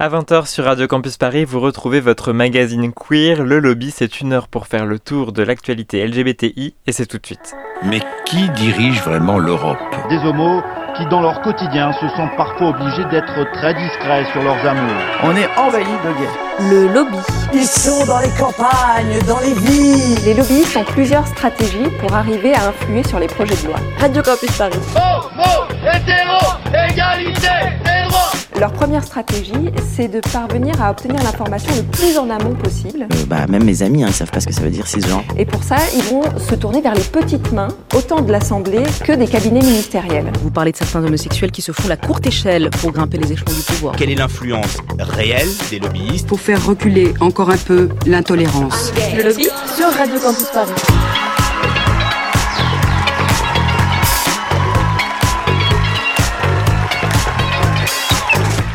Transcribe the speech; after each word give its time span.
À 0.00 0.08
20h 0.08 0.46
sur 0.46 0.66
Radio 0.66 0.86
Campus 0.86 1.16
Paris, 1.16 1.44
vous 1.44 1.58
retrouvez 1.58 1.98
votre 1.98 2.32
magazine 2.32 2.92
Queer. 2.92 3.42
Le 3.42 3.58
lobby, 3.58 3.90
c'est 3.90 4.20
une 4.20 4.32
heure 4.32 4.46
pour 4.46 4.68
faire 4.68 4.86
le 4.86 5.00
tour 5.00 5.32
de 5.32 5.42
l'actualité 5.42 6.06
LGBTI 6.06 6.76
et 6.86 6.92
c'est 6.92 7.06
tout 7.06 7.18
de 7.18 7.26
suite. 7.26 7.56
Mais 7.82 7.98
qui 8.24 8.48
dirige 8.50 9.02
vraiment 9.02 9.38
l'Europe? 9.38 9.76
Des 10.08 10.18
homos 10.18 10.62
qui, 10.96 11.04
dans 11.06 11.20
leur 11.20 11.42
quotidien, 11.42 11.92
se 11.94 12.06
sentent 12.10 12.36
parfois 12.36 12.68
obligés 12.68 13.06
d'être 13.10 13.44
très 13.54 13.74
discrets 13.74 14.24
sur 14.30 14.40
leurs 14.44 14.64
amours. 14.64 15.02
On 15.24 15.34
est 15.34 15.48
envahi 15.58 15.82
de 15.82 16.20
gays. 16.20 16.47
Le 16.60 16.92
lobby. 16.92 17.18
Ils 17.54 17.66
sont 17.66 18.04
dans 18.04 18.18
les 18.18 18.30
campagnes, 18.30 19.16
dans 19.28 19.38
les 19.38 19.54
villes. 19.54 20.18
Les 20.24 20.34
lobbyistes 20.34 20.76
ont 20.76 20.84
plusieurs 20.84 21.26
stratégies 21.28 21.88
pour 22.00 22.12
arriver 22.12 22.52
à 22.52 22.68
influer 22.68 23.06
sur 23.06 23.20
les 23.20 23.28
projets 23.28 23.54
de 23.62 23.68
loi. 23.68 23.76
Radio 23.98 24.22
Campus 24.22 24.50
Paris. 24.56 24.78
Homo, 24.96 25.68
hétéro, 25.86 26.38
égalité, 26.90 27.48
leur 28.58 28.72
première 28.72 29.04
stratégie, 29.04 29.52
c'est 29.94 30.08
de 30.08 30.18
parvenir 30.32 30.82
à 30.82 30.90
obtenir 30.90 31.22
l'information 31.22 31.72
le 31.76 31.84
plus 31.84 32.18
en 32.18 32.28
amont 32.28 32.56
possible. 32.56 33.02
Euh, 33.02 33.24
bah, 33.28 33.46
même 33.48 33.62
mes 33.62 33.82
amis, 33.84 34.02
hein, 34.02 34.08
ils 34.08 34.14
savent 34.14 34.32
pas 34.32 34.40
ce 34.40 34.48
que 34.48 34.52
ça 34.52 34.62
veut 34.62 34.70
dire 34.70 34.88
cisgenre. 34.88 35.22
Et 35.36 35.44
pour 35.44 35.62
ça, 35.62 35.76
ils 35.94 36.02
vont 36.02 36.22
se 36.38 36.56
tourner 36.56 36.80
vers 36.80 36.96
les 36.96 37.04
petites 37.04 37.52
mains, 37.52 37.68
autant 37.94 38.20
de 38.20 38.32
l'Assemblée 38.32 38.82
que 39.04 39.12
des 39.12 39.28
cabinets 39.28 39.60
ministériels. 39.60 40.32
Vous 40.42 40.50
parlez 40.50 40.72
de 40.72 40.76
certains 40.76 41.04
homosexuels 41.04 41.52
qui 41.52 41.62
se 41.62 41.70
font 41.70 41.86
la 41.86 41.96
courte 41.96 42.26
échelle 42.26 42.70
pour 42.80 42.90
grimper 42.90 43.18
les 43.18 43.32
échelons 43.32 43.52
du 43.52 43.62
pouvoir. 43.62 43.94
Quelle 43.94 44.10
est 44.10 44.16
l'influence 44.16 44.78
réelle 44.98 45.50
des 45.70 45.78
lobbyistes 45.78 46.26
Pour 46.26 46.40
reculer 46.54 47.14
encore 47.20 47.50
un 47.50 47.56
peu 47.56 47.88
l'intolérance. 48.06 48.92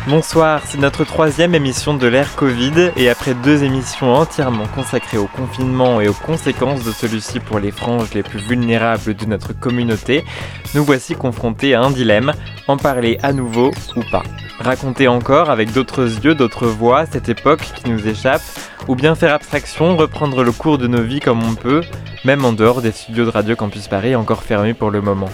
Bonsoir, 0.06 0.60
c'est 0.66 0.76
notre 0.76 1.04
troisième 1.04 1.54
émission 1.54 1.94
de 1.94 2.06
l'ère 2.06 2.36
Covid 2.36 2.90
et 2.94 3.08
après 3.08 3.32
deux 3.32 3.64
émissions 3.64 4.12
entièrement 4.12 4.66
consacrées 4.66 5.16
au 5.16 5.26
confinement 5.26 5.98
et 6.02 6.08
aux 6.08 6.12
conséquences 6.12 6.84
de 6.84 6.92
celui-ci 6.92 7.40
pour 7.40 7.58
les 7.58 7.70
franges 7.70 8.12
les 8.12 8.22
plus 8.22 8.38
vulnérables 8.38 9.14
de 9.14 9.24
notre 9.24 9.58
communauté, 9.58 10.22
nous 10.74 10.84
voici 10.84 11.14
confrontés 11.14 11.74
à 11.74 11.80
un 11.80 11.90
dilemme, 11.90 12.34
en 12.68 12.76
parler 12.76 13.18
à 13.22 13.32
nouveau 13.32 13.70
ou 13.96 14.02
pas. 14.10 14.24
Raconter 14.60 15.08
encore 15.08 15.48
avec 15.48 15.72
d'autres 15.72 16.04
yeux, 16.22 16.34
d'autres 16.34 16.66
voix 16.66 17.06
cette 17.06 17.30
époque 17.30 17.66
qui 17.74 17.88
nous 17.88 18.06
échappe, 18.06 18.42
ou 18.88 18.96
bien 18.96 19.14
faire 19.14 19.32
abstraction, 19.32 19.96
reprendre 19.96 20.44
le 20.44 20.52
cours 20.52 20.76
de 20.76 20.86
nos 20.86 21.02
vies 21.02 21.20
comme 21.20 21.42
on 21.42 21.54
peut, 21.54 21.82
même 22.26 22.44
en 22.44 22.52
dehors 22.52 22.82
des 22.82 22.92
studios 22.92 23.24
de 23.24 23.30
Radio 23.30 23.56
Campus 23.56 23.88
Paris 23.88 24.14
encore 24.14 24.42
fermés 24.42 24.74
pour 24.74 24.90
le 24.90 25.00
moment. 25.00 25.30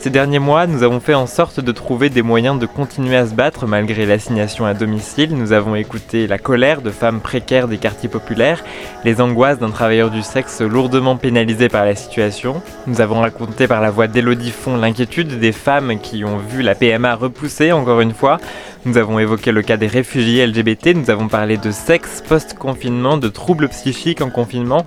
Ces 0.00 0.10
derniers 0.10 0.38
mois, 0.38 0.68
nous 0.68 0.84
avons 0.84 1.00
fait 1.00 1.14
en 1.14 1.26
sorte 1.26 1.58
de 1.58 1.72
trouver 1.72 2.08
des 2.08 2.22
moyens 2.22 2.56
de 2.56 2.66
continuer 2.66 3.16
à 3.16 3.26
se 3.26 3.34
battre 3.34 3.66
malgré 3.66 4.06
l'assignation 4.06 4.64
à 4.64 4.72
domicile. 4.72 5.34
Nous 5.34 5.52
avons 5.52 5.74
écouté 5.74 6.28
la 6.28 6.38
colère 6.38 6.82
de 6.82 6.90
femmes 6.90 7.20
précaires 7.20 7.66
des 7.66 7.78
quartiers 7.78 8.08
populaires, 8.08 8.62
les 9.04 9.20
angoisses 9.20 9.58
d'un 9.58 9.70
travailleur 9.70 10.10
du 10.10 10.22
sexe 10.22 10.60
lourdement 10.60 11.16
pénalisé 11.16 11.68
par 11.68 11.84
la 11.84 11.96
situation. 11.96 12.62
Nous 12.86 13.00
avons 13.00 13.20
raconté 13.20 13.66
par 13.66 13.80
la 13.80 13.90
voix 13.90 14.06
d'Elodie 14.06 14.52
Font 14.52 14.76
l'inquiétude 14.76 15.40
des 15.40 15.52
femmes 15.52 15.98
qui 15.98 16.24
ont 16.24 16.38
vu 16.38 16.62
la 16.62 16.76
PMA 16.76 17.16
repoussée 17.16 17.72
encore 17.72 18.00
une 18.00 18.14
fois. 18.14 18.38
Nous 18.84 18.98
avons 18.98 19.18
évoqué 19.18 19.50
le 19.50 19.62
cas 19.62 19.76
des 19.76 19.88
réfugiés 19.88 20.46
LGBT, 20.46 20.94
nous 20.94 21.10
avons 21.10 21.26
parlé 21.26 21.56
de 21.56 21.72
sexe 21.72 22.22
post-confinement, 22.26 23.16
de 23.16 23.28
troubles 23.28 23.68
psychiques 23.68 24.20
en 24.20 24.30
confinement. 24.30 24.86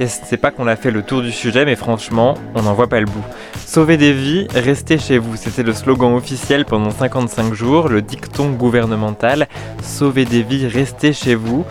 Et 0.00 0.08
c'est 0.08 0.36
pas 0.36 0.50
qu'on 0.50 0.66
a 0.66 0.74
fait 0.74 0.90
le 0.90 1.02
tour 1.02 1.22
du 1.22 1.30
sujet, 1.30 1.64
mais 1.64 1.76
franchement, 1.76 2.36
on 2.56 2.62
n'en 2.62 2.74
voit 2.74 2.88
pas 2.88 2.98
le 2.98 3.06
bout. 3.06 3.24
Sauver 3.64 3.96
des 3.96 4.12
vies, 4.12 4.48
restez 4.52 4.98
chez 4.98 5.18
vous. 5.18 5.36
C'était 5.36 5.62
le 5.62 5.72
slogan 5.72 6.14
officiel 6.14 6.64
pendant 6.64 6.90
55 6.90 7.54
jours, 7.54 7.88
le 7.88 8.02
dicton 8.02 8.50
gouvernemental. 8.50 9.46
Sauver 9.82 10.24
des 10.24 10.42
vies, 10.42 10.66
restez 10.66 11.12
chez 11.12 11.36
vous. 11.36 11.64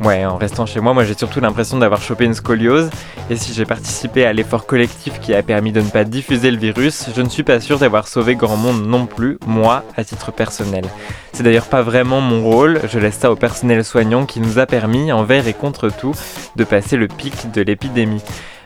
Ouais, 0.00 0.24
en 0.24 0.38
restant 0.38 0.64
chez 0.64 0.80
moi, 0.80 0.94
moi 0.94 1.04
j'ai 1.04 1.12
surtout 1.12 1.40
l'impression 1.40 1.76
d'avoir 1.76 2.00
chopé 2.00 2.24
une 2.24 2.32
scoliose. 2.32 2.88
Et 3.28 3.36
si 3.36 3.52
j'ai 3.52 3.66
participé 3.66 4.24
à 4.24 4.32
l'effort 4.32 4.64
collectif 4.64 5.20
qui 5.20 5.34
a 5.34 5.42
permis 5.42 5.72
de 5.72 5.82
ne 5.82 5.90
pas 5.90 6.04
diffuser 6.04 6.50
le 6.50 6.56
virus, 6.56 7.10
je 7.14 7.20
ne 7.20 7.28
suis 7.28 7.42
pas 7.42 7.60
sûr 7.60 7.78
d'avoir 7.78 8.08
sauvé 8.08 8.34
grand 8.34 8.56
monde 8.56 8.86
non 8.86 9.04
plus, 9.04 9.38
moi, 9.46 9.84
à 9.98 10.04
titre 10.04 10.32
personnel. 10.32 10.86
C'est 11.34 11.42
d'ailleurs 11.42 11.66
pas 11.66 11.82
vraiment 11.82 12.22
mon 12.22 12.42
rôle, 12.42 12.80
je 12.90 12.98
laisse 12.98 13.18
ça 13.18 13.30
au 13.30 13.36
personnel 13.36 13.84
soignant 13.84 14.24
qui 14.24 14.40
nous 14.40 14.58
a 14.58 14.64
permis, 14.64 15.12
envers 15.12 15.46
et 15.46 15.52
contre 15.52 15.90
tout, 15.90 16.14
de 16.56 16.64
passer 16.64 16.96
le 16.96 17.06
pic 17.06 17.52
de 17.52 17.60
l'épidémie. 17.60 18.22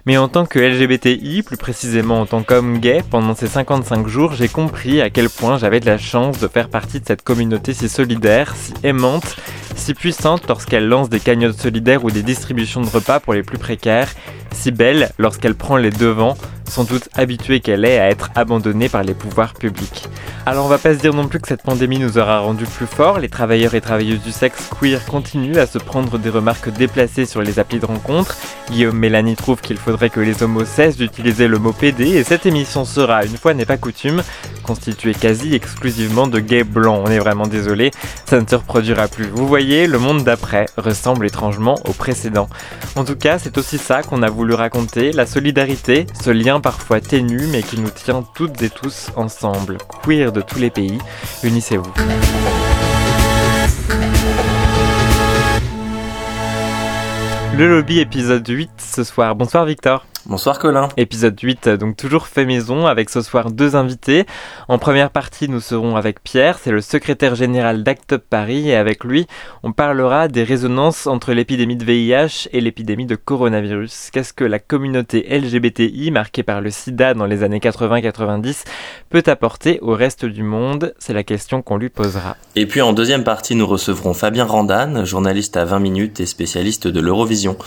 Mais 0.06 0.18
en 0.18 0.28
tant 0.28 0.44
que 0.44 0.58
LGBTI, 0.58 1.42
plus 1.42 1.56
précisément 1.56 2.20
en 2.20 2.26
tant 2.26 2.42
qu'homme 2.42 2.78
gay, 2.78 3.02
pendant 3.10 3.34
ces 3.34 3.46
55 3.46 4.06
jours, 4.06 4.34
j'ai 4.34 4.48
compris 4.48 5.00
à 5.00 5.08
quel 5.08 5.30
point 5.30 5.56
j'avais 5.56 5.80
de 5.80 5.86
la 5.86 5.96
chance 5.96 6.38
de 6.38 6.46
faire 6.46 6.68
partie 6.68 7.00
de 7.00 7.06
cette 7.06 7.22
communauté 7.22 7.72
si 7.72 7.88
solidaire, 7.88 8.54
si 8.54 8.74
aimante, 8.82 9.36
si 9.76 9.94
puissante 9.94 10.48
lorsqu'elle 10.48 10.88
lance 10.88 11.08
des 11.08 11.20
cagnottes 11.20 11.60
solidaires 11.60 12.04
ou 12.04 12.10
des 12.10 12.22
distributions 12.22 12.80
de 12.80 12.88
repas 12.88 13.20
pour 13.20 13.34
les 13.34 13.42
plus 13.42 13.58
précaires, 13.58 14.08
si 14.52 14.70
belle 14.70 15.10
lorsqu'elle 15.18 15.54
prend 15.54 15.76
les 15.76 15.90
devants, 15.90 16.36
sans 16.68 16.84
doute 16.84 17.08
habituée 17.14 17.60
qu'elle 17.60 17.84
est 17.84 17.98
à 17.98 18.08
être 18.08 18.30
abandonnée 18.34 18.88
par 18.88 19.02
les 19.02 19.14
pouvoirs 19.14 19.54
publics. 19.54 20.08
Alors 20.46 20.66
on 20.66 20.68
va 20.68 20.78
pas 20.78 20.94
se 20.94 20.98
dire 20.98 21.14
non 21.14 21.28
plus 21.28 21.40
que 21.40 21.48
cette 21.48 21.62
pandémie 21.62 21.98
nous 21.98 22.18
aura 22.18 22.40
rendu 22.40 22.64
plus 22.64 22.86
forts, 22.86 23.18
les 23.18 23.28
travailleurs 23.28 23.74
et 23.74 23.80
travailleuses 23.80 24.22
du 24.22 24.32
sexe 24.32 24.70
queer 24.80 25.04
continuent 25.06 25.58
à 25.58 25.66
se 25.66 25.78
prendre 25.78 26.18
des 26.18 26.30
remarques 26.30 26.70
déplacées 26.70 27.26
sur 27.26 27.42
les 27.42 27.58
applis 27.58 27.78
de 27.78 27.86
rencontre. 27.86 28.36
Guillaume 28.70 28.98
Mélanie 28.98 29.36
trouve 29.36 29.60
qu'il 29.60 29.76
faudrait 29.76 30.10
que 30.10 30.20
les 30.20 30.42
homos 30.42 30.64
cessent 30.64 30.96
d'utiliser 30.96 31.48
le 31.48 31.58
mot 31.58 31.72
PD 31.72 32.16
et 32.16 32.24
cette 32.24 32.46
émission 32.46 32.84
sera, 32.84 33.24
une 33.24 33.36
fois 33.36 33.54
n'est 33.54 33.66
pas 33.66 33.76
coutume, 33.76 34.22
constituée 34.62 35.14
quasi 35.14 35.54
exclusivement 35.54 36.26
de 36.26 36.40
gays 36.40 36.64
blancs. 36.64 37.02
On 37.06 37.10
est 37.10 37.18
vraiment 37.18 37.46
désolé, 37.46 37.90
ça 38.26 38.40
ne 38.40 38.46
se 38.46 38.54
reproduira 38.54 39.08
plus. 39.08 39.28
Vous 39.28 39.46
voyez, 39.46 39.63
le 39.64 39.98
monde 39.98 40.24
d'après 40.24 40.66
ressemble 40.76 41.26
étrangement 41.26 41.76
au 41.86 41.92
précédent. 41.92 42.48
En 42.96 43.04
tout 43.04 43.16
cas, 43.16 43.38
c'est 43.38 43.56
aussi 43.56 43.78
ça 43.78 44.02
qu'on 44.02 44.22
a 44.22 44.28
voulu 44.28 44.52
raconter, 44.52 45.12
la 45.12 45.26
solidarité, 45.26 46.06
ce 46.22 46.30
lien 46.30 46.60
parfois 46.60 47.00
ténu 47.00 47.46
mais 47.50 47.62
qui 47.62 47.80
nous 47.80 47.90
tient 47.90 48.24
toutes 48.34 48.60
et 48.62 48.68
tous 48.68 49.10
ensemble. 49.16 49.78
Queer 50.02 50.32
de 50.32 50.42
tous 50.42 50.58
les 50.58 50.70
pays, 50.70 50.98
unissez-vous. 51.42 51.92
Le 57.56 57.68
lobby 57.68 58.00
épisode 58.00 58.46
8 58.46 58.70
ce 58.78 59.04
soir. 59.04 59.34
Bonsoir 59.34 59.64
Victor. 59.64 60.04
Bonsoir 60.26 60.58
Colin. 60.58 60.88
Épisode 60.96 61.38
8, 61.38 61.68
donc 61.68 61.98
toujours 61.98 62.28
fait 62.28 62.46
maison, 62.46 62.86
avec 62.86 63.10
ce 63.10 63.20
soir 63.20 63.50
deux 63.50 63.76
invités. 63.76 64.24
En 64.68 64.78
première 64.78 65.10
partie, 65.10 65.50
nous 65.50 65.60
serons 65.60 65.96
avec 65.96 66.22
Pierre, 66.22 66.58
c'est 66.58 66.70
le 66.70 66.80
secrétaire 66.80 67.34
général 67.34 67.82
d'Act 67.82 68.14
Up 68.14 68.24
Paris, 68.30 68.70
et 68.70 68.74
avec 68.74 69.04
lui, 69.04 69.26
on 69.62 69.72
parlera 69.72 70.28
des 70.28 70.42
résonances 70.42 71.06
entre 71.06 71.34
l'épidémie 71.34 71.76
de 71.76 71.84
VIH 71.84 72.48
et 72.52 72.62
l'épidémie 72.62 73.04
de 73.04 73.16
coronavirus. 73.16 74.08
Qu'est-ce 74.14 74.32
que 74.32 74.44
la 74.44 74.58
communauté 74.58 75.26
LGBTI, 75.28 76.10
marquée 76.10 76.42
par 76.42 76.62
le 76.62 76.70
sida 76.70 77.12
dans 77.12 77.26
les 77.26 77.42
années 77.42 77.58
80-90, 77.58 78.64
peut 79.10 79.24
apporter 79.26 79.78
au 79.82 79.92
reste 79.92 80.24
du 80.24 80.42
monde? 80.42 80.94
C'est 80.98 81.12
la 81.12 81.22
question 81.22 81.60
qu'on 81.60 81.76
lui 81.76 81.90
posera. 81.90 82.38
Et 82.56 82.64
puis 82.64 82.80
en 82.80 82.94
deuxième 82.94 83.24
partie, 83.24 83.56
nous 83.56 83.66
recevrons 83.66 84.14
Fabien 84.14 84.46
Randan, 84.46 85.04
journaliste 85.04 85.58
à 85.58 85.66
20 85.66 85.80
minutes 85.80 86.20
et 86.20 86.26
spécialiste 86.26 86.88
de 86.88 87.00
l'Eurovision. 87.00 87.58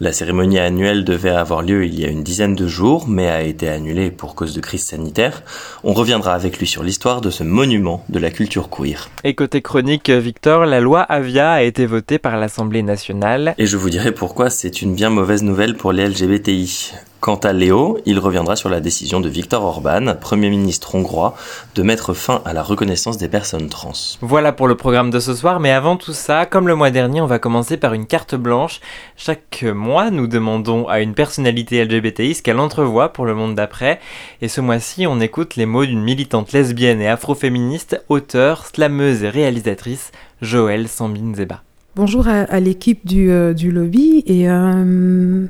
La 0.00 0.12
cérémonie 0.12 0.58
annuelle 0.58 1.04
devait 1.04 1.30
avoir 1.30 1.62
lieu 1.62 1.84
il 1.84 1.99
y 2.00 2.04
a 2.04 2.08
une 2.08 2.22
dizaine 2.22 2.54
de 2.54 2.66
jours, 2.66 3.06
mais 3.08 3.28
a 3.28 3.42
été 3.42 3.68
annulée 3.68 4.10
pour 4.10 4.34
cause 4.34 4.54
de 4.54 4.60
crise 4.60 4.84
sanitaire. 4.84 5.42
On 5.84 5.92
reviendra 5.92 6.34
avec 6.34 6.58
lui 6.58 6.66
sur 6.66 6.82
l'histoire 6.82 7.20
de 7.20 7.30
ce 7.30 7.42
monument 7.42 8.04
de 8.08 8.18
la 8.18 8.30
culture 8.30 8.68
queer. 8.70 9.08
Et 9.24 9.34
côté 9.34 9.62
chronique, 9.62 10.10
Victor, 10.10 10.66
la 10.66 10.80
loi 10.80 11.02
Avia 11.02 11.52
a 11.52 11.62
été 11.62 11.86
votée 11.86 12.18
par 12.18 12.36
l'Assemblée 12.36 12.82
nationale. 12.82 13.54
Et 13.58 13.66
je 13.66 13.76
vous 13.76 13.90
dirai 13.90 14.12
pourquoi 14.12 14.50
c'est 14.50 14.82
une 14.82 14.94
bien 14.94 15.10
mauvaise 15.10 15.42
nouvelle 15.42 15.76
pour 15.76 15.92
les 15.92 16.08
LGBTI. 16.08 16.92
Quant 17.20 17.36
à 17.36 17.52
Léo, 17.52 17.98
il 18.06 18.18
reviendra 18.18 18.56
sur 18.56 18.70
la 18.70 18.80
décision 18.80 19.20
de 19.20 19.28
Viktor 19.28 19.62
Orban, 19.62 20.14
Premier 20.18 20.48
ministre 20.48 20.94
hongrois, 20.94 21.36
de 21.74 21.82
mettre 21.82 22.14
fin 22.14 22.40
à 22.46 22.54
la 22.54 22.62
reconnaissance 22.62 23.18
des 23.18 23.28
personnes 23.28 23.68
trans. 23.68 23.92
Voilà 24.22 24.52
pour 24.52 24.66
le 24.68 24.74
programme 24.74 25.10
de 25.10 25.20
ce 25.20 25.34
soir, 25.34 25.60
mais 25.60 25.70
avant 25.70 25.98
tout 25.98 26.14
ça, 26.14 26.46
comme 26.46 26.66
le 26.66 26.74
mois 26.74 26.90
dernier, 26.90 27.20
on 27.20 27.26
va 27.26 27.38
commencer 27.38 27.76
par 27.76 27.92
une 27.92 28.06
carte 28.06 28.34
blanche. 28.34 28.80
Chaque 29.18 29.66
mois, 29.74 30.10
nous 30.10 30.28
demandons 30.28 30.88
à 30.88 31.00
une 31.00 31.12
personnalité 31.12 31.84
LGBTI 31.84 32.36
ce 32.36 32.42
qu'elle 32.42 32.58
entrevoit 32.58 33.12
pour 33.12 33.26
le 33.26 33.34
monde 33.34 33.54
d'après, 33.54 34.00
et 34.40 34.48
ce 34.48 34.62
mois-ci, 34.62 35.06
on 35.06 35.20
écoute 35.20 35.56
les 35.56 35.66
mots 35.66 35.84
d'une 35.84 36.02
militante 36.02 36.52
lesbienne 36.52 37.02
et 37.02 37.08
afroféministe, 37.08 38.02
auteure, 38.08 38.64
slameuse 38.64 39.24
et 39.24 39.28
réalisatrice, 39.28 40.10
Joëlle 40.40 40.88
Sambinzeba. 40.88 41.60
Bonjour 41.96 42.28
à, 42.28 42.60
l'équipe 42.60 43.04
du, 43.04 43.30
euh, 43.30 43.52
du, 43.52 43.72
lobby 43.72 44.22
et 44.24 44.48
euh, 44.48 45.44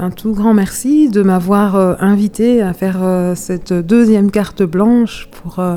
un 0.00 0.10
tout 0.10 0.32
grand 0.32 0.54
merci 0.54 1.10
de 1.10 1.22
m'avoir 1.22 1.76
euh, 1.76 1.94
invité 2.00 2.62
à 2.62 2.72
faire 2.72 3.00
euh, 3.02 3.34
cette 3.34 3.72
deuxième 3.72 4.30
carte 4.30 4.62
blanche 4.62 5.28
pour, 5.30 5.58
euh, 5.58 5.76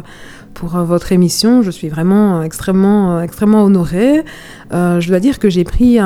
pour 0.53 0.69
votre 0.69 1.11
émission. 1.11 1.61
Je 1.61 1.71
suis 1.71 1.89
vraiment 1.89 2.41
extrêmement, 2.41 3.21
extrêmement 3.21 3.63
honorée. 3.63 4.23
je 4.71 5.07
dois 5.07 5.19
dire 5.19 5.39
que 5.39 5.49
j'ai 5.49 5.63
pris 5.63 5.97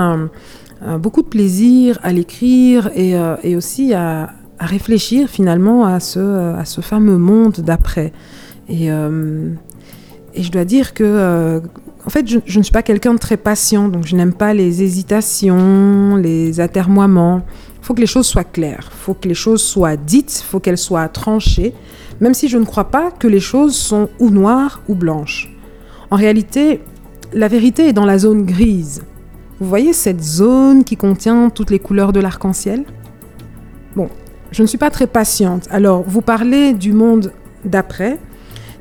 beaucoup 0.99 1.21
de 1.21 1.27
plaisir 1.27 1.99
à 2.01 2.13
l'écrire 2.13 2.89
et, 2.95 3.15
et, 3.43 3.55
aussi 3.57 3.93
à, 3.93 4.31
à, 4.57 4.65
réfléchir 4.65 5.27
finalement 5.27 5.85
à 5.85 5.99
ce, 5.99 6.55
à 6.55 6.63
ce 6.63 6.79
fameux 6.79 7.17
monde 7.17 7.57
d'après. 7.59 8.13
Et, 8.69 8.85
et, 8.87 10.43
je 10.43 10.51
dois 10.51 10.63
dire 10.63 10.93
que 10.93 11.61
en 12.05 12.09
fait, 12.09 12.25
je, 12.25 12.39
je, 12.45 12.59
ne 12.59 12.63
suis 12.63 12.71
pas 12.71 12.83
quelqu'un 12.83 13.13
de 13.13 13.19
très 13.19 13.35
patient, 13.35 13.89
donc 13.89 14.07
je 14.07 14.15
n'aime 14.15 14.33
pas 14.33 14.53
les 14.53 14.81
hésitations, 14.81 16.15
les 16.15 16.61
atermoiements. 16.61 17.41
Faut 17.87 17.93
que 17.93 18.01
les 18.01 18.05
choses 18.05 18.27
soient 18.27 18.43
claires, 18.43 18.89
faut 18.91 19.13
que 19.13 19.29
les 19.29 19.33
choses 19.33 19.63
soient 19.63 19.95
dites, 19.95 20.43
faut 20.45 20.59
qu'elles 20.59 20.77
soient 20.77 21.07
tranchées, 21.07 21.73
même 22.19 22.33
si 22.33 22.49
je 22.49 22.57
ne 22.57 22.65
crois 22.65 22.91
pas 22.91 23.11
que 23.11 23.29
les 23.29 23.39
choses 23.39 23.77
sont 23.77 24.09
ou 24.19 24.29
noires 24.29 24.81
ou 24.89 24.93
blanches. 24.93 25.55
En 26.11 26.17
réalité, 26.17 26.81
la 27.31 27.47
vérité 27.47 27.87
est 27.87 27.93
dans 27.93 28.03
la 28.03 28.17
zone 28.17 28.43
grise. 28.43 29.03
Vous 29.61 29.69
voyez 29.69 29.93
cette 29.93 30.21
zone 30.21 30.83
qui 30.83 30.97
contient 30.97 31.49
toutes 31.49 31.69
les 31.69 31.79
couleurs 31.79 32.11
de 32.11 32.19
l'arc-en-ciel? 32.19 32.83
Bon, 33.95 34.09
je 34.51 34.63
ne 34.63 34.67
suis 34.67 34.77
pas 34.77 34.89
très 34.89 35.07
patiente. 35.07 35.69
Alors, 35.71 36.03
vous 36.05 36.19
parlez 36.21 36.73
du 36.73 36.91
monde 36.91 37.31
d'après. 37.63 38.19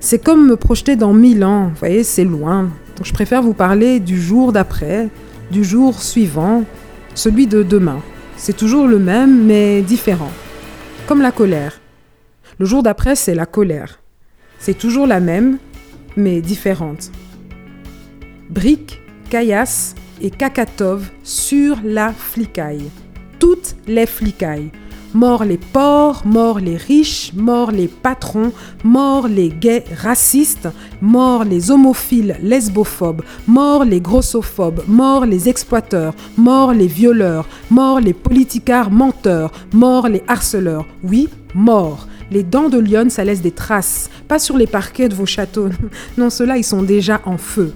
C'est 0.00 0.18
comme 0.18 0.48
me 0.48 0.56
projeter 0.56 0.96
dans 0.96 1.12
mille 1.12 1.44
ans. 1.44 1.68
Vous 1.68 1.78
voyez, 1.78 2.02
c'est 2.02 2.24
loin. 2.24 2.70
Donc, 2.96 3.06
je 3.06 3.12
préfère 3.12 3.42
vous 3.42 3.54
parler 3.54 4.00
du 4.00 4.20
jour 4.20 4.50
d'après, 4.50 5.10
du 5.52 5.62
jour 5.62 6.02
suivant, 6.02 6.64
celui 7.14 7.46
de 7.46 7.62
demain. 7.62 8.00
C'est 8.36 8.56
toujours 8.56 8.86
le 8.86 8.98
même, 8.98 9.44
mais 9.46 9.82
différent. 9.82 10.30
Comme 11.06 11.22
la 11.22 11.32
colère. 11.32 11.80
Le 12.58 12.66
jour 12.66 12.82
d'après, 12.82 13.16
c'est 13.16 13.34
la 13.34 13.46
colère. 13.46 14.00
C'est 14.58 14.76
toujours 14.76 15.06
la 15.06 15.20
même, 15.20 15.58
mais 16.16 16.40
différente. 16.40 17.10
Brique, 18.50 19.00
caillasse 19.30 19.94
et 20.20 20.30
Kakatov 20.30 21.10
sur 21.22 21.78
la 21.82 22.12
flicaille. 22.12 22.90
Toutes 23.38 23.74
les 23.86 24.06
flicailles. 24.06 24.70
Mort 25.14 25.44
les 25.44 25.56
porcs, 25.56 26.24
mort 26.24 26.60
les 26.60 26.76
riches, 26.76 27.32
mort 27.34 27.70
les 27.70 27.88
patrons, 27.88 28.52
mort 28.84 29.28
les 29.28 29.48
gays 29.48 29.84
racistes, 29.96 30.68
mort 31.00 31.44
les 31.44 31.70
homophiles 31.70 32.36
lesbophobes, 32.42 33.22
mort 33.46 33.84
les 33.84 34.00
grossophobes, 34.00 34.82
mort 34.88 35.26
les 35.26 35.48
exploiteurs, 35.48 36.14
mort 36.36 36.72
les 36.72 36.86
violeurs, 36.86 37.46
mort 37.70 38.00
les 38.00 38.12
politicards 38.12 38.90
menteurs, 38.90 39.52
mort 39.72 40.08
les 40.08 40.22
harceleurs. 40.28 40.86
Oui, 41.02 41.28
mort. 41.54 42.06
Les 42.30 42.42
dents 42.42 42.68
de 42.68 42.78
lion, 42.78 43.08
ça 43.08 43.24
laisse 43.24 43.40
des 43.40 43.52
traces, 43.52 44.10
pas 44.26 44.40
sur 44.40 44.56
les 44.56 44.66
parquets 44.66 45.08
de 45.08 45.14
vos 45.14 45.26
châteaux. 45.26 45.68
Non, 46.18 46.30
ceux-là, 46.30 46.56
ils 46.58 46.64
sont 46.64 46.82
déjà 46.82 47.20
en 47.24 47.38
feu. 47.38 47.72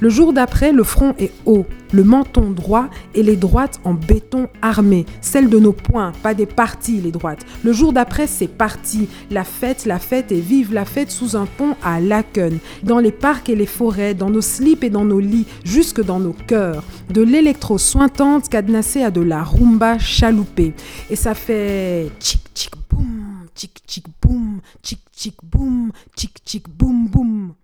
Le 0.00 0.08
jour 0.08 0.32
d'après, 0.32 0.72
le 0.72 0.82
front 0.82 1.14
est 1.18 1.32
haut, 1.46 1.66
le 1.92 2.02
menton 2.02 2.50
droit 2.50 2.88
et 3.14 3.22
les 3.22 3.36
droites 3.36 3.80
en 3.84 3.94
béton 3.94 4.48
armé, 4.60 5.06
celles 5.20 5.48
de 5.48 5.58
nos 5.58 5.72
poings, 5.72 6.12
pas 6.22 6.34
des 6.34 6.46
parties 6.46 7.00
les 7.00 7.12
droites. 7.12 7.44
Le 7.62 7.72
jour 7.72 7.92
d'après, 7.92 8.26
c'est 8.26 8.48
parti, 8.48 9.08
la 9.30 9.44
fête, 9.44 9.86
la 9.86 9.98
fête 9.98 10.32
et 10.32 10.40
vive 10.40 10.74
la 10.74 10.84
fête 10.84 11.10
sous 11.10 11.36
un 11.36 11.46
pont 11.46 11.76
à 11.82 12.00
Laken, 12.00 12.58
dans 12.82 12.98
les 12.98 13.12
parcs 13.12 13.48
et 13.48 13.54
les 13.54 13.66
forêts, 13.66 14.14
dans 14.14 14.30
nos 14.30 14.40
slips 14.40 14.84
et 14.84 14.90
dans 14.90 15.04
nos 15.04 15.20
lits, 15.20 15.46
jusque 15.64 16.02
dans 16.02 16.18
nos 16.18 16.32
cœurs. 16.32 16.82
De 17.10 17.22
l'électro 17.22 17.78
sointante 17.78 18.48
cadenassée 18.48 19.02
à 19.02 19.10
de 19.10 19.20
la 19.20 19.42
rumba 19.42 19.98
chaloupée. 19.98 20.74
Et 21.10 21.16
ça 21.16 21.34
fait 21.34 22.10
tchic 22.18 22.40
tchic 22.54 22.72
boum, 22.90 23.46
tchic 23.54 23.80
tchic 23.86 24.06
boum, 24.20 24.60
tchic 24.82 25.00
tchic 25.16 25.36
boum, 25.44 25.92
tchic 26.16 26.32
tchic 26.44 26.68
boum 26.68 27.06
boum 27.06 27.54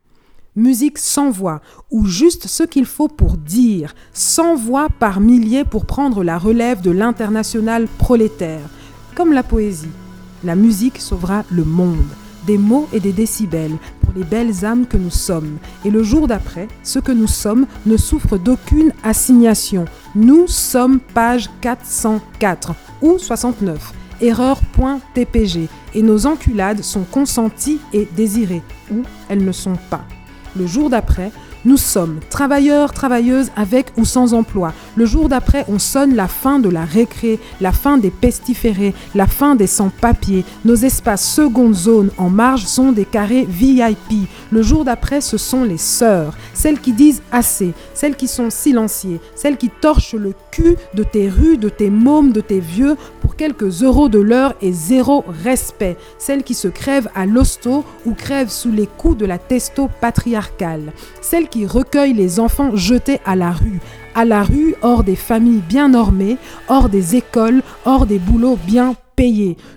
musique 0.57 0.99
sans 0.99 1.31
voix, 1.31 1.61
ou 1.91 2.07
juste 2.07 2.47
ce 2.47 2.63
qu'il 2.63 2.87
faut 2.87 3.09
pour 3.09 3.37
dire, 3.37 3.95
sans 4.13 4.55
voix 4.55 4.89
par 4.99 5.21
milliers 5.21 5.65
pour 5.65 5.87
prendre 5.87 6.25
la 6.25 6.39
relève 6.39 6.81
de 6.81 6.91
l'international 6.91 7.87
prolétaire. 7.99 8.69
Comme 9.15 9.33
la 9.33 9.43
poésie, 9.43 9.89
la 10.45 10.55
musique 10.55 10.99
sauvera 10.99 11.45
le 11.51 11.65
monde, 11.65 11.99
des 12.47 12.59
mots 12.59 12.89
et 12.93 13.01
des 13.01 13.13
décibels, 13.13 13.77
pour 14.01 14.13
les 14.15 14.25
belles 14.25 14.65
âmes 14.65 14.87
que 14.87 14.97
nous 14.97 15.11
sommes. 15.11 15.59
Et 15.85 15.91
le 15.91 16.03
jour 16.03 16.27
d'après, 16.27 16.69
ce 16.83 16.99
que 16.99 17.13
nous 17.13 17.27
sommes 17.27 17.67
ne 17.87 17.97
souffre 17.97 18.39
d'aucune 18.39 18.93
assignation. 19.03 19.85
Nous 20.15 20.47
sommes 20.47 21.01
page 21.01 21.51
404 21.61 22.75
ou 23.03 23.19
69 23.19 23.95
erreur.tpg 24.21 25.69
et 25.95 26.03
nos 26.03 26.27
enculades 26.27 26.83
sont 26.83 27.05
consenties 27.05 27.81
et 27.93 28.07
désirées, 28.17 28.63
ou 28.91 29.03
elles 29.29 29.45
ne 29.45 29.53
sont 29.53 29.77
pas. 29.89 30.05
Le 30.57 30.67
jour 30.67 30.91
d'après, 30.91 31.31
nous 31.65 31.77
sommes 31.77 32.21
travailleurs, 32.31 32.93
travailleuses 32.93 33.51
avec 33.55 33.93
ou 33.99 34.07
sans 34.07 34.33
emploi. 34.33 34.73
Le 34.97 35.05
jour 35.05 35.29
d'après, 35.29 35.67
on 35.69 35.79
sonne 35.79 36.15
la 36.15 36.27
fin 36.27 36.59
de 36.59 36.71
la 36.71 36.85
récré, 36.85 37.39
la 37.61 37.73
fin 37.73 37.99
des 37.99 38.11
pestiférés, 38.11 38.95
la 39.15 39.27
fin 39.27 39.57
des 39.57 39.67
sans-papiers. 39.67 40.45
Nos 40.65 40.75
espaces 40.75 41.29
seconde 41.29 41.75
zone 41.75 42.11
en 42.17 42.31
marge 42.31 42.65
sont 42.65 42.93
des 42.93 43.05
carrés 43.05 43.47
VIP. 43.47 44.27
Le 44.51 44.63
jour 44.63 44.85
d'après, 44.85 45.21
ce 45.21 45.37
sont 45.37 45.65
les 45.65 45.77
sœurs, 45.77 46.35
celles 46.55 46.81
qui 46.81 46.93
disent 46.93 47.23
assez, 47.31 47.75
celles 47.93 48.17
qui 48.17 48.27
sont 48.27 48.49
silenciées, 48.49 49.21
celles 49.35 49.59
qui 49.59 49.69
torchent 49.69 50.15
le 50.15 50.33
cul 50.51 50.77
de 50.95 51.05
tes 51.05 51.29
rues, 51.29 51.59
de 51.59 51.69
tes 51.69 51.91
mômes, 51.91 52.33
de 52.33 52.41
tes 52.41 52.61
vieux 52.61 52.97
pour 53.31 53.37
quelques 53.37 53.85
euros 53.85 54.09
de 54.09 54.19
l'heure 54.19 54.55
et 54.61 54.73
zéro 54.73 55.25
respect, 55.45 55.97
celles 56.19 56.43
qui 56.43 56.55
se 56.55 56.67
crèvent 56.67 57.09
à 57.15 57.27
l'hosto 57.27 57.85
ou 58.05 58.13
crèvent 58.13 58.51
sous 58.51 58.73
les 58.73 58.89
coups 58.89 59.17
de 59.17 59.25
la 59.25 59.39
testo 59.39 59.89
patriarcale, 60.01 60.93
celles 61.21 61.49
qui 61.49 61.65
recueille 61.65 62.13
les 62.13 62.41
enfants 62.41 62.75
jetés 62.75 63.21
à 63.25 63.37
la 63.37 63.53
rue, 63.53 63.79
à 64.17 64.25
la 64.25 64.43
rue 64.43 64.75
hors 64.83 65.05
des 65.05 65.15
familles 65.15 65.63
bien 65.69 65.91
normées, 65.91 66.39
hors 66.69 66.89
des 66.89 67.15
écoles, 67.15 67.63
hors 67.85 68.05
des 68.05 68.19
boulots 68.19 68.59
bien 68.67 68.97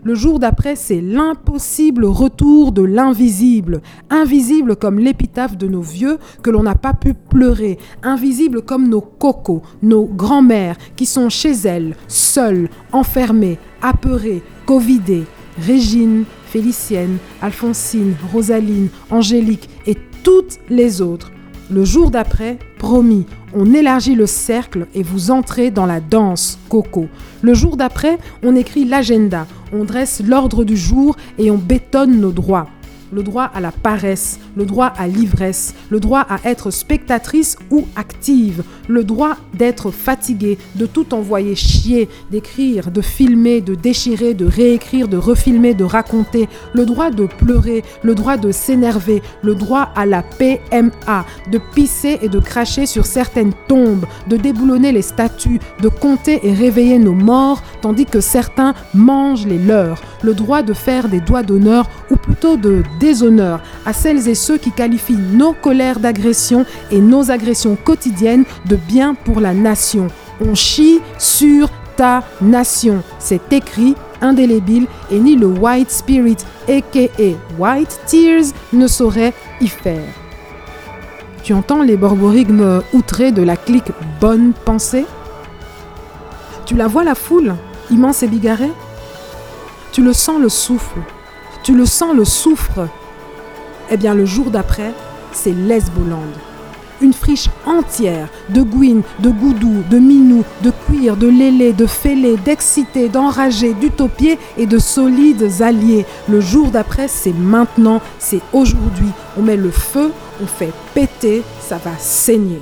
Le 0.03 0.15
jour 0.15 0.39
d'après, 0.39 0.77
c'est 0.77 1.01
l'impossible 1.01 2.05
retour 2.05 2.71
de 2.71 2.81
l'invisible, 2.81 3.81
invisible 4.09 4.77
comme 4.77 4.99
l'épitaphe 4.99 5.57
de 5.57 5.67
nos 5.67 5.81
vieux 5.81 6.17
que 6.41 6.49
l'on 6.49 6.63
n'a 6.63 6.75
pas 6.75 6.93
pu 6.93 7.13
pleurer, 7.13 7.77
invisible 8.03 8.61
comme 8.61 8.87
nos 8.87 9.01
cocos, 9.01 9.61
nos 9.81 10.05
grands-mères 10.05 10.77
qui 10.95 11.05
sont 11.05 11.27
chez 11.27 11.51
elles, 11.51 11.97
seules, 12.07 12.69
enfermées, 12.93 13.59
apeurées, 13.81 14.41
covidées. 14.65 15.25
Régine, 15.67 16.23
Félicienne, 16.47 17.17
Alphonsine, 17.41 18.15
Rosaline, 18.31 18.87
Angélique 19.11 19.69
et 19.85 19.97
toutes 20.23 20.57
les 20.69 21.01
autres 21.01 21.31
le 21.71 21.85
jour 21.85 22.11
d'après, 22.11 22.57
promis, 22.77 23.25
on 23.55 23.73
élargit 23.73 24.15
le 24.15 24.27
cercle 24.27 24.87
et 24.93 25.03
vous 25.03 25.31
entrez 25.31 25.71
dans 25.71 25.85
la 25.85 26.01
danse, 26.01 26.59
Coco. 26.69 27.07
Le 27.41 27.53
jour 27.53 27.77
d'après, 27.77 28.17
on 28.43 28.55
écrit 28.55 28.85
l'agenda, 28.85 29.47
on 29.71 29.85
dresse 29.85 30.21
l'ordre 30.25 30.63
du 30.63 30.75
jour 30.75 31.15
et 31.37 31.51
on 31.51 31.57
bétonne 31.57 32.19
nos 32.19 32.31
droits 32.31 32.67
le 33.13 33.23
droit 33.23 33.49
à 33.53 33.61
la 33.61 33.71
paresse, 33.71 34.39
le 34.55 34.65
droit 34.65 34.87
à 34.97 35.07
l'ivresse, 35.07 35.75
le 35.89 35.99
droit 35.99 36.25
à 36.27 36.39
être 36.45 36.71
spectatrice 36.71 37.57
ou 37.69 37.85
active, 37.95 38.63
le 38.87 39.03
droit 39.03 39.37
d'être 39.53 39.91
fatigué, 39.91 40.57
de 40.75 40.85
tout 40.85 41.13
envoyer 41.13 41.55
chier, 41.55 42.09
d'écrire, 42.31 42.91
de 42.91 43.01
filmer, 43.01 43.61
de 43.61 43.75
déchirer, 43.75 44.33
de 44.33 44.45
réécrire, 44.45 45.07
de 45.07 45.17
refilmer, 45.17 45.73
de 45.73 45.83
raconter, 45.83 46.49
le 46.73 46.85
droit 46.85 47.11
de 47.11 47.27
pleurer, 47.27 47.83
le 48.01 48.15
droit 48.15 48.37
de 48.37 48.51
s'énerver, 48.51 49.21
le 49.43 49.55
droit 49.55 49.89
à 49.95 50.05
la 50.05 50.23
PMA, 50.23 51.25
de 51.51 51.59
pisser 51.75 52.17
et 52.21 52.29
de 52.29 52.39
cracher 52.39 52.85
sur 52.85 53.05
certaines 53.05 53.53
tombes, 53.67 54.05
de 54.27 54.37
déboulonner 54.37 54.91
les 54.91 55.01
statues, 55.03 55.59
de 55.81 55.89
compter 55.89 56.39
et 56.43 56.53
réveiller 56.53 56.97
nos 56.97 57.13
morts, 57.13 57.61
tandis 57.81 58.05
que 58.05 58.21
certains 58.21 58.73
mangent 58.93 59.45
les 59.45 59.59
leurs, 59.59 60.01
le 60.23 60.33
droit 60.33 60.63
de 60.63 60.73
faire 60.73 61.09
des 61.09 61.19
doigts 61.19 61.43
d'honneur 61.43 61.89
ou 62.09 62.15
plutôt 62.15 62.57
de 62.57 62.83
déshonneur 63.03 63.59
à 63.85 63.91
celles 63.91 64.29
et 64.29 64.35
ceux 64.35 64.57
qui 64.57 64.71
qualifient 64.71 65.17
nos 65.33 65.51
colères 65.51 65.99
d'agression 65.99 66.65
et 66.89 67.01
nos 67.01 67.31
agressions 67.31 67.75
quotidiennes 67.75 68.45
de 68.65 68.77
bien 68.77 69.13
pour 69.13 69.41
la 69.41 69.53
nation. 69.53 70.07
On 70.39 70.55
chie 70.55 71.01
sur 71.19 71.69
ta 71.97 72.23
nation. 72.41 73.03
C'est 73.19 73.51
écrit, 73.51 73.95
indélébile, 74.21 74.87
et 75.11 75.19
ni 75.19 75.35
le 75.35 75.47
White 75.47 75.91
Spirit, 75.91 76.37
aka 76.69 77.33
White 77.59 77.99
Tears, 78.07 78.53
ne 78.71 78.87
saurait 78.87 79.33
y 79.59 79.67
faire. 79.67 80.07
Tu 81.43 81.53
entends 81.53 81.83
les 81.83 81.97
borborigmes 81.97 82.81
outrés 82.93 83.33
de 83.33 83.43
la 83.43 83.57
clique 83.57 83.91
Bonne 84.21 84.53
Pensée? 84.63 85.05
Tu 86.65 86.75
la 86.75 86.87
vois 86.87 87.03
la 87.03 87.15
foule, 87.15 87.55
immense 87.91 88.23
et 88.23 88.27
bigarrée? 88.27 88.71
Tu 89.91 90.01
le 90.01 90.13
sens 90.13 90.39
le 90.39 90.47
souffle 90.47 91.01
tu 91.63 91.73
le 91.73 91.85
sens, 91.85 92.15
le 92.15 92.25
souffre. 92.25 92.87
Eh 93.89 93.97
bien, 93.97 94.13
le 94.13 94.25
jour 94.25 94.51
d'après, 94.51 94.93
c'est 95.31 95.53
Lesboland. 95.53 96.27
Une 97.01 97.13
friche 97.13 97.49
entière 97.65 98.29
de 98.49 98.61
gouines, 98.61 99.01
de 99.19 99.29
goudou, 99.29 99.83
de 99.89 99.97
minou, 99.97 100.43
de 100.61 100.71
cuir, 100.85 101.17
de 101.17 101.27
lélé, 101.27 101.73
de 101.73 101.85
fêlés, 101.85 102.37
d'excités, 102.37 103.09
d'enragés, 103.09 103.73
d'utopiés 103.73 104.37
et 104.57 104.67
de 104.67 104.77
solides 104.77 105.61
alliés. 105.61 106.05
Le 106.29 106.39
jour 106.39 106.69
d'après, 106.69 107.07
c'est 107.07 107.33
maintenant, 107.33 108.01
c'est 108.19 108.41
aujourd'hui. 108.53 109.09
On 109.37 109.41
met 109.41 109.57
le 109.57 109.71
feu, 109.71 110.11
on 110.41 110.45
fait 110.47 110.71
péter, 110.93 111.43
ça 111.59 111.77
va 111.77 111.91
saigner. 111.97 112.61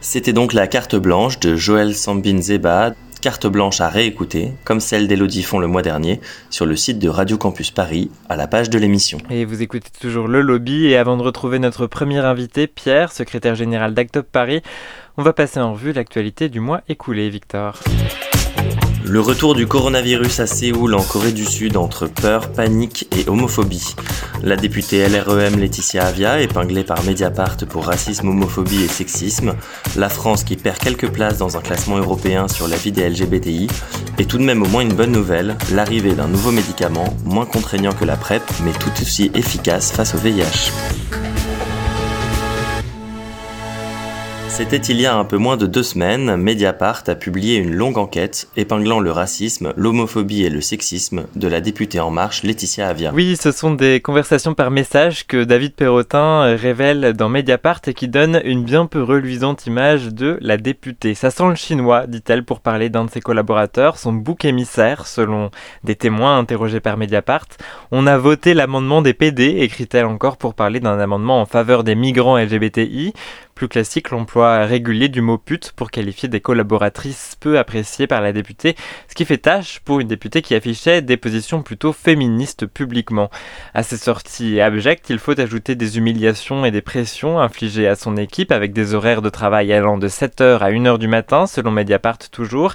C'était 0.00 0.32
donc 0.32 0.52
la 0.52 0.66
carte 0.66 0.96
blanche 0.96 1.38
de 1.38 1.54
Joël 1.54 1.94
Sambin 1.94 2.40
Zeba 2.40 2.92
carte 3.22 3.46
blanche 3.46 3.80
à 3.80 3.88
réécouter, 3.88 4.52
comme 4.64 4.80
celle 4.80 5.06
d'Elodie 5.06 5.44
Font 5.44 5.60
le 5.60 5.68
mois 5.68 5.80
dernier, 5.80 6.20
sur 6.50 6.66
le 6.66 6.74
site 6.74 6.98
de 6.98 7.08
Radio 7.08 7.38
Campus 7.38 7.70
Paris, 7.70 8.10
à 8.28 8.36
la 8.36 8.48
page 8.48 8.68
de 8.68 8.78
l'émission. 8.78 9.16
Et 9.30 9.44
vous 9.44 9.62
écoutez 9.62 9.90
toujours 10.00 10.26
le 10.26 10.40
lobby, 10.42 10.88
et 10.88 10.96
avant 10.96 11.16
de 11.16 11.22
retrouver 11.22 11.60
notre 11.60 11.86
premier 11.86 12.18
invité, 12.18 12.66
Pierre, 12.66 13.12
secrétaire 13.12 13.54
général 13.54 13.94
d'Actop 13.94 14.26
Paris, 14.30 14.60
on 15.16 15.22
va 15.22 15.32
passer 15.32 15.60
en 15.60 15.72
revue 15.72 15.92
l'actualité 15.92 16.48
du 16.48 16.58
mois 16.58 16.82
écoulé, 16.88 17.30
Victor. 17.30 17.78
Le 19.04 19.20
retour 19.20 19.54
du 19.54 19.66
coronavirus 19.66 20.40
à 20.40 20.46
Séoul 20.46 20.94
en 20.94 21.02
Corée 21.02 21.32
du 21.32 21.44
Sud 21.44 21.76
entre 21.76 22.06
peur, 22.06 22.52
panique 22.52 23.08
et 23.16 23.28
homophobie. 23.28 23.96
La 24.44 24.56
députée 24.56 25.06
LREM 25.08 25.58
Laetitia 25.58 26.06
Avia, 26.06 26.40
épinglée 26.40 26.84
par 26.84 27.02
Mediapart 27.02 27.56
pour 27.68 27.86
racisme, 27.86 28.28
homophobie 28.28 28.84
et 28.84 28.88
sexisme. 28.88 29.54
La 29.96 30.08
France 30.08 30.44
qui 30.44 30.56
perd 30.56 30.78
quelques 30.78 31.10
places 31.10 31.38
dans 31.38 31.56
un 31.56 31.60
classement 31.60 31.98
européen 31.98 32.46
sur 32.46 32.68
la 32.68 32.76
vie 32.76 32.92
des 32.92 33.08
LGBTI. 33.08 33.66
Et 34.18 34.24
tout 34.24 34.38
de 34.38 34.44
même 34.44 34.62
au 34.62 34.68
moins 34.68 34.82
une 34.82 34.94
bonne 34.94 35.12
nouvelle, 35.12 35.56
l'arrivée 35.72 36.14
d'un 36.14 36.28
nouveau 36.28 36.52
médicament, 36.52 37.16
moins 37.24 37.46
contraignant 37.46 37.92
que 37.92 38.04
la 38.04 38.16
PrEP, 38.16 38.42
mais 38.64 38.72
tout 38.72 38.92
aussi 39.00 39.32
efficace 39.34 39.90
face 39.90 40.14
au 40.14 40.18
VIH. 40.18 40.70
C'était 44.52 44.76
il 44.76 45.00
y 45.00 45.06
a 45.06 45.16
un 45.16 45.24
peu 45.24 45.38
moins 45.38 45.56
de 45.56 45.64
deux 45.64 45.82
semaines, 45.82 46.36
Mediapart 46.36 47.04
a 47.06 47.14
publié 47.14 47.56
une 47.56 47.74
longue 47.74 47.96
enquête 47.96 48.48
épinglant 48.54 49.00
le 49.00 49.10
racisme, 49.10 49.72
l'homophobie 49.78 50.44
et 50.44 50.50
le 50.50 50.60
sexisme 50.60 51.24
de 51.34 51.48
la 51.48 51.62
députée 51.62 52.00
En 52.00 52.10
Marche 52.10 52.42
Laetitia 52.42 52.86
Avia. 52.86 53.12
Oui, 53.14 53.38
ce 53.40 53.50
sont 53.50 53.72
des 53.72 54.02
conversations 54.02 54.52
par 54.52 54.70
message 54.70 55.26
que 55.26 55.42
David 55.42 55.72
Perrotin 55.72 56.54
révèle 56.54 57.14
dans 57.14 57.30
Mediapart 57.30 57.80
et 57.86 57.94
qui 57.94 58.08
donnent 58.08 58.42
une 58.44 58.62
bien 58.62 58.84
peu 58.84 59.02
reluisante 59.02 59.66
image 59.66 60.08
de 60.08 60.36
la 60.42 60.58
députée. 60.58 61.14
Ça 61.14 61.30
sent 61.30 61.48
le 61.48 61.54
chinois, 61.54 62.06
dit-elle 62.06 62.44
pour 62.44 62.60
parler 62.60 62.90
d'un 62.90 63.06
de 63.06 63.10
ses 63.10 63.22
collaborateurs, 63.22 63.96
son 63.96 64.12
bouc 64.12 64.44
émissaire, 64.44 65.06
selon 65.06 65.50
des 65.82 65.96
témoins 65.96 66.36
interrogés 66.36 66.80
par 66.80 66.98
Mediapart. 66.98 67.46
On 67.90 68.06
a 68.06 68.18
voté 68.18 68.52
l'amendement 68.52 69.00
des 69.00 69.14
PD, 69.14 69.56
écrit-elle 69.60 70.04
encore 70.04 70.36
pour 70.36 70.52
parler 70.52 70.78
d'un 70.78 70.98
amendement 70.98 71.40
en 71.40 71.46
faveur 71.46 71.84
des 71.84 71.94
migrants 71.94 72.36
LGBTI. 72.36 73.14
Plus 73.54 73.68
classique, 73.68 74.10
l'emploi 74.10 74.64
régulier 74.64 75.08
du 75.08 75.20
mot 75.20 75.38
pute 75.38 75.72
pour 75.72 75.90
qualifier 75.90 76.28
des 76.28 76.40
collaboratrices 76.40 77.36
peu 77.38 77.58
appréciées 77.58 78.06
par 78.06 78.20
la 78.20 78.32
députée, 78.32 78.76
ce 79.08 79.14
qui 79.14 79.24
fait 79.24 79.38
tâche 79.38 79.80
pour 79.84 80.00
une 80.00 80.08
députée 80.08 80.42
qui 80.42 80.54
affichait 80.54 81.02
des 81.02 81.16
positions 81.16 81.62
plutôt 81.62 81.92
féministes 81.92 82.66
publiquement. 82.66 83.30
À 83.74 83.82
ces 83.82 83.98
sorties 83.98 84.60
abjectes, 84.60 85.10
il 85.10 85.18
faut 85.18 85.38
ajouter 85.38 85.74
des 85.74 85.98
humiliations 85.98 86.64
et 86.64 86.70
des 86.70 86.80
pressions 86.80 87.38
infligées 87.40 87.86
à 87.86 87.94
son 87.94 88.16
équipe 88.16 88.52
avec 88.52 88.72
des 88.72 88.94
horaires 88.94 89.22
de 89.22 89.28
travail 89.28 89.72
allant 89.72 89.98
de 89.98 90.08
7h 90.08 90.58
à 90.58 90.70
1h 90.70 90.98
du 90.98 91.08
matin, 91.08 91.46
selon 91.46 91.70
Mediapart 91.70 92.18
toujours. 92.30 92.74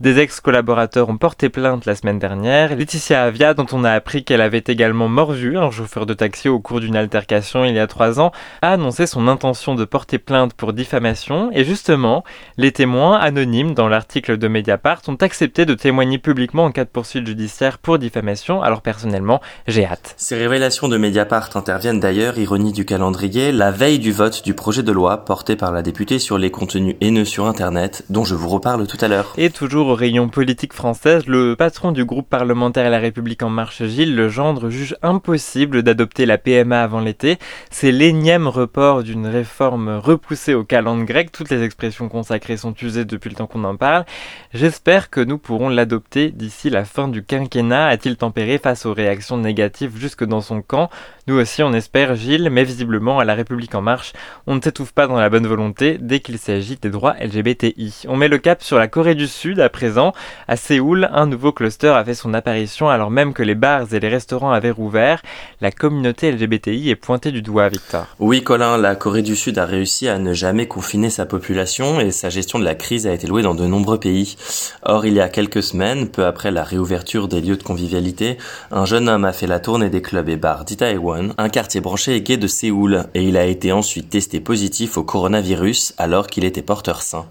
Des 0.00 0.18
ex-collaborateurs 0.18 1.08
ont 1.08 1.18
porté 1.18 1.48
plainte 1.48 1.84
la 1.84 1.94
semaine 1.94 2.18
dernière. 2.18 2.76
Laetitia 2.76 3.24
Avia, 3.24 3.54
dont 3.54 3.66
on 3.72 3.84
a 3.84 3.90
appris 3.90 4.24
qu'elle 4.24 4.40
avait 4.40 4.64
également 4.66 5.08
mordu 5.08 5.58
un 5.58 5.70
chauffeur 5.70 6.06
de 6.06 6.14
taxi 6.14 6.48
au 6.48 6.60
cours 6.60 6.80
d'une 6.80 6.96
altercation 6.96 7.64
il 7.64 7.74
y 7.74 7.78
a 7.78 7.86
trois 7.86 8.20
ans, 8.20 8.32
a 8.62 8.72
annoncé 8.72 9.06
son 9.06 9.28
intention 9.28 9.74
de 9.74 9.84
porter 9.84 10.11
plainte 10.18 10.54
pour 10.54 10.72
diffamation 10.72 11.50
et 11.52 11.64
justement, 11.64 12.24
les 12.56 12.72
témoins 12.72 13.16
anonymes 13.16 13.74
dans 13.74 13.88
l'article 13.88 14.38
de 14.38 14.48
Mediapart 14.48 15.02
ont 15.08 15.16
accepté 15.16 15.66
de 15.66 15.74
témoigner 15.74 16.18
publiquement 16.18 16.64
en 16.64 16.72
cas 16.72 16.84
de 16.84 16.90
poursuite 16.90 17.26
judiciaire 17.26 17.78
pour 17.78 17.98
diffamation. 17.98 18.62
Alors 18.62 18.82
personnellement, 18.82 19.40
j'ai 19.66 19.84
hâte. 19.84 20.14
Ces 20.16 20.36
révélations 20.36 20.88
de 20.88 20.96
Mediapart 20.96 21.50
interviennent 21.54 22.00
d'ailleurs, 22.00 22.38
ironie 22.38 22.72
du 22.72 22.84
calendrier, 22.84 23.52
la 23.52 23.70
veille 23.70 23.98
du 23.98 24.12
vote 24.12 24.42
du 24.44 24.54
projet 24.54 24.82
de 24.82 24.92
loi 24.92 25.24
porté 25.24 25.56
par 25.56 25.72
la 25.72 25.82
députée 25.82 26.18
sur 26.18 26.38
les 26.38 26.50
contenus 26.50 26.96
haineux 27.00 27.24
sur 27.24 27.46
Internet, 27.46 28.04
dont 28.10 28.24
je 28.24 28.34
vous 28.34 28.48
reparle 28.48 28.86
tout 28.86 28.98
à 29.00 29.08
l'heure. 29.08 29.32
Et 29.36 29.50
toujours 29.50 29.88
au 29.88 29.94
rayon 29.94 30.28
politique 30.28 30.72
française, 30.72 31.26
le 31.26 31.56
patron 31.56 31.92
du 31.92 32.04
groupe 32.04 32.28
parlementaire 32.28 32.90
La 32.90 32.98
République 32.98 33.42
en 33.42 33.50
marche, 33.50 33.84
Gilles 33.84 34.14
Legendre, 34.14 34.70
juge 34.70 34.96
impossible 35.02 35.82
d'adopter 35.82 36.26
la 36.26 36.38
PMA 36.38 36.82
avant 36.82 37.00
l'été. 37.00 37.38
C'est 37.70 37.92
l'énième 37.92 38.48
report 38.48 39.02
d'une 39.02 39.26
réforme 39.26 39.96
repoussé 40.02 40.54
au 40.54 40.64
calendrier 40.64 41.06
grec. 41.06 41.32
Toutes 41.32 41.50
les 41.50 41.62
expressions 41.62 42.08
consacrées 42.08 42.56
sont 42.56 42.74
usées 42.74 43.04
depuis 43.04 43.30
le 43.30 43.36
temps 43.36 43.46
qu'on 43.46 43.64
en 43.64 43.76
parle. 43.76 44.04
J'espère 44.52 45.10
que 45.10 45.20
nous 45.20 45.38
pourrons 45.38 45.68
l'adopter 45.68 46.30
d'ici 46.30 46.70
la 46.70 46.84
fin 46.84 47.08
du 47.08 47.24
quinquennat, 47.24 47.86
a-t-il 47.86 48.16
tempéré 48.16 48.58
face 48.58 48.84
aux 48.84 48.92
réactions 48.92 49.38
négatives 49.38 49.96
jusque 49.96 50.24
dans 50.24 50.40
son 50.40 50.62
camp? 50.62 50.90
Nous 51.28 51.36
aussi 51.36 51.62
on 51.62 51.72
espère 51.72 52.16
Gilles, 52.16 52.50
mais 52.50 52.64
visiblement 52.64 53.20
à 53.20 53.24
la 53.24 53.34
République 53.34 53.76
en 53.76 53.80
marche, 53.80 54.12
on 54.48 54.56
ne 54.56 54.60
s'étouffe 54.60 54.90
pas 54.90 55.06
dans 55.06 55.20
la 55.20 55.30
bonne 55.30 55.46
volonté 55.46 55.96
dès 56.00 56.18
qu'il 56.18 56.36
s'agit 56.36 56.76
des 56.82 56.90
droits 56.90 57.14
LGBTI. 57.20 58.06
On 58.08 58.16
met 58.16 58.26
le 58.26 58.38
cap 58.38 58.60
sur 58.60 58.76
la 58.76 58.88
Corée 58.88 59.14
du 59.14 59.28
Sud 59.28 59.60
à 59.60 59.68
présent. 59.68 60.14
À 60.48 60.56
Séoul, 60.56 61.08
un 61.12 61.26
nouveau 61.26 61.52
cluster 61.52 61.90
a 61.90 62.04
fait 62.04 62.14
son 62.14 62.34
apparition 62.34 62.88
alors 62.88 63.12
même 63.12 63.34
que 63.34 63.44
les 63.44 63.54
bars 63.54 63.94
et 63.94 64.00
les 64.00 64.08
restaurants 64.08 64.50
avaient 64.50 64.72
rouvert. 64.72 65.22
La 65.60 65.70
communauté 65.70 66.32
LGBTI 66.32 66.90
est 66.90 66.96
pointée 66.96 67.30
du 67.30 67.40
doigt, 67.40 67.68
Victor. 67.68 68.08
Oui, 68.18 68.42
Colin, 68.42 68.76
la 68.76 68.96
Corée 68.96 69.22
du 69.22 69.36
Sud 69.36 69.58
a 69.58 69.64
réussi 69.64 70.08
à 70.08 70.18
ne 70.18 70.32
jamais 70.32 70.66
confiner 70.66 71.08
sa 71.08 71.24
population 71.24 72.00
et 72.00 72.10
sa 72.10 72.30
gestion 72.30 72.58
de 72.58 72.64
la 72.64 72.74
crise 72.74 73.06
a 73.06 73.12
été 73.12 73.28
louée 73.28 73.42
dans 73.42 73.54
de 73.54 73.66
nombreux 73.66 74.00
pays. 74.00 74.36
Or, 74.82 75.06
il 75.06 75.14
y 75.14 75.20
a 75.20 75.28
quelques 75.28 75.62
semaines, 75.62 76.08
peu 76.08 76.26
après 76.26 76.50
la 76.50 76.64
réouverture 76.64 77.28
des 77.28 77.40
lieux 77.40 77.56
de 77.56 77.62
convivialité, 77.62 78.38
un 78.72 78.86
jeune 78.86 79.08
homme 79.08 79.24
a 79.24 79.32
fait 79.32 79.46
la 79.46 79.60
tournée 79.60 79.88
des 79.88 80.02
clubs 80.02 80.28
et 80.28 80.36
bars 80.36 80.64
d'Itaewon 80.64 81.11
un 81.14 81.48
quartier 81.48 81.80
branché 81.80 82.16
et 82.16 82.22
gay 82.22 82.36
de 82.36 82.46
Séoul, 82.46 83.04
et 83.14 83.22
il 83.22 83.36
a 83.36 83.46
été 83.46 83.72
ensuite 83.72 84.10
testé 84.10 84.40
positif 84.40 84.96
au 84.96 85.02
coronavirus 85.02 85.94
alors 85.98 86.26
qu'il 86.26 86.44
était 86.44 86.62
porteur 86.62 87.02
sain. 87.02 87.26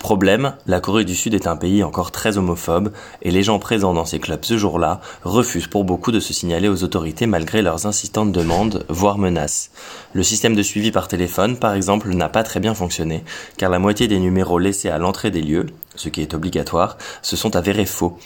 Problème, 0.00 0.54
la 0.66 0.80
Corée 0.80 1.04
du 1.04 1.16
Sud 1.16 1.34
est 1.34 1.48
un 1.48 1.56
pays 1.56 1.82
encore 1.82 2.12
très 2.12 2.38
homophobe 2.38 2.92
et 3.22 3.32
les 3.32 3.42
gens 3.42 3.58
présents 3.58 3.94
dans 3.94 4.04
ces 4.04 4.20
clubs 4.20 4.44
ce 4.44 4.56
jour-là 4.56 5.00
refusent 5.24 5.66
pour 5.66 5.82
beaucoup 5.82 6.12
de 6.12 6.20
se 6.20 6.32
signaler 6.32 6.68
aux 6.68 6.84
autorités 6.84 7.26
malgré 7.26 7.62
leurs 7.62 7.86
insistantes 7.86 8.30
demandes, 8.30 8.86
voire 8.88 9.18
menaces. 9.18 9.70
Le 10.12 10.22
système 10.22 10.54
de 10.54 10.62
suivi 10.62 10.92
par 10.92 11.08
téléphone, 11.08 11.56
par 11.56 11.74
exemple, 11.74 12.14
n'a 12.14 12.28
pas 12.28 12.44
très 12.44 12.60
bien 12.60 12.74
fonctionné, 12.74 13.24
car 13.56 13.70
la 13.70 13.80
moitié 13.80 14.06
des 14.06 14.20
numéros 14.20 14.60
laissés 14.60 14.88
à 14.88 14.98
l'entrée 14.98 15.32
des 15.32 15.42
lieux, 15.42 15.66
ce 15.98 16.08
qui 16.08 16.22
est 16.22 16.34
obligatoire, 16.34 16.96
se 17.22 17.36
sont 17.36 17.56
avérés 17.56 17.86
faux. 17.86 18.18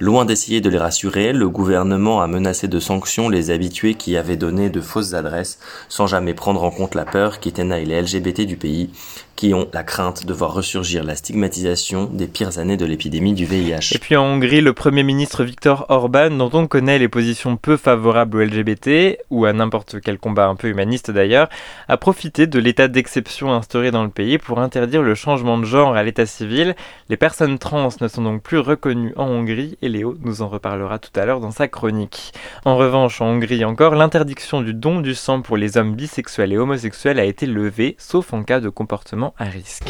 Loin 0.00 0.24
d'essayer 0.24 0.60
de 0.60 0.70
les 0.70 0.78
rassurer, 0.78 1.32
le 1.32 1.48
gouvernement 1.48 2.20
a 2.20 2.26
menacé 2.26 2.68
de 2.68 2.80
sanctions 2.80 3.28
les 3.28 3.50
habitués 3.50 3.94
qui 3.94 4.16
avaient 4.16 4.36
donné 4.36 4.70
de 4.70 4.80
fausses 4.80 5.14
adresses, 5.14 5.58
sans 5.88 6.06
jamais 6.06 6.34
prendre 6.34 6.64
en 6.64 6.70
compte 6.70 6.94
la 6.94 7.04
peur 7.04 7.40
qui 7.40 7.52
tenaille 7.52 7.86
les 7.86 8.00
LGBT 8.00 8.40
du 8.42 8.56
pays, 8.56 8.90
qui 9.38 9.54
ont 9.54 9.68
la 9.72 9.84
crainte 9.84 10.26
de 10.26 10.32
voir 10.32 10.52
ressurgir 10.52 11.04
la 11.04 11.14
stigmatisation 11.14 12.06
des 12.12 12.26
pires 12.26 12.58
années 12.58 12.76
de 12.76 12.84
l'épidémie 12.84 13.34
du 13.34 13.44
VIH. 13.44 13.94
Et 13.94 13.98
puis 13.98 14.16
en 14.16 14.24
Hongrie, 14.24 14.60
le 14.60 14.72
Premier 14.72 15.04
ministre 15.04 15.44
Viktor 15.44 15.86
Orban, 15.90 16.30
dont 16.30 16.50
on 16.54 16.66
connaît 16.66 16.98
les 16.98 17.06
positions 17.06 17.56
peu 17.56 17.76
favorables 17.76 18.36
aux 18.36 18.40
LGBT, 18.40 19.16
ou 19.30 19.44
à 19.44 19.52
n'importe 19.52 20.00
quel 20.00 20.18
combat 20.18 20.46
un 20.46 20.56
peu 20.56 20.66
humaniste 20.66 21.12
d'ailleurs, 21.12 21.48
a 21.86 21.96
profité 21.96 22.48
de 22.48 22.58
l'état 22.58 22.88
d'exception 22.88 23.52
instauré 23.52 23.92
dans 23.92 24.02
le 24.02 24.08
pays 24.08 24.38
pour 24.38 24.58
interdire 24.58 25.02
le 25.02 25.14
changement 25.14 25.56
de 25.56 25.64
genre 25.64 25.94
à 25.94 26.02
l'état 26.02 26.26
civil. 26.26 26.74
Les 27.08 27.16
personnes 27.18 27.58
trans 27.58 27.88
ne 28.00 28.08
sont 28.08 28.22
donc 28.22 28.42
plus 28.42 28.58
reconnues 28.58 29.12
en 29.16 29.26
Hongrie, 29.26 29.76
et 29.82 29.88
Léo 29.88 30.16
nous 30.22 30.40
en 30.40 30.48
reparlera 30.48 30.98
tout 30.98 31.10
à 31.20 31.26
l'heure 31.26 31.40
dans 31.40 31.50
sa 31.50 31.68
chronique. 31.68 32.32
En 32.64 32.76
revanche, 32.76 33.20
en 33.20 33.26
Hongrie 33.26 33.64
encore, 33.64 33.94
l'interdiction 33.94 34.62
du 34.62 34.72
don 34.72 35.00
du 35.00 35.14
sang 35.14 35.42
pour 35.42 35.56
les 35.56 35.76
hommes 35.76 35.94
bisexuels 35.94 36.52
et 36.52 36.58
homosexuels 36.58 37.18
a 37.18 37.24
été 37.24 37.46
levée, 37.46 37.96
sauf 37.98 38.32
en 38.32 38.42
cas 38.42 38.60
de 38.60 38.68
comportement 38.70 39.34
à 39.38 39.44
risque. 39.44 39.84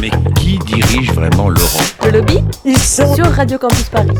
Mais 0.00 0.10
qui 0.36 0.58
dirige 0.58 1.12
vraiment 1.12 1.48
l'Europe 1.48 2.04
Le 2.04 2.10
lobby 2.12 2.38
Ils 2.64 2.78
sont 2.78 3.12
sur 3.16 3.26
Radio 3.26 3.58
Campus 3.58 3.88
Paris. 3.88 4.16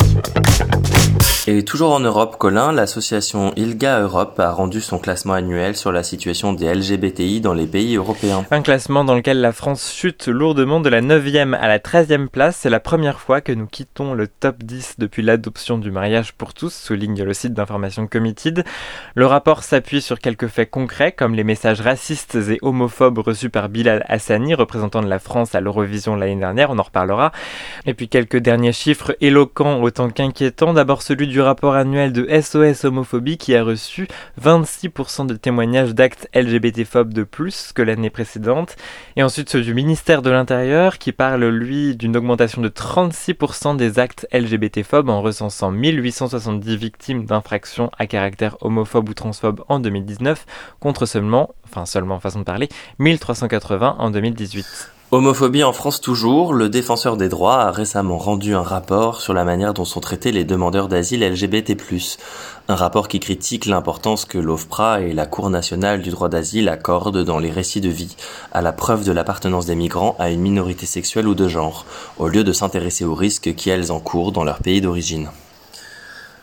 Et 1.51 1.65
toujours 1.65 1.95
en 1.95 2.01
Europe, 2.01 2.37
Colin, 2.37 2.73
l'association 2.73 3.55
ILGA 3.57 4.01
Europe 4.01 4.39
a 4.39 4.53
rendu 4.53 4.83
son 4.83 4.99
classement 4.99 5.33
annuel 5.33 5.77
sur 5.77 5.93
la 5.93 6.03
situation 6.03 6.53
des 6.53 6.71
LGBTI 6.75 7.41
dans 7.41 7.55
les 7.55 7.67
pays 7.67 7.97
européens. 7.97 8.45
Un 8.51 8.61
classement 8.61 9.03
dans 9.03 9.15
lequel 9.15 9.41
la 9.41 9.53
France 9.53 9.91
chute 9.91 10.29
lourdement 10.29 10.81
de 10.81 10.91
la 10.91 11.01
9e 11.01 11.55
à 11.55 11.67
la 11.67 11.79
13e 11.79 12.29
place. 12.29 12.59
C'est 12.61 12.69
la 12.69 12.81
première 12.81 13.19
fois 13.19 13.41
que 13.41 13.53
nous 13.53 13.65
quittons 13.65 14.13
le 14.13 14.29
top 14.29 14.63
10 14.63 14.97
depuis 14.99 15.23
l'adoption 15.23 15.79
du 15.79 15.91
mariage 15.91 16.35
pour 16.35 16.53
tous, 16.53 16.75
souligne 16.75 17.23
le 17.23 17.33
site 17.33 17.55
d'information 17.55 18.07
Committed. 18.07 18.63
Le 19.15 19.25
rapport 19.25 19.63
s'appuie 19.63 20.03
sur 20.03 20.19
quelques 20.19 20.49
faits 20.49 20.69
concrets, 20.69 21.13
comme 21.13 21.35
les 21.35 21.45
messages 21.45 21.81
racistes 21.81 22.35
et 22.35 22.59
homophobes 22.61 23.21
reçus 23.21 23.49
par 23.49 23.71
Bilal 23.71 24.05
Hassani, 24.07 24.53
représentant 24.53 25.01
de 25.01 25.09
la 25.09 25.19
France 25.19 25.55
à 25.55 25.63
l'Eurovision 25.63 26.15
l'année 26.15 26.37
dernière, 26.37 26.69
on 26.69 26.79
en 26.79 26.83
reparlera. 26.83 27.33
Et 27.87 27.95
puis 27.95 28.11
quelques 28.11 28.37
derniers 28.37 28.75
chiffres 28.75 29.17
éloquents 29.23 29.81
autant 29.81 30.11
qu'inquiétants. 30.11 30.75
D'abord 30.75 31.01
celui 31.01 31.27
du 31.27 31.38
rapport 31.41 31.75
annuel 31.75 32.13
de 32.13 32.27
SOS 32.29 32.85
Homophobie 32.85 33.39
qui 33.39 33.55
a 33.55 33.63
reçu 33.63 34.09
26% 34.43 35.27
de 35.27 35.35
témoignages 35.35 35.95
d'actes 35.95 36.29
LGBT-phobes 36.35 37.13
de 37.13 37.23
plus 37.23 37.73
que 37.73 37.83
l'année 37.83 38.11
précédente. 38.11 38.77
Et 39.17 39.23
ensuite 39.23 39.51
ceux 39.51 39.63
du 39.63 39.75
ministère 39.75 40.23
de 40.23 40.31
l'Intérieur 40.31 40.99
qui 40.99 41.13
parle 41.13 41.45
lui 41.47 41.97
d'une 41.97 42.17
augmentation 42.17 42.63
de 42.63 42.69
36% 42.69 43.77
des 43.77 43.99
actes 43.99 44.27
LGBT-phobes 44.33 45.09
en 45.09 45.23
recensant 45.23 45.71
1870 45.71 46.77
victimes 46.77 47.25
d'infractions 47.25 47.91
à 47.99 48.07
caractère 48.07 48.57
homophobe 48.61 49.09
ou 49.09 49.15
transphobe 49.15 49.65
en 49.69 49.81
2019 49.81 50.47
contre 50.81 51.07
seulement, 51.07 51.55
enfin 51.65 51.87
seulement 51.87 52.21
façon 52.21 52.41
de 52.41 52.45
parler, 52.45 52.69
1380 52.99 53.97
en 53.99 54.11
2018. 54.11 54.98
Homophobie 55.11 55.65
en 55.65 55.73
France 55.73 56.03
toujours, 56.03 56.53
le 56.53 56.69
défenseur 56.69 57.17
des 57.17 57.31
droits 57.31 57.63
a 57.63 57.71
récemment 57.71 58.19
rendu 58.19 58.55
un 58.55 58.63
rapport 58.63 59.23
sur 59.23 59.33
la 59.33 59.43
manière 59.43 59.73
dont 59.73 59.87
sont 59.87 60.01
traités 60.01 60.33
les 60.33 60.45
demandeurs 60.45 60.89
d'asile 60.89 61.27
LGBT+. 61.27 61.79
Un 62.69 62.75
rapport 62.75 63.09
qui 63.09 63.19
critique 63.19 63.65
l'importance 63.65 64.27
que 64.27 64.37
l'OFPRA 64.37 65.01
et 65.01 65.15
la 65.15 65.25
Cour 65.25 65.49
nationale 65.49 66.03
du 66.03 66.11
droit 66.11 66.29
d'asile 66.29 66.69
accordent 66.69 67.25
dans 67.25 67.39
les 67.39 67.51
récits 67.51 67.81
de 67.81 67.89
vie 67.89 68.17
à 68.53 68.61
la 68.61 68.75
preuve 68.75 69.05
de 69.05 69.13
l'appartenance 69.13 69.65
des 69.65 69.77
migrants 69.77 70.15
à 70.19 70.29
une 70.29 70.43
minorité 70.43 70.85
sexuelle 70.85 71.27
ou 71.27 71.35
de 71.35 71.49
genre, 71.49 71.87
au 72.19 72.29
lieu 72.29 72.45
de 72.45 72.53
s'intéresser 72.53 73.07
aux 73.07 73.15
risques 73.15 73.55
qu'elles 73.55 73.91
encourent 73.91 74.33
dans 74.33 74.45
leur 74.45 74.59
pays 74.59 74.83
d'origine. 74.83 75.31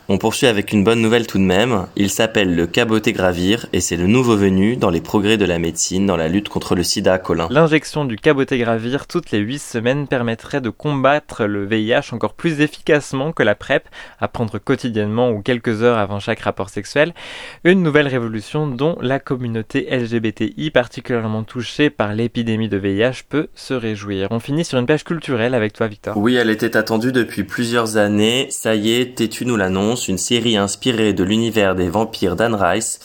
On 0.08 0.20
poursuit 0.20 0.46
avec 0.46 0.72
une 0.72 0.84
bonne 0.84 1.02
nouvelle 1.02 1.26
tout 1.26 1.40
de 1.40 1.44
même. 1.44 1.88
Il 1.96 2.12
s'appelle 2.12 2.56
le 2.56 2.68
caboté-gravir 2.68 3.66
et 3.74 3.82
c'est 3.82 3.98
le 3.98 4.06
nouveau 4.06 4.38
venu 4.38 4.78
dans 4.78 4.92
les 4.92 5.02
progrès 5.02 5.38
de 5.38 5.46
la 5.46 5.58
médecine 5.58 6.06
dans 6.06 6.16
la 6.16 6.28
lutte 6.28 6.48
contre 6.48 6.76
le 6.76 6.84
sida, 6.84 7.18
Colin. 7.18 7.48
L'injection 7.50 8.06
du 8.06 8.16
caboté-gravir 8.16 9.08
toutes 9.08 9.32
les 9.32 9.40
8 9.40 9.58
semaines 9.58 10.08
permettrait 10.08 10.62
de 10.62 10.70
combattre 10.70 11.46
le 11.46 11.66
VIH 11.66 12.12
encore 12.14 12.36
plus 12.36 12.62
efficacement 12.62 13.32
que 13.32 13.42
la 13.42 13.56
PrEP, 13.56 13.90
à 14.20 14.28
prendre 14.28 14.60
quotidiennement 14.60 15.32
ou 15.32 15.42
quelques 15.42 15.82
heures 15.82 15.98
avant 15.98 16.20
chaque 16.20 16.42
rapport 16.42 16.70
sexuel. 16.70 17.16
Une 17.64 17.82
nouvelle 17.82 18.08
révolution 18.08 18.68
dont 18.68 19.00
la 19.02 19.18
communauté 19.18 19.88
LGBTI, 19.90 20.70
particulièrement 20.70 21.42
touchée 21.42 21.90
par 21.90 22.14
l'épidémie 22.14 22.70
de 22.70 22.78
VIH, 22.78 23.24
peut 23.28 23.48
se 23.56 23.74
réjouir. 23.74 24.28
On 24.30 24.40
finit 24.40 24.66
sur 24.66 24.78
une 24.78 24.86
page 24.86 25.04
culturelle 25.04 25.56
avec 25.56 25.74
toi, 25.74 25.88
Victor. 25.88 26.16
Oui, 26.16 26.36
elle 26.36 26.52
était 26.52 26.78
attendue 26.78 27.12
depuis 27.12 27.44
plusieurs 27.44 27.98
années. 27.98 28.46
Ça 28.52 28.76
y 28.76 28.92
est, 28.92 29.16
Tétu 29.16 29.48
nous 29.48 29.58
l'annonce 29.58 29.95
une 29.96 30.18
série 30.18 30.58
inspirée 30.58 31.14
de 31.14 31.24
l'univers 31.24 31.76
des 31.76 31.90
vampires 31.90 32.36
d'Anne 32.36 32.56
Rice 32.56 33.00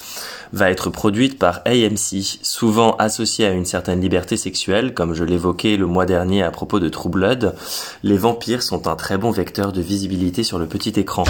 va 0.53 0.71
être 0.71 0.91
produite 0.91 1.39
par 1.39 1.61
AMC, 1.65 2.39
souvent 2.43 2.97
associée 2.97 3.47
à 3.47 3.53
une 3.53 3.65
certaine 3.65 4.01
liberté 4.01 4.37
sexuelle, 4.37 4.95
comme 4.95 5.15
je 5.15 5.25
l'évoquais 5.25 5.77
le 5.77 5.87
mois 5.87 6.07
dernier 6.07 6.43
à 6.43 6.51
propos 6.51 6.81
de 6.81 6.89
True 6.89 7.11
Blood. 7.11 7.55
Les 8.03 8.17
vampires 8.17 8.63
sont 8.63 8.89
un 8.89 8.97
très 8.97 9.17
bon 9.17 9.31
vecteur 9.31 9.73
de 9.73 9.81
visibilité 9.81 10.43
sur 10.43 10.59
le 10.59 10.67
petit 10.67 10.99
écran. 10.99 11.25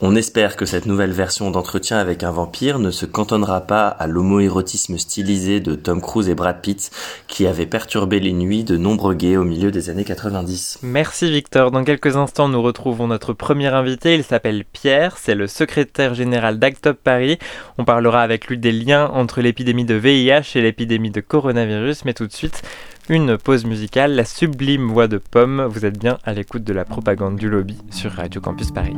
On 0.00 0.14
espère 0.14 0.56
que 0.56 0.66
cette 0.66 0.86
nouvelle 0.86 1.12
version 1.12 1.50
d'entretien 1.50 1.98
avec 1.98 2.22
un 2.22 2.30
vampire 2.30 2.78
ne 2.78 2.90
se 2.90 3.06
cantonnera 3.06 3.62
pas 3.62 3.88
à 3.88 4.06
l'homoérotisme 4.06 4.98
stylisé 4.98 5.60
de 5.60 5.74
Tom 5.74 6.00
Cruise 6.00 6.28
et 6.28 6.34
Brad 6.34 6.60
Pitt, 6.60 6.90
qui 7.26 7.46
avait 7.46 7.66
perturbé 7.66 8.20
les 8.20 8.32
nuits 8.32 8.64
de 8.64 8.76
nombreux 8.76 9.14
gays 9.14 9.36
au 9.36 9.44
milieu 9.44 9.70
des 9.70 9.90
années 9.90 10.04
90. 10.04 10.80
Merci 10.82 11.30
Victor. 11.30 11.70
Dans 11.70 11.84
quelques 11.84 12.16
instants, 12.16 12.48
nous 12.48 12.62
retrouvons 12.62 13.08
notre 13.08 13.32
premier 13.32 13.68
invité. 13.68 14.14
Il 14.14 14.24
s'appelle 14.24 14.64
Pierre, 14.64 14.97
c'est 15.16 15.34
le 15.34 15.46
secrétaire 15.46 16.14
général 16.14 16.58
d'Actop 16.58 16.98
Paris. 17.02 17.38
On 17.78 17.84
parlera 17.84 18.22
avec 18.22 18.48
lui 18.48 18.58
des 18.58 18.72
liens 18.72 19.06
entre 19.06 19.40
l'épidémie 19.40 19.84
de 19.84 19.94
VIH 19.94 20.56
et 20.56 20.62
l'épidémie 20.62 21.10
de 21.10 21.20
coronavirus, 21.20 22.04
mais 22.04 22.14
tout 22.14 22.26
de 22.26 22.32
suite, 22.32 22.62
une 23.08 23.38
pause 23.38 23.64
musicale, 23.64 24.14
la 24.14 24.24
sublime 24.24 24.88
voix 24.88 25.08
de 25.08 25.18
Pomme. 25.18 25.66
Vous 25.70 25.86
êtes 25.86 25.98
bien 25.98 26.18
à 26.24 26.32
l'écoute 26.32 26.64
de 26.64 26.72
la 26.72 26.84
propagande 26.84 27.36
du 27.36 27.48
lobby 27.48 27.78
sur 27.90 28.12
Radio 28.12 28.40
Campus 28.40 28.70
Paris. 28.70 28.96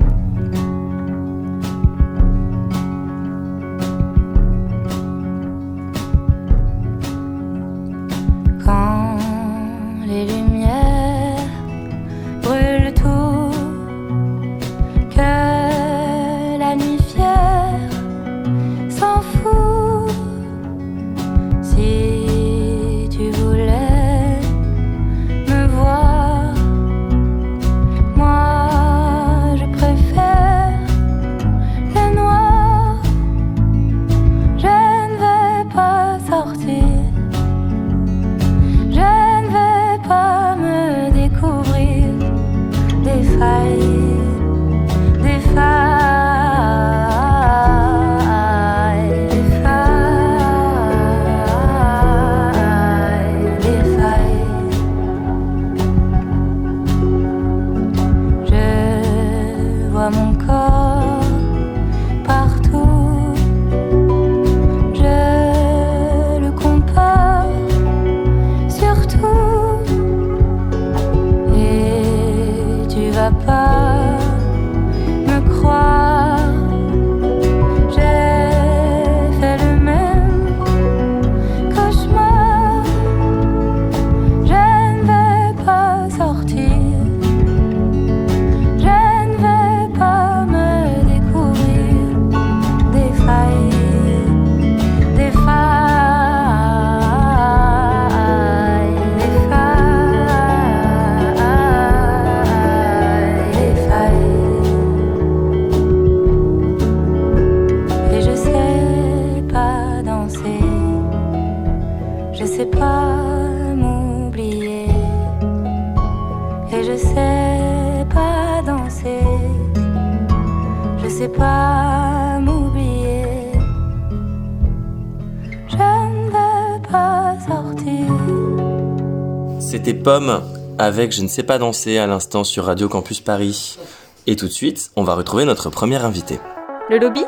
Pomme 130.12 130.42
avec 130.77 131.12
Je 131.12 131.23
ne 131.23 131.29
sais 131.29 131.44
pas 131.44 131.59
danser 131.59 131.99
à 131.99 132.09
l'instant 132.09 132.42
sur 132.42 132.64
Radio 132.64 132.88
Campus 132.88 133.20
Paris. 133.20 133.79
Et 134.27 134.35
tout 134.35 134.46
de 134.46 134.51
suite, 134.51 134.90
on 134.96 135.05
va 135.05 135.14
retrouver 135.14 135.44
notre 135.44 135.70
premier 135.70 136.05
invité. 136.05 136.40
Le 136.88 136.99
lobby 136.99 137.23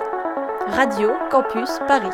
Radio 0.66 1.10
Campus 1.30 1.70
Paris. 1.86 2.10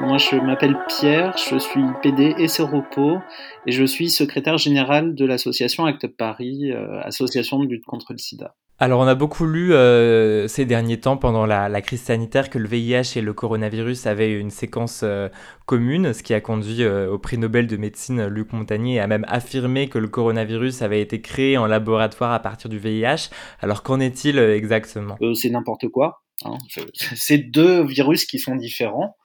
Moi, 0.00 0.16
je 0.16 0.36
m'appelle 0.36 0.78
Pierre, 0.88 1.36
je 1.36 1.58
suis 1.58 1.84
PD 2.02 2.34
et 2.38 2.48
Séropo 2.48 3.18
et 3.66 3.72
je 3.72 3.84
suis 3.84 4.08
secrétaire 4.08 4.56
général 4.56 5.14
de 5.14 5.26
l'association 5.26 5.84
Acte 5.84 6.06
Paris, 6.06 6.72
euh, 6.72 7.02
association 7.02 7.58
de 7.58 7.66
lutte 7.66 7.84
contre 7.84 8.12
le 8.12 8.18
sida. 8.18 8.54
Alors, 8.80 9.00
on 9.00 9.08
a 9.08 9.16
beaucoup 9.16 9.44
lu 9.44 9.74
euh, 9.74 10.46
ces 10.46 10.64
derniers 10.64 11.00
temps, 11.00 11.16
pendant 11.16 11.46
la, 11.46 11.82
crise 11.82 12.02
sanitaire, 12.02 12.48
que 12.48 12.58
le 12.58 12.68
VIH 12.68 13.16
et 13.18 13.20
le 13.20 13.32
coronavirus 13.32 14.06
avaient 14.06 14.32
une 14.32 14.50
séquence 14.50 15.00
euh, 15.02 15.28
commune, 15.66 16.12
ce 16.12 16.22
qui 16.22 16.32
a 16.32 16.40
conduit 16.40 16.84
euh, 16.84 17.10
au 17.10 17.18
prix 17.18 17.38
Nobel 17.38 17.66
de 17.66 17.76
médecine 17.76 18.28
Luc 18.28 18.52
Montagnier 18.52 19.00
à 19.00 19.08
même 19.08 19.24
affirmer 19.26 19.88
que 19.88 19.98
le 19.98 20.06
coronavirus 20.06 20.82
avait 20.82 21.00
été 21.00 21.20
créé 21.20 21.58
en 21.58 21.66
laboratoire 21.66 22.32
à 22.32 22.38
partir 22.38 22.70
du 22.70 22.78
VIH. 22.78 23.30
Alors, 23.58 23.82
qu'en 23.82 23.98
est-il 23.98 24.38
exactement? 24.38 25.16
C'est 25.34 25.50
n'importe 25.50 25.88
quoi. 25.88 26.22
Hein. 26.44 26.56
C'est 26.92 27.38
deux 27.38 27.84
virus 27.84 28.26
qui 28.26 28.38
sont 28.38 28.54
différents. 28.54 29.16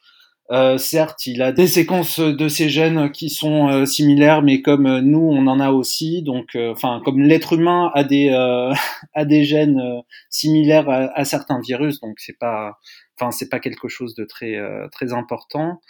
Euh, 0.51 0.77
certes, 0.77 1.25
il 1.25 1.41
a 1.41 1.53
des 1.53 1.67
séquences 1.67 2.19
de 2.19 2.47
ces 2.49 2.67
gènes 2.69 3.12
qui 3.12 3.29
sont 3.29 3.69
euh, 3.69 3.86
similaires, 3.86 4.41
mais 4.41 4.62
comme 4.62 4.86
euh, 4.86 5.01
nous, 5.01 5.21
on 5.21 5.47
en 5.47 5.60
a 5.60 5.71
aussi. 5.71 6.21
Donc, 6.21 6.58
enfin, 6.58 7.01
comme 7.06 7.21
l'être 7.21 7.53
humain 7.53 7.91
a 7.93 8.03
des 8.03 8.29
a 9.13 9.25
des 9.25 9.43
gènes 9.45 9.82
similaires 10.29 10.89
à, 10.89 11.25
certains 11.25 11.60
virus, 11.62 11.99
donc 12.01 12.15
c'est 12.19 12.38
pas, 12.38 12.77
enfin, 13.17 13.32
c'est 13.32 13.49
pas 13.49 13.60
quelque 13.60 13.88
chose 13.88 14.15
de 14.15 14.25
très 14.25 14.58
très 14.91 15.13
important. 15.13 15.82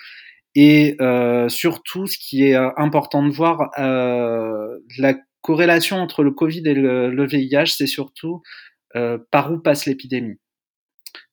Et 0.56 0.98
surtout, 1.50 2.06
ce 2.08 2.18
qui 2.18 2.44
est 2.44 2.56
important 2.78 3.24
de 3.24 3.32
voir, 3.32 3.72
la 3.78 5.16
corrélation 5.42 5.98
entre 5.98 6.24
le 6.24 6.32
Covid 6.32 6.64
et 6.66 6.74
le 6.76 7.26
VIH, 7.26 7.76
c'est 7.78 7.88
surtout 7.88 8.42
par 9.32 9.52
où 9.52 9.60
passe 9.60 9.86
l'épidémie 9.86 10.38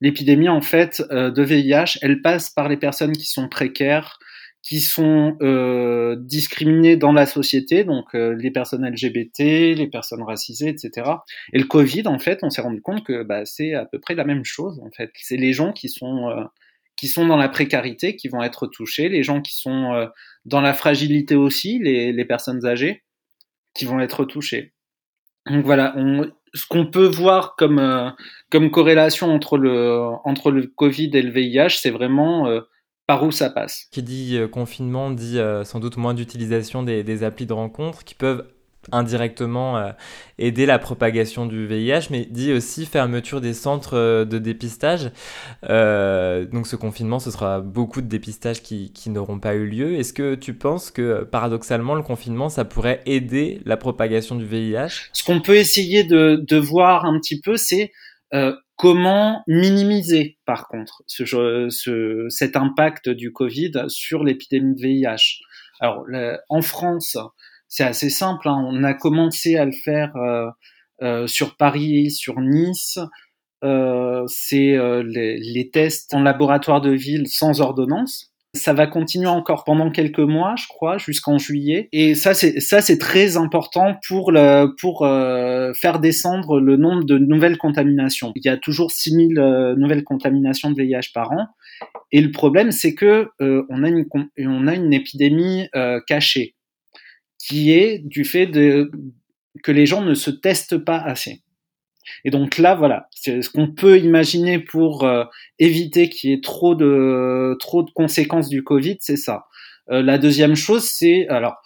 l'épidémie 0.01 0.49
en 0.49 0.61
fait 0.61 1.03
euh, 1.11 1.31
de 1.31 1.43
VIH, 1.43 1.99
elle 2.03 2.23
passe 2.23 2.51
par 2.51 2.69
les 2.69 2.77
personnes 2.77 3.13
qui 3.13 3.27
sont 3.27 3.49
précaires, 3.49 4.19
qui 4.63 4.81
sont 4.81 5.37
euh, 5.41 6.17
discriminés 6.19 6.97
dans 6.97 7.13
la 7.13 7.27
société, 7.27 7.85
donc 7.85 8.15
euh, 8.15 8.35
les 8.35 8.51
personnes 8.51 8.87
LGBT, 8.87 9.75
les 9.75 9.89
personnes 9.91 10.23
racisées, 10.23 10.69
etc. 10.69 11.11
Et 11.53 11.59
le 11.59 11.65
Covid, 11.65 12.07
en 12.07 12.19
fait, 12.19 12.41
on 12.43 12.51
s'est 12.51 12.61
rendu 12.61 12.83
compte 12.83 13.05
que 13.05 13.23
bah, 13.23 13.47
c'est 13.47 13.75
à 13.75 13.87
peu 13.87 13.99
près 13.99 14.15
la 14.15 14.25
même 14.25 14.45
chose. 14.45 14.81
En 14.85 14.91
fait, 14.91 15.11
c'est 15.15 15.39
les 15.39 15.53
gens 15.53 15.73
qui 15.73 15.89
sont 15.89 16.29
euh, 16.29 16.45
qui 16.97 17.09
sont 17.09 17.27
dans 17.27 17.39
la 17.39 17.49
précarité 17.49 18.17
qui 18.17 18.29
vont 18.29 18.43
être 18.43 18.67
touchés, 18.67 19.09
les 19.09 19.23
gens 19.23 19.41
qui 19.41 19.57
sont 19.57 19.95
euh, 19.95 20.07
dans 20.45 20.61
la 20.61 20.75
fragilité 20.75 21.35
aussi, 21.35 21.79
les, 21.79 22.13
les, 22.13 22.25
personnes 22.27 22.67
âgées, 22.67 23.05
qui 23.75 23.87
vont 23.87 24.01
être 24.01 24.27
touchés. 24.27 24.75
Donc 25.47 25.65
voilà, 25.65 25.95
on, 25.97 26.31
ce 26.55 26.67
qu'on 26.67 26.87
peut 26.87 27.07
voir 27.07 27.57
comme 27.57 27.79
euh, 27.79 28.11
corrélation 28.71 29.33
entre 29.33 29.59
le 29.59 30.67
Covid 30.75 31.11
et 31.15 31.23
le 31.23 31.31
VIH, 31.31 31.79
c'est 31.81 31.91
vraiment 31.91 32.49
par 33.11 33.25
où 33.25 33.33
ça 33.33 33.51
passe. 33.51 33.89
Qui 33.91 34.05
dit 34.05 34.37
euh, 34.37 34.47
confinement 34.47 35.11
dit 35.11 35.41
euh, 35.41 35.65
sans 35.65 35.81
doute 35.81 35.97
moins 35.97 36.15
d'utilisation 36.15 36.85
des, 36.85 37.03
des, 37.03 37.25
applis 37.25 37.45
de 37.45 37.53
rencontre 37.53 38.05
qui 38.05 38.15
peuvent 38.15 38.47
indirectement 38.93 39.79
euh, 39.79 39.93
aider 40.39 40.67
la 40.67 40.79
propagation 40.79 41.47
du 41.47 41.67
VIH, 41.67 42.09
mais 42.11 42.25
dit 42.25 42.53
aussi 42.53 42.87
fermeture 42.87 43.41
des 43.41 43.55
centres 43.55 44.25
de 44.25 44.39
dépistage. 44.39 45.11
donc 45.63 46.67
ce 46.67 46.77
confinement, 46.77 47.19
ce 47.19 47.31
sera 47.31 47.61
beaucoup 47.61 48.01
de 48.01 48.07
dépistages 48.07 48.63
qui, 48.63 48.93
qui 48.93 49.11
n'auront 49.11 49.39
pas 49.39 49.55
eu 49.55 49.67
lieu. 49.67 49.95
Est-ce 49.95 50.13
que 50.13 50.35
tu 50.35 50.55
penses 50.55 50.91
que 50.91 51.25
paradoxalement, 51.25 51.95
le 51.95 52.03
confinement, 52.03 52.49
ça 52.49 52.65
pourrait 52.65 53.03
aider 53.07 53.61
la 53.65 53.77
propagation 53.77 54.37
du 54.37 54.47
VIH 54.47 55.11
Ce 55.13 55.25
qu'on 55.25 55.41
peut 55.41 55.57
essayer 55.57 56.05
de, 56.05 56.57
voir 56.57 57.05
un 57.05 57.19
petit 57.19 57.41
peu, 57.41 57.57
c'est 57.57 57.93
Comment 58.81 59.43
minimiser, 59.47 60.39
par 60.47 60.67
contre, 60.67 61.03
ce, 61.07 61.27
ce, 61.69 62.27
cet 62.31 62.57
impact 62.57 63.11
du 63.11 63.31
Covid 63.31 63.73
sur 63.89 64.25
l'épidémie 64.25 64.75
de 64.75 64.81
VIH 64.81 65.43
Alors, 65.81 66.07
en 66.49 66.63
France, 66.63 67.19
c'est 67.71 67.85
assez 67.85 68.11
simple. 68.11 68.49
Hein. 68.49 68.63
On 68.67 68.85
a 68.85 68.93
commencé 68.93 69.57
à 69.57 69.65
le 69.65 69.73
faire 69.73 70.15
euh, 70.17 70.51
euh, 71.03 71.27
sur 71.27 71.57
Paris, 71.57 72.11
sur 72.11 72.41
Nice. 72.41 72.99
Euh, 73.63 74.25
c'est 74.27 74.77
euh, 74.77 75.03
les, 75.03 75.39
les, 75.39 75.71
tests 75.71 76.13
en 76.15 76.23
laboratoire 76.23 76.81
de 76.81 76.91
ville 76.91 77.29
sans 77.29 77.61
ordonnance. 77.61 78.31
Ça 78.55 78.73
va 78.73 78.89
continuer 78.89 79.29
encore 79.29 79.63
pendant 79.63 79.93
quelques 79.93 80.19
mois, 80.19 80.57
je 80.57 80.67
crois, 80.67 80.99
jusqu'en 80.99 81.39
juillet. 81.39 81.89
Et 81.93 82.17
ça, 82.17 82.35
c'est 82.35 82.59
ça, 82.59 82.81
c'est 82.81 82.99
très 82.99 83.37
important 83.37 83.95
pour 84.09 84.33
le 84.33 84.75
pour 84.81 85.07
euh, 85.07 85.73
faire 85.75 86.01
descendre 86.01 86.59
le 86.59 86.77
nombre 86.77 87.05
de 87.05 87.17
nouvelles 87.17 87.59
contaminations. 87.59 88.33
Il 88.35 88.45
y 88.45 88.49
a 88.49 88.57
toujours 88.57 88.91
6000 88.91 89.39
euh, 89.39 89.77
nouvelles 89.77 90.03
contaminations 90.03 90.71
de 90.71 90.83
VIH 90.83 91.13
par 91.15 91.31
an. 91.31 91.47
Et 92.11 92.21
le 92.21 92.33
problème, 92.33 92.73
c'est 92.73 92.97
que 92.97 93.29
euh, 93.41 93.63
on 93.69 93.85
a 93.85 93.89
une 93.89 94.07
on 94.39 94.67
a 94.67 94.75
une 94.75 94.93
épidémie 94.93 95.69
cachée, 96.09 96.57
qui 97.45 97.73
est 97.73 97.99
du 97.99 98.25
fait 98.25 98.47
de 98.47 98.91
que 99.63 99.73
les 99.73 99.87
gens 99.87 100.03
ne 100.03 100.15
se 100.15 100.31
testent 100.31 100.79
pas 100.79 100.99
assez. 100.99 101.43
Et 102.25 102.31
donc 102.31 102.59
là, 102.59 102.75
voilà, 102.75 103.09
c'est 103.11 103.43
ce 103.43 103.51
qu'on 103.51 103.73
peut 103.73 103.99
imaginer 103.99 104.59
pour 104.59 105.05
euh, 105.05 105.25
éviter 105.59 106.09
qu'il 106.09 106.31
y 106.31 106.33
ait 106.33 106.41
trop 106.41 106.75
de 106.75 107.57
trop 107.61 107.83
de 107.83 107.91
conséquences 107.91 108.49
du 108.49 108.63
Covid, 108.63 108.99
c'est 109.01 109.17
ça. 109.17 109.47
Euh, 109.91 110.03
la 110.03 110.19
deuxième 110.19 110.55
chose, 110.55 110.85
c'est 110.85 111.29
alors 111.29 111.57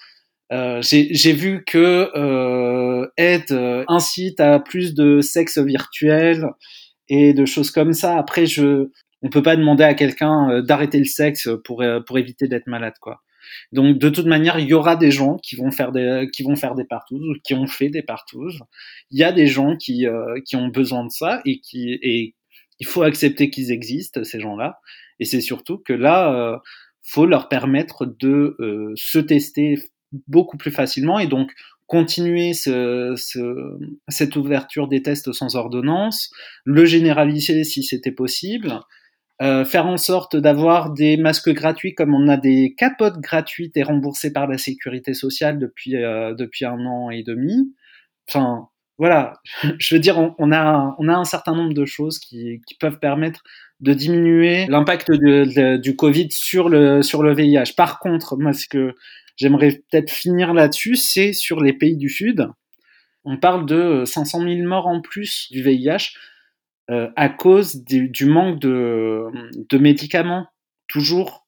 euh, 0.52 0.80
j'ai 0.82 1.32
vu 1.32 1.64
que 1.66 2.10
euh, 2.14 3.08
Ed 3.16 3.50
euh, 3.50 3.84
incite 3.88 4.40
à 4.40 4.60
plus 4.60 4.94
de 4.94 5.20
sexe 5.20 5.58
virtuel 5.58 6.46
et 7.08 7.32
de 7.32 7.46
choses 7.46 7.70
comme 7.70 7.92
ça. 7.92 8.18
Après, 8.18 8.46
je 8.46 8.90
on 9.22 9.30
peut 9.30 9.42
pas 9.42 9.56
demander 9.56 9.84
à 9.84 9.94
quelqu'un 9.94 10.62
d'arrêter 10.62 10.98
le 10.98 11.06
sexe 11.06 11.48
pour 11.64 11.82
pour 12.06 12.18
éviter 12.18 12.46
d'être 12.46 12.66
malade, 12.66 12.94
quoi. 13.00 13.22
Donc 13.72 13.98
de 13.98 14.08
toute 14.08 14.26
manière, 14.26 14.58
il 14.58 14.68
y 14.68 14.74
aura 14.74 14.96
des 14.96 15.10
gens 15.10 15.36
qui 15.38 15.56
vont 15.56 15.70
faire 15.70 15.92
des 15.92 16.28
qui 16.32 16.42
vont 16.42 16.56
faire 16.56 16.74
des 16.74 16.84
partous 16.84 17.36
qui 17.44 17.54
ont 17.54 17.66
fait 17.66 17.88
des 17.88 18.02
partous. 18.02 18.60
Il 19.10 19.18
y 19.18 19.24
a 19.24 19.32
des 19.32 19.46
gens 19.46 19.76
qui 19.76 20.06
euh, 20.06 20.40
qui 20.44 20.56
ont 20.56 20.68
besoin 20.68 21.04
de 21.04 21.10
ça 21.10 21.40
et 21.44 21.60
qui 21.60 21.98
et 22.02 22.34
il 22.80 22.86
faut 22.86 23.02
accepter 23.02 23.50
qu'ils 23.50 23.70
existent 23.70 24.24
ces 24.24 24.40
gens-là. 24.40 24.78
Et 25.20 25.24
c'est 25.24 25.40
surtout 25.40 25.78
que 25.78 25.92
là, 25.92 26.34
euh, 26.34 26.58
faut 27.02 27.26
leur 27.26 27.48
permettre 27.48 28.06
de 28.06 28.56
euh, 28.60 28.92
se 28.96 29.18
tester 29.18 29.78
beaucoup 30.26 30.56
plus 30.56 30.70
facilement 30.70 31.18
et 31.18 31.26
donc 31.26 31.52
continuer 31.86 32.54
ce, 32.54 33.14
ce, 33.16 33.38
cette 34.08 34.36
ouverture 34.36 34.88
des 34.88 35.02
tests 35.02 35.32
sans 35.32 35.54
ordonnance, 35.54 36.30
le 36.64 36.84
généraliser 36.86 37.62
si 37.64 37.82
c'était 37.82 38.12
possible, 38.12 38.80
euh, 39.42 39.64
faire 39.64 39.86
en 39.86 39.96
sorte 39.96 40.36
d'avoir 40.36 40.92
des 40.92 41.16
masques 41.16 41.50
gratuits 41.50 41.94
comme 41.94 42.14
on 42.14 42.28
a 42.28 42.36
des 42.36 42.74
capotes 42.76 43.18
gratuites 43.18 43.76
et 43.76 43.82
remboursées 43.82 44.32
par 44.32 44.46
la 44.46 44.58
sécurité 44.58 45.12
sociale 45.12 45.58
depuis 45.58 45.96
euh, 45.96 46.34
depuis 46.34 46.64
un 46.64 46.78
an 46.86 47.10
et 47.10 47.24
demi. 47.24 47.74
Enfin, 48.28 48.68
voilà, 48.96 49.34
je 49.78 49.94
veux 49.94 50.00
dire, 50.00 50.18
on, 50.18 50.34
on, 50.38 50.52
a 50.52 50.94
on 50.98 51.08
a 51.08 51.14
un 51.14 51.24
certain 51.24 51.56
nombre 51.56 51.74
de 51.74 51.84
choses 51.84 52.20
qui, 52.20 52.60
qui 52.66 52.76
peuvent 52.76 53.00
permettre 53.00 53.42
de 53.80 53.92
diminuer 53.92 54.66
l'impact 54.68 55.10
du 55.10 55.96
Covid 55.96 56.28
sur 56.30 56.68
le 56.68 57.02
sur 57.02 57.24
le 57.24 57.34
VIH. 57.34 57.74
Par 57.76 57.98
contre, 57.98 58.36
moi, 58.36 58.52
ce 58.52 58.68
que 58.68 58.94
j'aimerais 59.36 59.82
peut-être 59.90 60.10
finir 60.10 60.54
là-dessus, 60.54 60.94
c'est 60.94 61.32
sur 61.32 61.60
les 61.60 61.72
pays 61.72 61.96
du 61.96 62.08
Sud. 62.08 62.48
On 63.24 63.36
parle 63.36 63.66
de 63.66 64.04
500 64.04 64.42
000 64.42 64.68
morts 64.68 64.86
en 64.86 65.00
plus 65.00 65.48
du 65.50 65.62
VIH 65.62 66.14
euh, 66.90 67.08
à 67.16 67.28
cause 67.28 67.82
du, 67.84 68.26
manque 68.26 68.60
de, 68.60 69.78
médicaments, 69.78 70.46
toujours. 70.88 71.46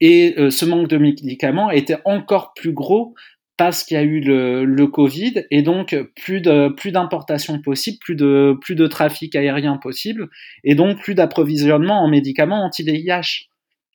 Et 0.00 0.34
euh, 0.38 0.50
ce 0.50 0.64
manque 0.64 0.88
de 0.88 0.98
médicaments 0.98 1.70
était 1.70 1.98
encore 2.04 2.52
plus 2.54 2.72
gros 2.72 3.14
parce 3.56 3.82
qu'il 3.82 3.96
y 3.96 4.00
a 4.00 4.04
eu 4.04 4.20
le, 4.20 4.64
le, 4.64 4.86
Covid 4.86 5.44
et 5.50 5.62
donc 5.62 5.96
plus 6.14 6.40
de 6.40 6.68
plus 6.68 6.92
d'importations 6.92 7.60
possibles, 7.60 7.98
plus 8.00 8.14
de 8.14 8.56
plus 8.60 8.76
de 8.76 8.86
trafic 8.86 9.34
aérien 9.34 9.76
possible 9.78 10.28
et 10.62 10.76
donc 10.76 11.00
plus 11.00 11.16
d'approvisionnement 11.16 12.00
en 12.00 12.08
médicaments 12.08 12.64
anti-VIH. 12.64 13.48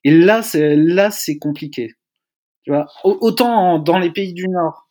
Et 0.03 0.11
là 0.11 0.41
c'est 0.41 0.75
là 0.75 1.11
c'est 1.11 1.37
compliqué. 1.37 1.93
Tu 2.65 2.71
vois, 2.71 2.87
autant 3.03 3.79
dans 3.79 3.99
les 3.99 4.11
pays 4.11 4.33
du 4.33 4.47
Nord, 4.49 4.82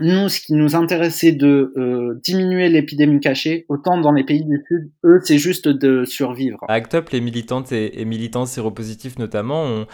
nous, 0.00 0.28
ce 0.28 0.40
qui 0.40 0.54
nous 0.54 0.76
intéressait 0.76 1.32
de 1.32 1.72
euh, 1.76 2.20
diminuer 2.22 2.68
l'épidémie 2.68 3.20
cachée, 3.20 3.64
autant 3.68 4.00
dans 4.00 4.12
les 4.12 4.24
pays 4.24 4.44
du 4.44 4.62
Sud, 4.66 4.90
eux, 5.04 5.20
c'est 5.22 5.38
juste 5.38 5.68
de 5.68 6.04
survivre. 6.04 6.58
À 6.68 6.74
ACT 6.74 6.94
UP, 6.94 7.10
les 7.10 7.20
militantes 7.20 7.72
et, 7.72 8.00
et, 8.00 8.04
militants 8.04 8.46
séropositifs 8.46 9.18
notamment 9.18 9.64
ont, 9.64 9.86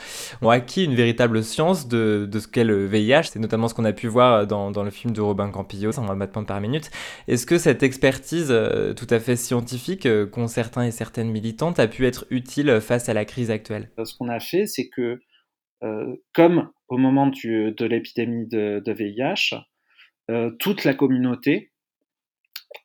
ont, 0.43 0.51
acquis 0.51 0.85
une 0.85 0.95
véritable 0.95 1.43
science 1.43 1.88
de, 1.88 2.29
de 2.31 2.38
ce 2.38 2.49
qu'est 2.49 2.64
le 2.64 2.87
VIH. 2.87 3.25
C'est 3.33 3.38
notamment 3.38 3.69
ce 3.69 3.75
qu'on 3.75 3.85
a 3.85 3.93
pu 3.93 4.07
voir 4.07 4.47
dans, 4.47 4.71
dans 4.71 4.83
le 4.83 4.90
film 4.90 5.12
de 5.12 5.21
Robin 5.21 5.51
Campillo, 5.51 5.93
120 5.93 6.17
battements 6.17 6.45
par 6.45 6.61
minute. 6.61 6.90
Est-ce 7.29 7.47
que 7.47 7.59
cette 7.59 7.83
expertise 7.83 8.49
euh, 8.51 8.95
tout 8.95 9.07
à 9.11 9.19
fait 9.19 9.37
scientifique 9.37 10.07
euh, 10.07 10.27
qu'ont 10.27 10.49
certains 10.49 10.85
et 10.85 10.90
certaines 10.90 11.31
militantes 11.31 11.79
a 11.79 11.88
pu 11.88 12.07
être 12.07 12.27
utile 12.31 12.81
face 12.81 13.09
à 13.09 13.14
la 13.14 13.25
crise 13.25 13.51
actuelle? 13.51 13.90
Ce 14.03 14.17
qu'on 14.17 14.29
a 14.29 14.40
fait, 14.40 14.67
c'est 14.67 14.88
que, 14.88 15.21
euh, 15.83 16.17
comme 16.35 16.71
au 16.88 16.99
moment 16.99 17.27
du, 17.27 17.73
de 17.73 17.85
l'épidémie 17.85 18.47
de, 18.47 18.83
de 18.85 18.93
VIH, 18.93 19.55
euh, 19.55 19.59
toute 20.59 20.85
la 20.85 20.95
communauté 20.95 21.71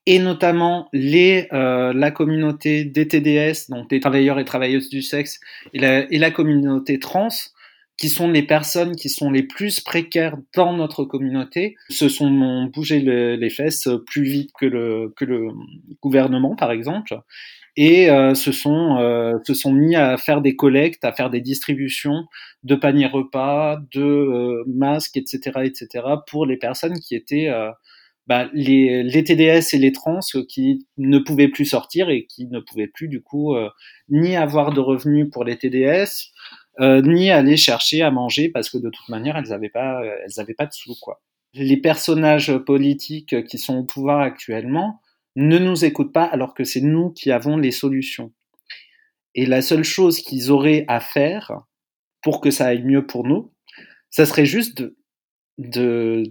et 0.05 0.19
notamment 0.19 0.89
les, 0.93 1.47
euh, 1.53 1.93
la 1.93 2.11
communauté 2.11 2.83
des 2.83 3.07
TDS, 3.07 3.69
donc 3.69 3.89
des 3.89 3.99
travailleurs 3.99 4.39
et 4.39 4.45
travailleuses 4.45 4.89
du 4.89 5.01
sexe, 5.01 5.39
et 5.73 5.79
la, 5.79 6.11
et 6.11 6.17
la, 6.17 6.31
communauté 6.31 6.99
trans, 6.99 7.29
qui 7.97 8.09
sont 8.09 8.29
les 8.29 8.43
personnes 8.43 8.95
qui 8.95 9.09
sont 9.09 9.29
les 9.29 9.43
plus 9.43 9.81
précaires 9.81 10.37
dans 10.55 10.73
notre 10.73 11.03
communauté, 11.03 11.75
se 11.89 12.07
sont 12.07 12.63
bougé 12.73 13.01
le, 13.01 13.35
les 13.35 13.49
fesses 13.49 13.89
plus 14.07 14.23
vite 14.23 14.51
que 14.57 14.65
le, 14.65 15.13
que 15.15 15.25
le 15.25 15.49
gouvernement, 16.01 16.55
par 16.55 16.71
exemple, 16.71 17.19
et 17.81 18.09
euh, 18.09 18.33
se, 18.33 18.51
sont, 18.51 18.97
euh, 18.99 19.37
se 19.47 19.53
sont 19.53 19.71
mis 19.71 19.95
à 19.95 20.17
faire 20.17 20.41
des 20.41 20.57
collectes, 20.57 21.05
à 21.05 21.13
faire 21.13 21.29
des 21.29 21.39
distributions 21.39 22.25
de 22.63 22.75
paniers 22.75 23.07
repas, 23.07 23.77
de 23.93 24.03
euh, 24.03 24.63
masques, 24.67 25.15
etc., 25.15 25.61
etc., 25.63 26.05
pour 26.27 26.45
les 26.45 26.57
personnes 26.57 26.99
qui 26.99 27.15
étaient 27.15 27.47
euh, 27.47 27.71
bah, 28.27 28.49
les, 28.51 29.01
les, 29.03 29.23
TDS 29.23 29.73
et 29.73 29.77
les 29.77 29.93
trans 29.93 30.19
qui 30.49 30.85
ne 30.97 31.19
pouvaient 31.19 31.47
plus 31.47 31.63
sortir 31.63 32.09
et 32.09 32.25
qui 32.25 32.47
ne 32.47 32.59
pouvaient 32.59 32.91
plus 32.93 33.07
du 33.07 33.21
coup 33.21 33.55
euh, 33.55 33.69
ni 34.09 34.35
avoir 34.35 34.73
de 34.73 34.81
revenus 34.81 35.29
pour 35.31 35.45
les 35.45 35.57
TDS, 35.57 36.33
ni 36.81 37.31
aller 37.31 37.55
chercher 37.55 38.01
à 38.01 38.11
manger 38.11 38.49
parce 38.49 38.69
que 38.69 38.77
de 38.77 38.89
toute 38.89 39.07
manière 39.07 39.37
elles 39.37 39.49
n'avaient 39.49 39.69
pas, 39.69 40.01
elles 40.03 40.41
avaient 40.41 40.53
pas 40.53 40.65
de 40.65 40.73
sous 40.73 40.95
quoi. 41.01 41.21
Les 41.53 41.77
personnages 41.77 42.57
politiques 42.57 43.45
qui 43.45 43.57
sont 43.57 43.77
au 43.77 43.83
pouvoir 43.83 44.19
actuellement, 44.19 44.99
ne 45.39 45.57
nous 45.57 45.85
écoutent 45.85 46.11
pas 46.11 46.25
alors 46.25 46.53
que 46.53 46.65
c'est 46.65 46.81
nous 46.81 47.11
qui 47.11 47.31
avons 47.31 47.55
les 47.57 47.71
solutions. 47.71 48.33
Et 49.35 49.45
la 49.45 49.61
seule 49.61 49.85
chose 49.85 50.19
qu'ils 50.19 50.51
auraient 50.51 50.83
à 50.89 50.99
faire 50.99 51.61
pour 52.21 52.41
que 52.41 52.51
ça 52.51 52.67
aille 52.67 52.83
mieux 52.83 53.07
pour 53.07 53.25
nous, 53.25 53.53
ça 54.09 54.25
serait 54.25 54.45
juste 54.45 54.77
de, 54.77 54.97
de 55.59 56.23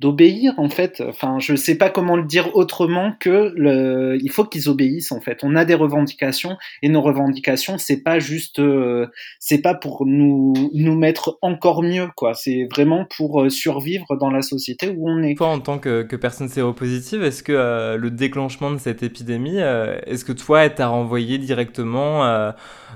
d'obéir 0.00 0.54
en 0.56 0.70
fait. 0.70 1.02
Enfin, 1.06 1.38
je 1.38 1.54
sais 1.54 1.76
pas 1.76 1.90
comment 1.90 2.16
le 2.16 2.24
dire 2.24 2.56
autrement 2.56 3.12
que 3.20 3.52
le, 3.54 4.18
il 4.22 4.30
faut 4.30 4.44
qu'ils 4.44 4.70
obéissent 4.70 5.12
en 5.12 5.20
fait. 5.20 5.40
On 5.42 5.54
a 5.56 5.66
des 5.66 5.74
revendications 5.74 6.56
et 6.80 6.88
nos 6.88 7.02
revendications, 7.02 7.76
c'est 7.76 8.02
pas 8.02 8.18
juste, 8.18 8.58
euh, 8.60 9.06
c'est 9.38 9.60
pas 9.60 9.74
pour 9.74 10.06
nous 10.06 10.54
nous 10.72 10.96
mettre 10.96 11.38
encore 11.42 11.82
mieux 11.82 12.08
quoi. 12.16 12.32
C'est 12.32 12.66
vraiment 12.70 13.04
pour 13.04 13.42
euh, 13.42 13.50
survivre 13.50 14.16
dans 14.16 14.30
la 14.30 14.40
société 14.40 14.88
où 14.88 15.06
on 15.08 15.22
est. 15.22 15.34
Toi, 15.36 15.48
en 15.48 15.60
tant 15.60 15.78
que, 15.78 16.02
que 16.02 16.16
personne 16.16 16.48
séropositive, 16.48 17.22
est-ce 17.22 17.42
que 17.42 17.52
euh, 17.52 17.98
le 17.98 18.10
déclenchement 18.10 18.70
de 18.70 18.78
cette 18.78 19.02
épidémie, 19.02 19.58
est-ce 19.58 20.24
que 20.24 20.32
toi, 20.32 20.70
t'a 20.70 20.88
renvoyé 20.88 21.36
directement 21.36 22.52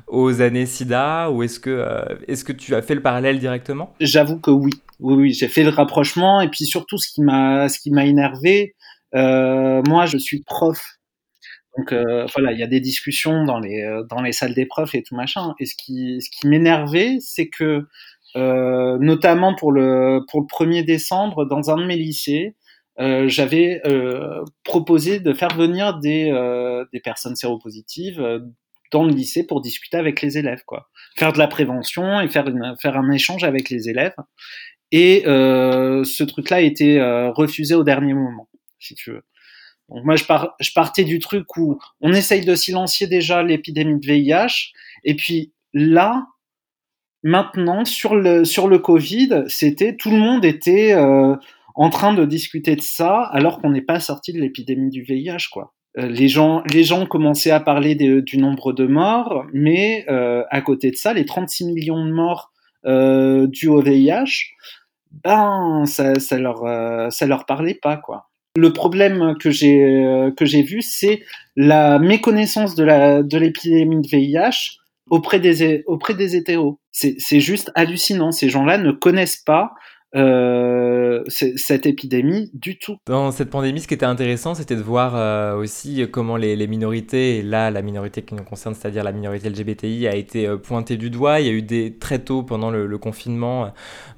aux 0.07 0.41
années 0.41 0.67
SIDA 0.67 1.31
ou 1.31 1.43
est-ce 1.43 1.61
que 1.61 1.85
est-ce 2.29 2.45
que 2.45 2.53
tu 2.53 2.75
as 2.75 2.81
fait 2.81 2.95
le 2.95 3.03
parallèle 3.03 3.39
directement? 3.39 3.93
J'avoue 4.01 4.39
que 4.39 4.51
oui 4.51 4.71
oui, 5.01 5.15
oui, 5.15 5.33
j'ai 5.35 5.49
fait 5.49 5.62
rapprochement 5.70 6.40
et 6.40 6.48
puis 6.48 6.64
surtout 6.64 6.98
ce 6.98 7.09
qui 7.09 7.22
m'a, 7.22 7.68
ce 7.68 7.79
qui 7.79 7.90
m'a 7.90 8.07
énervé, 8.07 8.74
euh, 9.14 9.83
moi 9.87 10.07
je 10.07 10.18
suis 10.18 10.42
prof, 10.42 10.98
donc 11.76 11.92
euh, 11.92 12.26
voilà, 12.35 12.52
il 12.52 12.59
y 12.59 12.62
a 12.62 12.66
des 12.66 12.81
discussions 12.81 13.44
dans 13.44 13.59
les 13.59 13.83
euh, 13.83 14.02
dans 14.05 14.22
les 14.22 14.33
salles 14.33 14.55
des 14.55 14.66
profs 14.66 14.94
et 14.94 15.02
tout 15.02 15.14
machin. 15.14 15.55
Et 15.61 15.66
ce 15.66 15.74
qui 15.76 16.20
ce 16.20 16.31
qui 16.31 16.48
m'énervait, 16.48 17.18
c'est 17.20 17.48
que 17.48 17.87
notamment 18.35 19.55
pour 19.55 19.72
le 19.72 20.20
pour 20.31 20.40
le 20.40 20.46
1er 20.46 20.85
décembre, 20.85 21.46
dans 21.46 21.70
un 21.70 21.79
de 21.79 21.87
mes 21.87 21.96
lycées, 21.96 22.55
j'avais 22.98 23.81
proposé 24.64 25.20
de 25.20 25.33
faire 25.33 25.57
venir 25.57 25.98
des 25.98 26.31
des 26.92 27.00
personnes 27.00 27.37
séropositives 27.37 28.22
dans 28.92 29.05
le 29.05 29.11
lycée 29.11 29.46
pour 29.46 29.61
discuter 29.61 29.96
avec 29.96 30.22
les 30.22 30.38
élèves, 30.38 30.62
quoi, 30.64 30.88
faire 31.16 31.33
de 31.33 31.38
la 31.38 31.48
prévention 31.48 32.20
et 32.20 32.29
faire 32.29 32.48
une, 32.48 32.74
faire 32.81 32.96
un 32.96 33.11
échange 33.11 33.44
avec 33.44 33.70
les 33.70 33.88
élèves. 33.88 34.14
Et 34.92 35.25
euh, 35.27 36.05
ce 36.05 36.25
truc-là 36.25 36.59
a 36.59 36.61
été 36.61 37.01
euh, 37.01 37.31
refusé 37.33 37.75
au 37.75 37.85
dernier 37.85 38.14
moment, 38.14 38.49
si 38.79 38.94
tu 38.94 39.11
veux. 39.11 39.22
Donc 39.88 40.05
moi, 40.05 40.16
je, 40.16 40.72
partais 40.75 41.05
du 41.05 41.18
truc 41.18 41.57
où 41.57 41.79
on 42.01 42.12
essaye 42.12 42.44
de 42.44 42.55
silencier 42.55 43.07
déjà 43.07 43.42
l'épidémie 43.42 44.01
de 44.01 44.07
VIH, 44.07 44.72
et 45.05 45.14
puis 45.14 45.53
là, 45.72 46.27
maintenant, 47.22 47.85
sur 47.85 48.16
le, 48.16 48.44
sur 48.44 48.66
le 48.66 48.79
Covid, 48.79 49.44
c'était 49.46 49.96
tout 49.96 50.11
le 50.11 50.18
monde 50.18 50.44
était 50.44 50.92
euh, 50.92 51.37
en 51.77 51.90
train 51.90 52.14
de 52.14 52.25
discuter 52.25 52.75
de 52.75 52.81
ça, 52.81 53.22
alors 53.33 53.61
qu'on 53.61 53.70
n'est 53.70 53.83
pas 53.83 54.01
sorti 54.01 54.33
de 54.33 54.40
l'épidémie 54.40 54.90
du 54.90 55.03
VIH, 55.03 55.49
quoi. 55.53 55.72
Les 55.99 56.29
gens, 56.29 56.62
les 56.70 56.85
gens 56.85 57.07
commençaient 57.07 57.53
à 57.53 57.61
parler 57.61 57.94
du 57.94 58.37
nombre 58.37 58.75
de 58.75 58.87
morts, 58.87 59.46
mais 59.55 60.05
à 60.07 60.61
côté 60.61 60.90
de 60.90 60.96
ça, 60.96 61.14
les 61.14 61.25
36 61.25 61.72
millions 61.72 62.05
de 62.05 62.12
morts 62.12 62.53
euh, 62.87 63.49
du 63.49 63.66
au 63.66 63.81
VIH, 63.83 64.53
ben 65.24 65.85
ça, 65.87 66.18
ça 66.18 66.38
leur 66.38 66.64
euh, 66.64 67.11
ça 67.11 67.26
leur 67.26 67.46
parlait 67.46 67.79
pas 67.81 67.96
quoi. 67.96 68.29
Le 68.57 68.72
problème 68.72 69.35
que 69.38 69.50
j'ai 69.50 69.83
euh, 69.83 70.31
que 70.31 70.44
j'ai 70.44 70.62
vu, 70.62 70.83
c'est 70.83 71.22
la 71.57 71.98
méconnaissance 71.98 72.74
de 72.74 72.85
la 72.85 73.22
de 73.22 73.38
l'épidémie 73.38 74.00
de 74.00 74.09
VIH 74.09 74.79
auprès 75.11 75.40
des 75.40 75.85
auprès 75.87 76.14
des 76.14 76.37
hétéros. 76.37 76.79
C'est 76.92 77.16
c'est 77.18 77.40
juste 77.40 77.70
hallucinant. 77.74 78.33
Ces 78.33 78.48
gens-là 78.48 78.79
ne 78.79 78.92
connaissent 78.92 79.42
pas 79.44 79.72
euh, 80.14 81.25
cette 81.27 81.87
épidémie 81.87 82.51
du 82.55 82.79
tout. 82.79 82.97
Dans 83.07 83.33
cette 83.33 83.51
pandémie, 83.51 83.81
ce 83.81 83.88
qui 83.88 83.95
était 83.95 84.07
intéressant, 84.07 84.55
c'était 84.55 84.77
de 84.77 84.83
voir 84.83 85.16
euh, 85.16 85.57
aussi 85.57 86.07
comment 86.12 86.37
les, 86.37 86.66
minorités, 86.66 87.38
et 87.38 87.42
là 87.42 87.71
la 87.71 87.83
minorité 87.83 88.23
qui 88.23 88.35
nous 88.35 88.45
concerne, 88.45 88.75
c'est-à-dire 88.75 89.03
la 89.03 89.12
minorité 89.12 89.51
LGBTI, 89.51 90.07
a 90.07 90.14
été 90.14 90.47
euh, 90.47 90.57
pointée 90.57 90.97
du 90.97 91.11
doigt. 91.11 91.40
Il 91.40 91.47
y 91.47 91.49
a 91.49 91.53
eu 91.53 91.62
des 91.62 91.97
très 91.99 92.21
tôt 92.21 92.42
pendant 92.45 92.71
le, 92.71 92.97
confinement. 92.99 93.73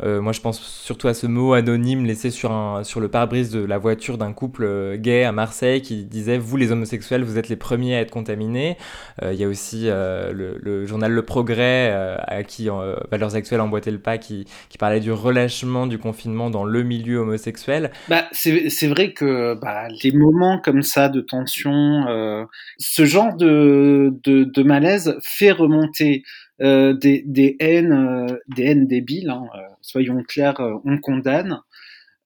Moi, 0.05 0.33
je 0.33 0.41
pense 0.41 0.61
surtout 0.61 1.09
à 1.09 1.15
ce 1.15 1.27
mot 1.27 1.53
anonyme 1.53 2.05
laissé 2.05 2.31
sur, 2.31 2.81
sur 2.85 3.01
le 3.01 3.09
pare-brise 3.09 3.51
de 3.51 3.65
la 3.65 3.77
voiture 3.77 4.17
d'un 4.17 4.33
couple 4.33 4.97
gay 4.99 5.25
à 5.25 5.33
Marseille 5.33 5.83
qui 5.83 6.05
disait 6.05 6.39
Vous, 6.39 6.57
les 6.57 6.71
homosexuels, 6.71 7.25
vous 7.25 7.39
êtes 7.39 7.49
les 7.49 7.57
premiers 7.57 7.97
à 7.97 8.01
être 8.01 8.13
contaminés. 8.13 8.77
il 9.23 9.35
y 9.35 9.43
a 9.43 9.49
aussi 9.49 9.87
le, 9.89 10.87
journal 10.87 11.11
Le 11.11 11.23
Progrès, 11.23 11.91
à 11.91 12.45
qui 12.45 12.69
Valeurs 13.11 13.35
Actuelles 13.35 13.61
emboîtait 13.61 13.91
le 13.91 13.99
pas, 13.99 14.17
qui 14.19 14.47
parlait 14.79 15.01
du 15.01 15.11
relâchement 15.11 15.78
du 15.87 15.99
confinement 15.99 16.51
dans 16.51 16.65
le 16.65 16.83
milieu 16.83 17.19
homosexuel. 17.19 17.91
Bah, 18.09 18.29
c'est 18.33 18.87
vrai 18.87 19.13
que 19.13 19.55
bah, 19.55 19.89
les 20.03 20.13
moments 20.13 20.59
comme 20.59 20.83
ça 20.83 21.09
de 21.09 21.21
tension, 21.21 22.07
euh, 22.09 22.45
ce 22.79 23.05
genre 23.05 23.35
de, 23.37 24.13
de, 24.25 24.63
malaise 24.63 25.17
fait 25.23 25.53
remonter 25.53 26.23
euh, 26.61 26.93
des, 26.95 27.23
des, 27.27 27.57
haines, 27.61 27.93
euh, 27.93 28.27
des 28.55 28.65
haines 28.65 28.87
débiles. 28.87 29.31
Hein, 29.31 29.45
soyons 29.81 30.23
clairs, 30.23 30.61
on 30.85 30.99
condamne. 30.99 31.61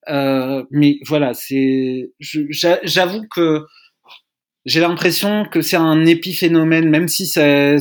mais 0.09 0.99
voilà, 1.07 1.35
c'est, 1.35 2.13
j'avoue 2.21 3.27
que 3.31 3.65
j'ai 4.65 4.81
l'impression 4.81 5.45
que 5.45 5.61
c'est 5.61 5.77
un 5.77 6.07
épiphénomène, 6.07 6.89
même 6.89 7.09
si 7.09 7.27
ça, 7.27 7.79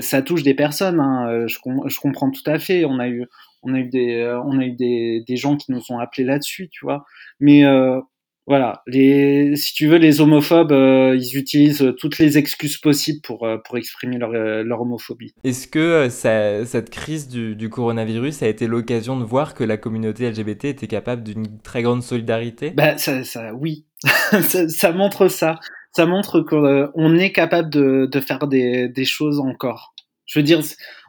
ça, 0.00 0.22
touche 0.22 0.42
des 0.42 0.54
personnes. 0.54 1.00
Hein. 1.00 1.46
Je, 1.46 1.58
je, 1.86 2.00
comprends 2.00 2.30
tout 2.30 2.42
à 2.46 2.58
fait. 2.58 2.84
On 2.84 2.98
a 2.98 3.08
eu, 3.08 3.26
on 3.62 3.74
a 3.74 3.78
eu 3.78 3.88
des, 3.88 4.16
euh, 4.16 4.40
on 4.42 4.58
a 4.58 4.64
eu 4.64 4.72
des, 4.72 5.22
des 5.26 5.36
gens 5.36 5.56
qui 5.56 5.72
nous 5.72 5.82
ont 5.90 5.98
appelés 5.98 6.24
là-dessus, 6.24 6.68
tu 6.70 6.84
vois. 6.84 7.04
Mais 7.38 7.64
euh, 7.64 8.00
voilà, 8.46 8.82
les, 8.86 9.54
si 9.56 9.74
tu 9.74 9.86
veux, 9.86 9.98
les 9.98 10.20
homophobes, 10.20 10.72
euh, 10.72 11.16
ils 11.16 11.36
utilisent 11.36 11.94
toutes 11.98 12.18
les 12.18 12.38
excuses 12.38 12.78
possibles 12.78 13.20
pour, 13.22 13.46
pour 13.64 13.78
exprimer 13.78 14.18
leur, 14.18 14.32
leur 14.32 14.80
homophobie. 14.80 15.34
Est-ce 15.44 15.68
que 15.68 16.08
ça, 16.08 16.64
cette 16.64 16.90
crise 16.90 17.28
du, 17.28 17.54
du, 17.54 17.68
coronavirus 17.68 18.42
a 18.42 18.48
été 18.48 18.66
l'occasion 18.66 19.18
de 19.18 19.24
voir 19.24 19.54
que 19.54 19.62
la 19.62 19.76
communauté 19.76 20.28
LGBT 20.28 20.64
était 20.66 20.88
capable 20.88 21.22
d'une 21.22 21.60
très 21.62 21.82
grande 21.82 22.02
solidarité? 22.02 22.70
Bah, 22.70 22.96
ça, 22.98 23.22
ça, 23.24 23.54
Oui, 23.54 23.86
ça, 24.04 24.68
ça, 24.68 24.92
montre 24.92 25.28
ça. 25.28 25.60
Ça 25.92 26.06
montre 26.06 26.40
qu'on 26.40 27.16
est 27.16 27.32
capable 27.32 27.68
de, 27.68 28.08
de 28.10 28.20
faire 28.20 28.46
des, 28.46 28.88
des 28.88 29.04
choses 29.04 29.40
encore. 29.40 29.94
Je 30.30 30.38
veux 30.38 30.44
dire, 30.44 30.60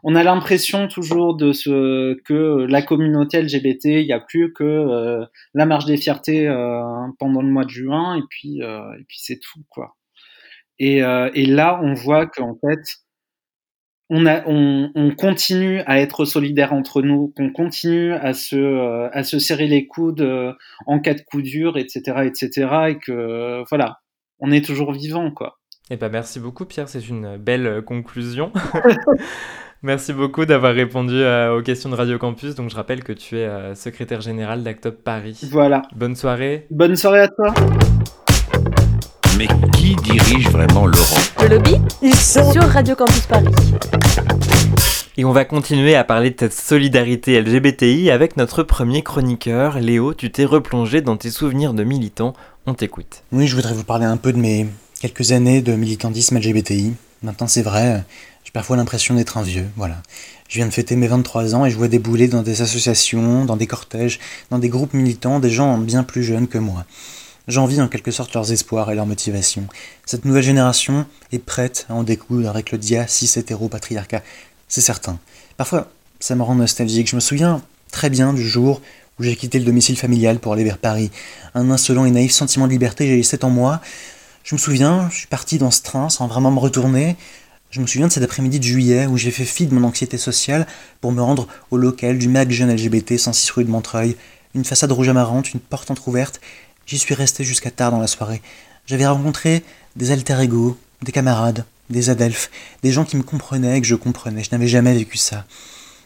on 0.03 0.15
a 0.15 0.23
l'impression 0.23 0.87
toujours 0.87 1.35
de 1.35 1.51
ce 1.51 2.15
que 2.23 2.65
la 2.67 2.81
communauté 2.81 3.41
LGBT, 3.41 3.85
il 3.85 4.05
n'y 4.05 4.13
a 4.13 4.19
plus 4.19 4.51
que 4.53 4.63
euh, 4.63 5.25
la 5.53 5.65
marche 5.65 5.85
des 5.85 5.97
fiertés 5.97 6.47
euh, 6.47 6.81
pendant 7.19 7.41
le 7.41 7.49
mois 7.49 7.65
de 7.65 7.69
juin 7.69 8.17
et 8.17 8.23
puis 8.29 8.63
euh, 8.63 8.93
et 8.99 9.03
puis 9.07 9.19
c'est 9.21 9.39
tout 9.39 9.61
quoi. 9.69 9.95
Et, 10.79 10.97
et 10.97 11.45
là, 11.45 11.79
on 11.83 11.93
voit 11.93 12.25
qu'en 12.25 12.57
fait, 12.59 12.79
on, 14.09 14.25
a, 14.25 14.41
on, 14.47 14.89
on, 14.95 15.11
continue 15.11 15.81
à 15.81 15.99
être 15.99 16.25
solidaires 16.25 16.73
entre 16.73 17.03
nous, 17.03 17.31
qu'on 17.37 17.51
continue 17.51 18.13
à 18.13 18.33
se, 18.33 19.07
à 19.15 19.23
se 19.23 19.37
serrer 19.37 19.67
les 19.67 19.85
coudes 19.85 20.27
en 20.87 20.99
cas 20.99 21.13
de 21.13 21.21
coup 21.21 21.43
dur, 21.43 21.77
etc., 21.77 22.23
etc., 22.25 22.49
et 22.89 22.97
que 22.97 23.63
voilà, 23.69 23.99
on 24.39 24.51
est 24.51 24.65
toujours 24.65 24.91
vivant 24.91 25.29
quoi. 25.29 25.59
Eh 25.91 25.97
ben, 25.97 26.09
merci 26.09 26.39
beaucoup 26.39 26.65
Pierre, 26.65 26.89
c'est 26.89 27.07
une 27.07 27.37
belle 27.37 27.83
conclusion. 27.83 28.51
merci 29.83 30.13
beaucoup 30.13 30.45
d'avoir 30.45 30.73
répondu 30.73 31.15
euh, 31.15 31.57
aux 31.57 31.61
questions 31.61 31.89
de 31.89 31.95
Radio 31.95 32.17
Campus. 32.17 32.55
Donc 32.55 32.69
je 32.69 32.75
rappelle 32.75 33.03
que 33.03 33.13
tu 33.13 33.37
es 33.37 33.45
euh, 33.45 33.75
secrétaire 33.75 34.21
général 34.21 34.63
d'Actop 34.63 35.03
Paris. 35.03 35.39
Voilà. 35.51 35.81
Bonne 35.95 36.15
soirée. 36.15 36.67
Bonne 36.69 36.95
soirée 36.95 37.21
à 37.21 37.27
toi. 37.27 37.53
Mais 39.37 39.47
qui 39.73 39.95
dirige 39.95 40.49
vraiment 40.49 40.85
Laurent? 40.85 41.21
Le 41.41 41.47
lobby 41.47 41.75
Ils 42.01 42.15
sont 42.15 42.51
sur 42.51 42.63
Radio 42.63 42.95
Campus 42.95 43.25
Paris. 43.25 43.47
Et 45.17 45.25
on 45.25 45.31
va 45.31 45.45
continuer 45.45 45.95
à 45.95 46.03
parler 46.03 46.31
de 46.31 46.35
cette 46.39 46.53
solidarité 46.53 47.41
LGBTI 47.41 48.11
avec 48.11 48.37
notre 48.37 48.63
premier 48.63 49.03
chroniqueur. 49.03 49.79
Léo, 49.79 50.13
tu 50.13 50.31
t'es 50.31 50.45
replongé 50.45 51.01
dans 51.01 51.17
tes 51.17 51.29
souvenirs 51.29 51.73
de 51.73 51.83
militant. 51.83 52.33
On 52.65 52.73
t'écoute. 52.73 53.23
Oui, 53.31 53.47
je 53.47 53.55
voudrais 53.55 53.73
vous 53.73 53.83
parler 53.83 54.05
un 54.05 54.17
peu 54.17 54.31
de 54.31 54.37
mes 54.37 54.67
quelques 55.01 55.31
années 55.31 55.61
de 55.61 55.73
militantisme 55.73 56.37
LGBTI. 56.37 56.93
Maintenant, 57.23 57.47
c'est 57.47 57.61
vrai, 57.61 58.03
parfois 58.53 58.77
l'impression 58.77 59.15
d'être 59.15 59.37
un 59.37 59.43
vieux, 59.43 59.67
voilà. 59.75 60.01
Je 60.49 60.57
viens 60.57 60.67
de 60.67 60.73
fêter 60.73 60.95
mes 60.95 61.07
23 61.07 61.55
ans 61.55 61.65
et 61.65 61.71
je 61.71 61.77
vois 61.77 61.87
débouler 61.87 62.27
dans 62.27 62.41
des 62.41 62.61
associations, 62.61 63.45
dans 63.45 63.55
des 63.55 63.67
cortèges, 63.67 64.19
dans 64.49 64.59
des 64.59 64.69
groupes 64.69 64.93
militants, 64.93 65.39
des 65.39 65.49
gens 65.49 65.77
bien 65.77 66.03
plus 66.03 66.23
jeunes 66.23 66.47
que 66.47 66.57
moi. 66.57 66.85
J'envie 67.47 67.81
en 67.81 67.87
quelque 67.87 68.11
sorte 68.11 68.33
leurs 68.33 68.51
espoirs 68.51 68.91
et 68.91 68.95
leurs 68.95 69.05
motivations. 69.05 69.65
Cette 70.05 70.25
nouvelle 70.25 70.43
génération 70.43 71.05
est 71.31 71.39
prête 71.39 71.85
à 71.89 71.93
en 71.93 72.03
découdre 72.03 72.49
avec 72.49 72.71
le 72.71 72.77
dia 72.77 73.07
cis 73.07 73.31
hétéro 73.39 73.67
patriarcat, 73.67 74.21
c'est 74.67 74.81
certain. 74.81 75.19
Parfois, 75.57 75.89
ça 76.19 76.35
me 76.35 76.43
rend 76.43 76.55
nostalgique. 76.55 77.09
Je 77.09 77.15
me 77.15 77.21
souviens 77.21 77.61
très 77.91 78.09
bien 78.09 78.33
du 78.33 78.47
jour 78.47 78.81
où 79.19 79.23
j'ai 79.23 79.35
quitté 79.35 79.59
le 79.59 79.65
domicile 79.65 79.97
familial 79.97 80.39
pour 80.39 80.53
aller 80.53 80.63
vers 80.63 80.77
Paris. 80.77 81.11
Un 81.55 81.69
insolent 81.71 82.05
et 82.05 82.11
naïf 82.11 82.31
sentiment 82.31 82.67
de 82.67 82.71
liberté 82.71 83.07
j'ai 83.07 83.23
7 83.23 83.43
en 83.43 83.49
moi. 83.49 83.81
Je 84.43 84.55
me 84.55 84.59
souviens, 84.59 85.09
je 85.11 85.17
suis 85.17 85.27
parti 85.27 85.57
dans 85.57 85.71
ce 85.71 85.81
train 85.81 86.09
sans 86.09 86.27
vraiment 86.27 86.51
me 86.51 86.59
retourner. 86.59 87.15
Je 87.71 87.79
me 87.79 87.87
souviens 87.87 88.07
de 88.07 88.11
cet 88.11 88.21
après-midi 88.21 88.59
de 88.59 88.65
juillet 88.65 89.05
où 89.05 89.15
j'ai 89.15 89.31
fait 89.31 89.45
fi 89.45 89.65
de 89.65 89.73
mon 89.73 89.87
anxiété 89.87 90.17
sociale 90.17 90.67
pour 90.99 91.13
me 91.13 91.21
rendre 91.21 91.47
au 91.71 91.77
local 91.77 92.17
du 92.17 92.27
MAC 92.27 92.51
Jeune 92.51 92.69
LGBT 92.69 93.17
106 93.17 93.49
rue 93.51 93.63
de 93.63 93.69
Montreuil. 93.69 94.17
Une 94.53 94.65
façade 94.65 94.91
rouge 94.91 95.07
amarante, 95.07 95.53
une 95.53 95.61
porte 95.61 95.89
entr'ouverte. 95.89 96.41
J'y 96.85 96.97
suis 96.97 97.13
resté 97.13 97.45
jusqu'à 97.45 97.71
tard 97.71 97.91
dans 97.91 98.01
la 98.01 98.07
soirée. 98.07 98.41
J'avais 98.87 99.07
rencontré 99.07 99.63
des 99.95 100.11
alter 100.11 100.41
ego, 100.41 100.77
des 101.01 101.13
camarades, 101.13 101.63
des 101.89 102.09
adelphes, 102.09 102.51
des 102.83 102.91
gens 102.91 103.05
qui 103.05 103.15
me 103.15 103.23
comprenaient 103.23 103.77
et 103.77 103.81
que 103.81 103.87
je 103.87 103.95
comprenais. 103.95 104.43
Je 104.43 104.49
n'avais 104.51 104.67
jamais 104.67 104.93
vécu 104.93 105.15
ça. 105.15 105.45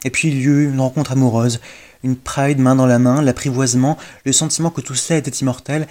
Et 0.04 0.12
puis 0.12 0.28
il 0.28 0.36
y 0.36 0.43
eut 0.43 0.69
une 0.69 0.80
rencontre 0.80 1.13
amoureuse, 1.13 1.62
une 2.04 2.15
pride 2.15 2.60
main 2.60 2.75
dans 2.75 2.86
la 2.86 2.99
main, 2.99 3.23
l'apprivoisement, 3.23 3.97
le 4.23 4.34
sentiment 4.34 4.69
que 4.69 4.82
tout 4.82 4.93
cela 4.93 5.17
était 5.17 5.32
immortel. 5.32 5.88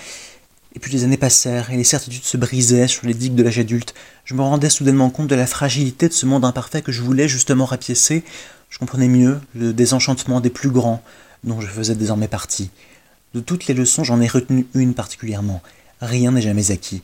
Et 0.74 0.80
puis 0.80 0.92
les 0.92 1.04
années 1.04 1.16
passèrent, 1.16 1.70
et 1.70 1.76
les 1.76 1.84
certitudes 1.84 2.24
se 2.24 2.36
brisaient 2.36 2.88
sur 2.88 3.06
les 3.06 3.14
digues 3.14 3.34
de 3.34 3.42
l'âge 3.42 3.58
adulte. 3.58 3.94
Je 4.24 4.34
me 4.34 4.42
rendais 4.42 4.70
soudainement 4.70 5.10
compte 5.10 5.28
de 5.28 5.34
la 5.34 5.46
fragilité 5.46 6.08
de 6.08 6.12
ce 6.12 6.26
monde 6.26 6.44
imparfait 6.44 6.82
que 6.82 6.90
je 6.90 7.02
voulais 7.02 7.28
justement 7.28 7.64
rapiécer. 7.64 8.24
Je 8.70 8.78
comprenais 8.78 9.08
mieux 9.08 9.40
le 9.54 9.72
désenchantement 9.72 10.40
des 10.40 10.50
plus 10.50 10.70
grands, 10.70 11.02
dont 11.44 11.60
je 11.60 11.68
faisais 11.68 11.94
désormais 11.94 12.28
partie. 12.28 12.70
De 13.34 13.40
toutes 13.40 13.66
les 13.66 13.74
leçons, 13.74 14.02
j'en 14.02 14.20
ai 14.20 14.26
retenu 14.26 14.66
une 14.74 14.94
particulièrement. 14.94 15.62
Rien 16.00 16.32
n'est 16.32 16.42
jamais 16.42 16.72
acquis. 16.72 17.02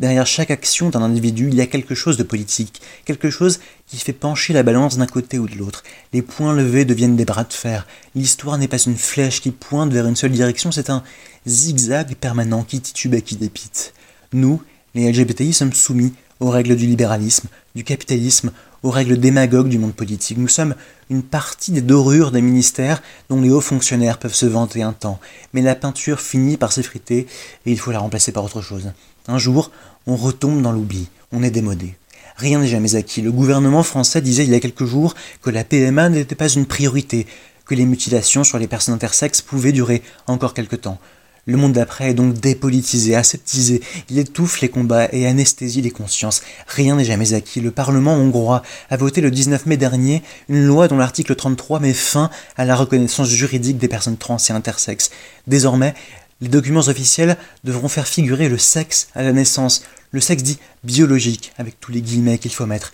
Derrière 0.00 0.26
chaque 0.26 0.50
action 0.50 0.88
d'un 0.88 1.02
individu, 1.02 1.48
il 1.48 1.54
y 1.54 1.60
a 1.60 1.66
quelque 1.66 1.94
chose 1.94 2.16
de 2.16 2.22
politique, 2.22 2.80
quelque 3.04 3.28
chose 3.28 3.60
qui 3.86 3.98
fait 3.98 4.14
pencher 4.14 4.54
la 4.54 4.62
balance 4.62 4.96
d'un 4.96 5.06
côté 5.06 5.38
ou 5.38 5.46
de 5.46 5.56
l'autre. 5.56 5.82
Les 6.14 6.22
points 6.22 6.54
levés 6.54 6.86
deviennent 6.86 7.16
des 7.16 7.26
bras 7.26 7.44
de 7.44 7.52
fer. 7.52 7.86
L'histoire 8.14 8.56
n'est 8.56 8.66
pas 8.66 8.78
une 8.78 8.96
flèche 8.96 9.42
qui 9.42 9.50
pointe 9.50 9.92
vers 9.92 10.06
une 10.06 10.16
seule 10.16 10.32
direction, 10.32 10.72
c'est 10.72 10.88
un 10.88 11.02
zigzag 11.46 12.14
permanent 12.14 12.62
qui 12.62 12.80
titube 12.80 13.12
et 13.12 13.20
qui 13.20 13.36
dépite. 13.36 13.92
Nous, 14.32 14.62
les 14.94 15.12
LGBTI, 15.12 15.52
sommes 15.52 15.74
soumis 15.74 16.14
aux 16.40 16.48
règles 16.48 16.76
du 16.76 16.86
libéralisme, 16.86 17.48
du 17.74 17.84
capitalisme, 17.84 18.52
aux 18.82 18.90
règles 18.90 19.18
démagogues 19.18 19.68
du 19.68 19.78
monde 19.78 19.92
politique. 19.92 20.38
Nous 20.38 20.48
sommes 20.48 20.74
une 21.10 21.22
partie 21.22 21.72
des 21.72 21.82
dorures 21.82 22.30
des 22.30 22.40
ministères 22.40 23.02
dont 23.28 23.42
les 23.42 23.50
hauts 23.50 23.60
fonctionnaires 23.60 24.18
peuvent 24.18 24.34
se 24.34 24.46
vanter 24.46 24.82
un 24.82 24.94
temps. 24.94 25.20
Mais 25.52 25.60
la 25.60 25.74
peinture 25.74 26.20
finit 26.20 26.56
par 26.56 26.72
s'effriter 26.72 27.26
et 27.66 27.70
il 27.70 27.78
faut 27.78 27.92
la 27.92 27.98
remplacer 27.98 28.32
par 28.32 28.44
autre 28.44 28.62
chose. 28.62 28.90
Un 29.30 29.38
jour, 29.38 29.70
on 30.08 30.16
retombe 30.16 30.60
dans 30.60 30.72
l'oubli, 30.72 31.06
on 31.30 31.44
est 31.44 31.52
démodé. 31.52 31.94
Rien 32.36 32.58
n'est 32.58 32.66
jamais 32.66 32.96
acquis. 32.96 33.22
Le 33.22 33.30
gouvernement 33.30 33.84
français 33.84 34.20
disait 34.20 34.42
il 34.42 34.50
y 34.50 34.56
a 34.56 34.60
quelques 34.60 34.86
jours 34.86 35.14
que 35.40 35.50
la 35.50 35.62
PMA 35.62 36.08
n'était 36.08 36.34
pas 36.34 36.48
une 36.48 36.66
priorité, 36.66 37.28
que 37.64 37.76
les 37.76 37.86
mutilations 37.86 38.42
sur 38.42 38.58
les 38.58 38.66
personnes 38.66 38.94
intersexes 38.94 39.40
pouvaient 39.40 39.70
durer 39.70 40.02
encore 40.26 40.52
quelque 40.52 40.74
temps. 40.74 40.98
Le 41.46 41.56
monde 41.56 41.72
d'après 41.72 42.10
est 42.10 42.14
donc 42.14 42.34
dépolitisé, 42.34 43.14
aseptisé, 43.14 43.80
il 44.10 44.18
étouffe 44.18 44.60
les 44.60 44.68
combats 44.68 45.08
et 45.12 45.26
anesthésie 45.26 45.80
les 45.80 45.90
consciences. 45.90 46.42
Rien 46.66 46.96
n'est 46.96 47.04
jamais 47.04 47.32
acquis. 47.32 47.60
Le 47.60 47.70
Parlement 47.70 48.14
hongrois 48.14 48.62
a 48.90 48.96
voté 48.96 49.20
le 49.20 49.30
19 49.30 49.66
mai 49.66 49.76
dernier 49.76 50.22
une 50.48 50.66
loi 50.66 50.86
dont 50.88 50.98
l'article 50.98 51.34
33 51.34 51.80
met 51.80 51.94
fin 51.94 52.30
à 52.56 52.64
la 52.64 52.76
reconnaissance 52.76 53.28
juridique 53.28 53.78
des 53.78 53.88
personnes 53.88 54.18
trans 54.18 54.36
et 54.36 54.52
intersexes. 54.52 55.10
Désormais, 55.46 55.94
les 56.40 56.48
documents 56.48 56.80
officiels 56.80 57.36
devront 57.64 57.88
faire 57.88 58.06
figurer 58.06 58.48
le 58.48 58.58
sexe 58.58 59.08
à 59.14 59.22
la 59.22 59.32
naissance, 59.32 59.84
le 60.12 60.20
sexe 60.20 60.42
dit 60.42 60.58
biologique, 60.84 61.52
avec 61.58 61.78
tous 61.80 61.92
les 61.92 62.00
guillemets 62.00 62.38
qu'il 62.38 62.52
faut 62.52 62.66
mettre. 62.66 62.92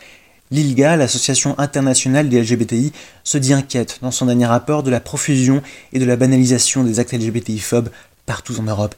L'ILGA, 0.51 0.97
l'association 0.97 1.59
internationale 1.59 2.29
des 2.29 2.41
LGBTI, 2.41 2.93
se 3.25 3.39
dit 3.39 3.53
inquiète 3.53 3.99
dans 4.03 4.13
son 4.13 4.27
dernier 4.27 4.47
rapport 4.47 4.83
de 4.83 4.91
la 4.91 5.01
profusion 5.01 5.63
et 5.93 5.99
de 5.99 6.05
la 6.05 6.17
banalisation 6.17 6.85
des 6.85 7.01
actes 7.01 7.13
LGBTI-phobes 7.13 7.89
partout 8.27 8.59
en 8.61 8.63
Europe. 8.63 8.95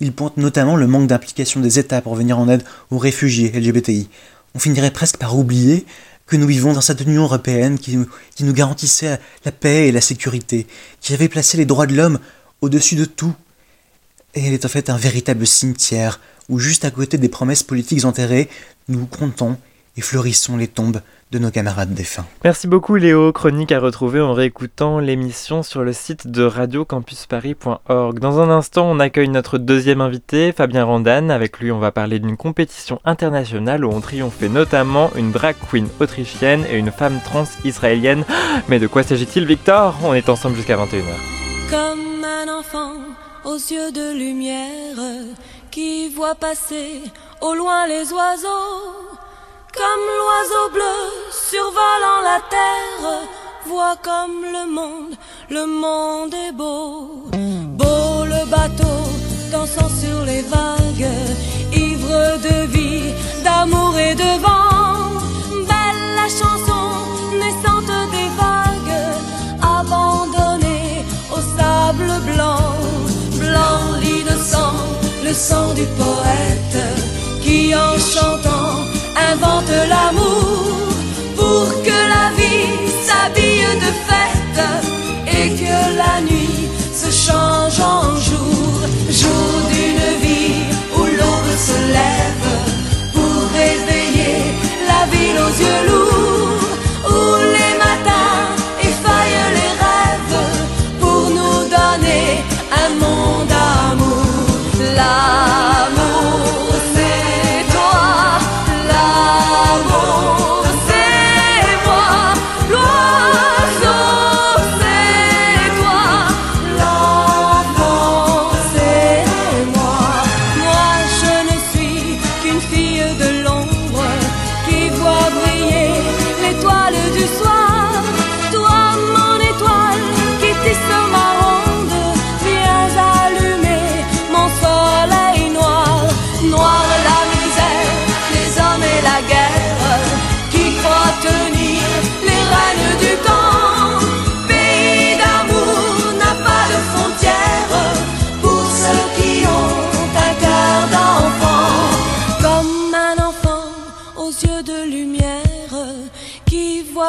Il 0.00 0.12
pointe 0.12 0.36
notamment 0.36 0.76
le 0.76 0.86
manque 0.86 1.06
d'implication 1.06 1.60
des 1.60 1.78
États 1.78 2.00
pour 2.00 2.14
venir 2.14 2.38
en 2.38 2.48
aide 2.48 2.64
aux 2.90 2.98
réfugiés 2.98 3.52
LGBTI. 3.52 4.08
On 4.54 4.58
finirait 4.58 4.90
presque 4.90 5.18
par 5.18 5.38
oublier 5.38 5.86
que 6.26 6.36
nous 6.36 6.46
vivons 6.46 6.72
dans 6.72 6.80
cette 6.80 7.00
Union 7.00 7.24
européenne 7.24 7.78
qui 7.78 7.96
nous, 7.96 8.06
qui 8.34 8.44
nous 8.44 8.52
garantissait 8.52 9.18
la 9.44 9.52
paix 9.52 9.88
et 9.88 9.92
la 9.92 10.00
sécurité, 10.00 10.66
qui 11.00 11.12
avait 11.12 11.28
placé 11.28 11.56
les 11.56 11.66
droits 11.66 11.86
de 11.86 11.94
l'homme 11.94 12.18
au-dessus 12.60 12.94
de 12.94 13.04
tout. 13.04 13.34
Et 14.34 14.46
elle 14.46 14.52
est 14.52 14.64
en 14.64 14.68
fait 14.68 14.90
un 14.90 14.96
véritable 14.96 15.46
cimetière 15.46 16.20
où 16.48 16.58
juste 16.58 16.84
à 16.84 16.90
côté 16.90 17.18
des 17.18 17.28
promesses 17.28 17.62
politiques 17.62 18.04
enterrées, 18.04 18.48
nous 18.88 19.06
comptons 19.06 19.56
et 19.96 20.00
fleurissons 20.00 20.56
les 20.56 20.68
tombes 20.68 21.00
de 21.30 21.38
nos 21.38 21.50
camarades 21.50 21.94
défunts. 21.94 22.26
Merci 22.42 22.66
beaucoup 22.66 22.96
Léo, 22.96 23.32
chronique 23.32 23.70
à 23.70 23.78
retrouver 23.78 24.20
en 24.20 24.32
réécoutant 24.32 24.98
l'émission 24.98 25.62
sur 25.62 25.82
le 25.82 25.92
site 25.92 26.26
de 26.26 26.42
radiocampusparis.org. 26.42 28.18
Dans 28.18 28.40
un 28.40 28.50
instant, 28.50 28.90
on 28.90 28.98
accueille 28.98 29.28
notre 29.28 29.58
deuxième 29.58 30.00
invité, 30.00 30.52
Fabien 30.52 30.84
Randan. 30.84 31.30
Avec 31.30 31.60
lui, 31.60 31.70
on 31.70 31.78
va 31.78 31.92
parler 31.92 32.18
d'une 32.18 32.36
compétition 32.36 33.00
internationale 33.04 33.84
où 33.84 33.90
ont 33.90 34.00
triomphé 34.00 34.48
notamment 34.48 35.10
une 35.14 35.30
drag 35.30 35.54
queen 35.70 35.86
autrichienne 36.00 36.64
et 36.70 36.76
une 36.76 36.90
femme 36.90 37.20
trans 37.24 37.44
israélienne. 37.64 38.24
Mais 38.68 38.80
de 38.80 38.88
quoi 38.88 39.04
s'agit-il 39.04 39.44
Victor? 39.46 39.96
On 40.02 40.14
est 40.14 40.28
ensemble 40.28 40.56
jusqu'à 40.56 40.76
21h. 40.76 41.04
Comme 41.70 42.24
un 42.24 42.58
enfant 42.58 42.94
aux 43.44 43.56
yeux 43.56 43.92
de 43.92 44.12
lumière 44.12 44.96
qui 45.70 46.08
voit 46.08 46.34
passer 46.34 47.02
au 47.40 47.54
loin 47.54 47.86
les 47.86 48.12
oiseaux 48.12 49.10
comme 49.76 50.06
l'oiseau 50.18 50.70
bleu 50.72 50.98
survolant 51.30 52.20
la 52.22 52.40
terre, 52.50 53.28
vois 53.66 53.96
comme 54.02 54.42
le 54.42 54.66
monde, 54.70 55.14
le 55.48 55.66
monde 55.66 56.34
est 56.34 56.52
beau. 56.52 57.30
Beau 57.78 58.24
le 58.24 58.44
bateau 58.50 58.98
dansant 59.52 59.88
sur 59.88 60.24
les 60.24 60.42
vagues, 60.42 61.08
le 75.30 75.36
sang 75.36 75.72
du 75.74 75.86
poète 76.02 76.78
qui 77.40 77.72
en 77.72 77.96
chantant 78.14 78.72
invente 79.32 79.74
l'amour 79.88 80.88
pour 81.36 81.66
que 81.84 81.98
la 82.14 82.26
vie 82.38 82.74
s'habille 83.06 83.72
de 83.84 83.90
fête 84.08 84.62
et 85.38 85.48
que 85.60 85.78
la 86.02 86.20
nuit 86.28 86.68
se 86.92 87.10
change 87.26 87.78
en 87.80 88.16
jour, 88.16 88.29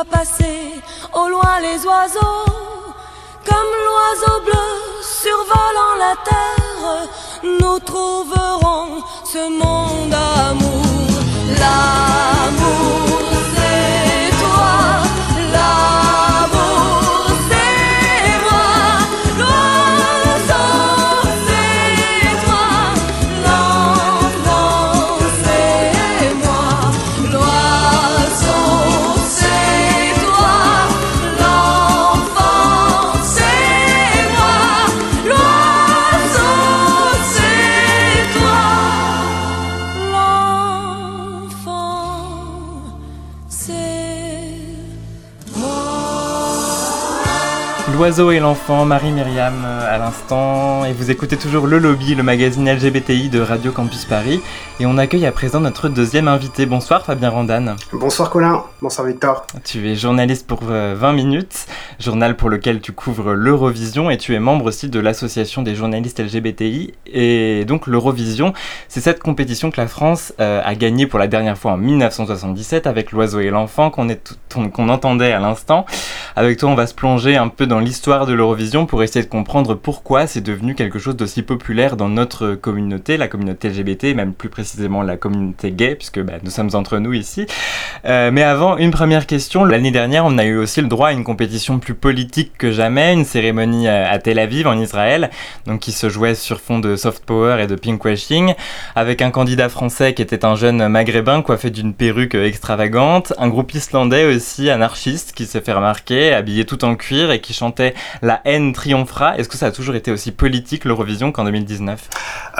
passer 0.05 0.71
au 1.13 1.27
loin 1.27 1.59
les 1.61 1.85
oiseaux, 1.85 2.45
comme 3.45 3.71
l'oiseau 3.85 4.41
bleu 4.45 4.67
survolant 5.01 5.95
la 5.99 6.15
terre, 6.29 7.07
nous 7.43 7.79
trouverons 7.79 9.03
ce 9.25 9.49
monde 9.49 10.09
d'amour, 10.09 11.09
l'amour. 11.59 12.80
L'oiseau 48.01 48.31
et 48.31 48.39
l'enfant, 48.39 48.83
Marie-Myriam 48.83 49.63
euh, 49.63 49.95
à 49.95 49.99
l'instant, 49.99 50.85
et 50.85 50.91
vous 50.91 51.11
écoutez 51.11 51.37
toujours 51.37 51.67
Le 51.67 51.77
Lobby, 51.77 52.15
le 52.15 52.23
magazine 52.23 52.67
LGBTI 52.67 53.29
de 53.29 53.39
Radio 53.39 53.71
Campus 53.71 54.05
Paris, 54.05 54.41
et 54.79 54.87
on 54.87 54.97
accueille 54.97 55.27
à 55.27 55.31
présent 55.31 55.59
notre 55.59 55.87
deuxième 55.87 56.27
invité. 56.27 56.65
Bonsoir 56.65 57.05
Fabien 57.05 57.29
Randane. 57.29 57.75
Bonsoir 57.93 58.31
Colin, 58.31 58.63
bonsoir 58.81 59.05
Victor. 59.05 59.45
Tu 59.63 59.87
es 59.87 59.95
journaliste 59.95 60.47
pour 60.47 60.63
20 60.63 60.73
euh, 60.73 61.13
minutes, 61.13 61.67
journal 61.99 62.35
pour 62.37 62.49
lequel 62.49 62.81
tu 62.81 62.91
couvres 62.91 63.33
l'Eurovision, 63.33 64.09
et 64.09 64.17
tu 64.17 64.33
es 64.33 64.39
membre 64.39 64.65
aussi 64.65 64.89
de 64.89 64.99
l'association 64.99 65.61
des 65.61 65.75
journalistes 65.75 66.19
LGBTI, 66.19 66.95
et 67.05 67.65
donc 67.65 67.85
l'Eurovision, 67.85 68.53
c'est 68.87 69.01
cette 69.01 69.19
compétition 69.19 69.69
que 69.69 69.79
la 69.79 69.87
France 69.87 70.33
euh, 70.39 70.59
a 70.65 70.73
gagnée 70.73 71.05
pour 71.05 71.19
la 71.19 71.27
dernière 71.27 71.55
fois 71.55 71.73
en 71.73 71.77
1977 71.77 72.87
avec 72.87 73.11
L'Oiseau 73.11 73.41
et 73.41 73.51
l'enfant 73.51 73.91
qu'on 73.91 74.07
qu'on 74.49 74.89
entendait 74.89 75.33
à 75.33 75.39
l'instant. 75.39 75.85
Avec 76.35 76.57
toi, 76.57 76.69
on 76.69 76.75
va 76.75 76.87
se 76.87 76.95
plonger 76.95 77.37
un 77.37 77.47
peu 77.47 77.67
dans 77.67 77.77
l'histoire 77.77 77.90
de 77.91 78.33
l'Eurovision 78.33 78.85
pour 78.85 79.03
essayer 79.03 79.23
de 79.23 79.29
comprendre 79.29 79.75
pourquoi 79.75 80.25
c'est 80.25 80.41
devenu 80.41 80.75
quelque 80.75 80.97
chose 80.97 81.15
d'aussi 81.15 81.43
populaire 81.43 81.97
dans 81.97 82.07
notre 82.07 82.55
communauté, 82.55 83.17
la 83.17 83.27
communauté 83.27 83.69
LGBT, 83.69 84.15
même 84.15 84.33
plus 84.33 84.49
précisément 84.49 85.03
la 85.03 85.17
communauté 85.17 85.71
gay, 85.71 85.95
puisque 85.95 86.21
bah, 86.21 86.33
nous 86.41 86.49
sommes 86.49 86.69
entre 86.73 86.99
nous 86.99 87.13
ici. 87.13 87.45
Euh, 88.05 88.31
mais 88.31 88.43
avant, 88.43 88.77
une 88.77 88.91
première 88.91 89.27
question. 89.27 89.65
L'année 89.65 89.91
dernière, 89.91 90.25
on 90.25 90.37
a 90.37 90.45
eu 90.45 90.57
aussi 90.57 90.81
le 90.81 90.87
droit 90.87 91.09
à 91.09 91.11
une 91.11 91.25
compétition 91.25 91.79
plus 91.79 91.93
politique 91.93 92.53
que 92.57 92.71
jamais, 92.71 93.13
une 93.13 93.25
cérémonie 93.25 93.87
à 93.87 94.17
Tel 94.19 94.39
Aviv, 94.39 94.67
en 94.67 94.79
Israël, 94.79 95.29
donc 95.67 95.81
qui 95.81 95.91
se 95.91 96.07
jouait 96.07 96.35
sur 96.35 96.61
fond 96.61 96.79
de 96.79 96.95
soft 96.95 97.25
power 97.25 97.61
et 97.61 97.67
de 97.67 97.75
pinkwashing, 97.75 98.53
avec 98.95 99.21
un 99.21 99.31
candidat 99.31 99.67
français 99.67 100.13
qui 100.13 100.21
était 100.21 100.45
un 100.45 100.55
jeune 100.55 100.87
maghrébin 100.87 101.41
coiffé 101.41 101.69
d'une 101.69 101.93
perruque 101.93 102.35
extravagante, 102.35 103.33
un 103.37 103.49
groupe 103.49 103.73
islandais 103.73 104.25
aussi 104.25 104.69
anarchiste 104.69 105.33
qui 105.33 105.45
s'est 105.45 105.61
fait 105.61 105.73
remarquer, 105.73 106.33
habillé 106.33 106.65
tout 106.65 106.85
en 106.85 106.95
cuir 106.95 107.31
et 107.31 107.41
qui 107.41 107.53
chantait 107.53 107.80
La 108.21 108.41
haine 108.45 108.73
triomphera. 108.73 109.37
Est-ce 109.37 109.49
que 109.49 109.57
ça 109.57 109.67
a 109.67 109.71
toujours 109.71 109.95
été 109.95 110.11
aussi 110.11 110.31
politique 110.31 110.85
l'Eurovision 110.85 111.31
qu'en 111.31 111.43
2019 111.45 112.09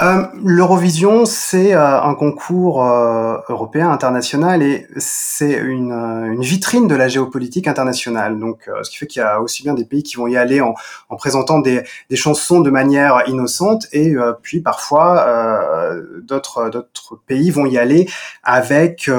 euh, 0.00 0.26
L'Eurovision, 0.42 1.24
c'est 1.24 1.74
euh, 1.74 2.00
un 2.00 2.14
concours 2.14 2.84
euh, 2.84 3.36
européen, 3.48 3.90
international, 3.90 4.62
et 4.62 4.86
c'est 4.96 5.52
une, 5.52 6.40
vitrine 6.40 6.88
de 6.88 6.94
la 6.94 7.08
géopolitique 7.08 7.68
internationale. 7.68 8.38
Donc, 8.38 8.68
ce 8.82 8.90
qui 8.90 8.96
fait 8.96 9.06
qu'il 9.06 9.20
y 9.20 9.24
a 9.24 9.40
aussi 9.40 9.62
bien 9.62 9.74
des 9.74 9.84
pays 9.84 10.02
qui 10.02 10.16
vont 10.16 10.26
y 10.26 10.36
aller 10.36 10.60
en, 10.60 10.74
en 11.08 11.16
présentant 11.16 11.60
des, 11.60 11.84
chansons 12.14 12.60
de 12.60 12.70
manière 12.70 13.22
innocente, 13.26 13.86
et 13.92 14.14
puis 14.42 14.60
parfois 14.60 15.26
d'autres 16.22 16.70
pays 17.26 17.50
vont 17.50 17.66
y 17.66 17.78
aller 17.78 18.08
avec 18.42 19.10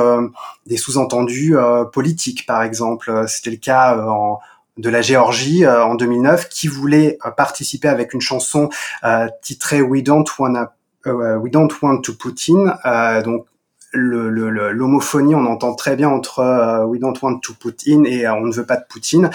des 0.66 0.78
sous-entendus 0.78 1.56
politiques, 1.92 2.46
par 2.46 2.64
exemple. 2.64 3.26
C'était 3.28 3.52
le 3.52 3.58
cas 3.58 3.98
en 3.98 4.40
de 4.78 4.90
la 4.90 5.02
Géorgie 5.02 5.66
euh, 5.66 5.84
en 5.84 5.96
2009 5.96 6.50
qui 6.50 6.68
voulait 6.68 7.18
euh, 7.26 7.32
participer 7.32 7.88
avec 7.88 8.14
une 8.14 8.22
chanson 8.22 8.70
euh, 9.04 9.28
titrée 9.42 9.82
We 9.82 10.04
Don't 10.04 10.26
Wanna 10.38 10.74
We 11.06 11.52
Don't 11.52 11.68
Want 11.82 12.00
to 12.00 12.14
Putin. 12.14 12.78
donc 13.26 13.46
l'homophonie, 13.92 15.36
on 15.36 15.46
entend 15.48 15.76
très 15.76 15.98
bien 15.98 16.08
entre 16.08 16.86
We 16.86 16.98
don't 16.98 17.16
want 17.22 17.40
to 17.40 17.54
put 17.54 17.76
in 17.88 18.06
et 18.06 18.26
on 18.30 18.46
ne 18.46 18.54
veut 18.54 18.66
pas 18.66 18.78
de 18.78 18.86
Poutine. 18.88 19.30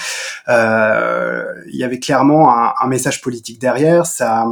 il 0.48 1.76
y 1.76 1.84
avait 1.84 1.98
clairement 1.98 2.56
un, 2.56 2.72
un 2.80 2.86
message 2.86 3.20
politique 3.20 3.60
derrière. 3.60 4.06
Ça, 4.06 4.46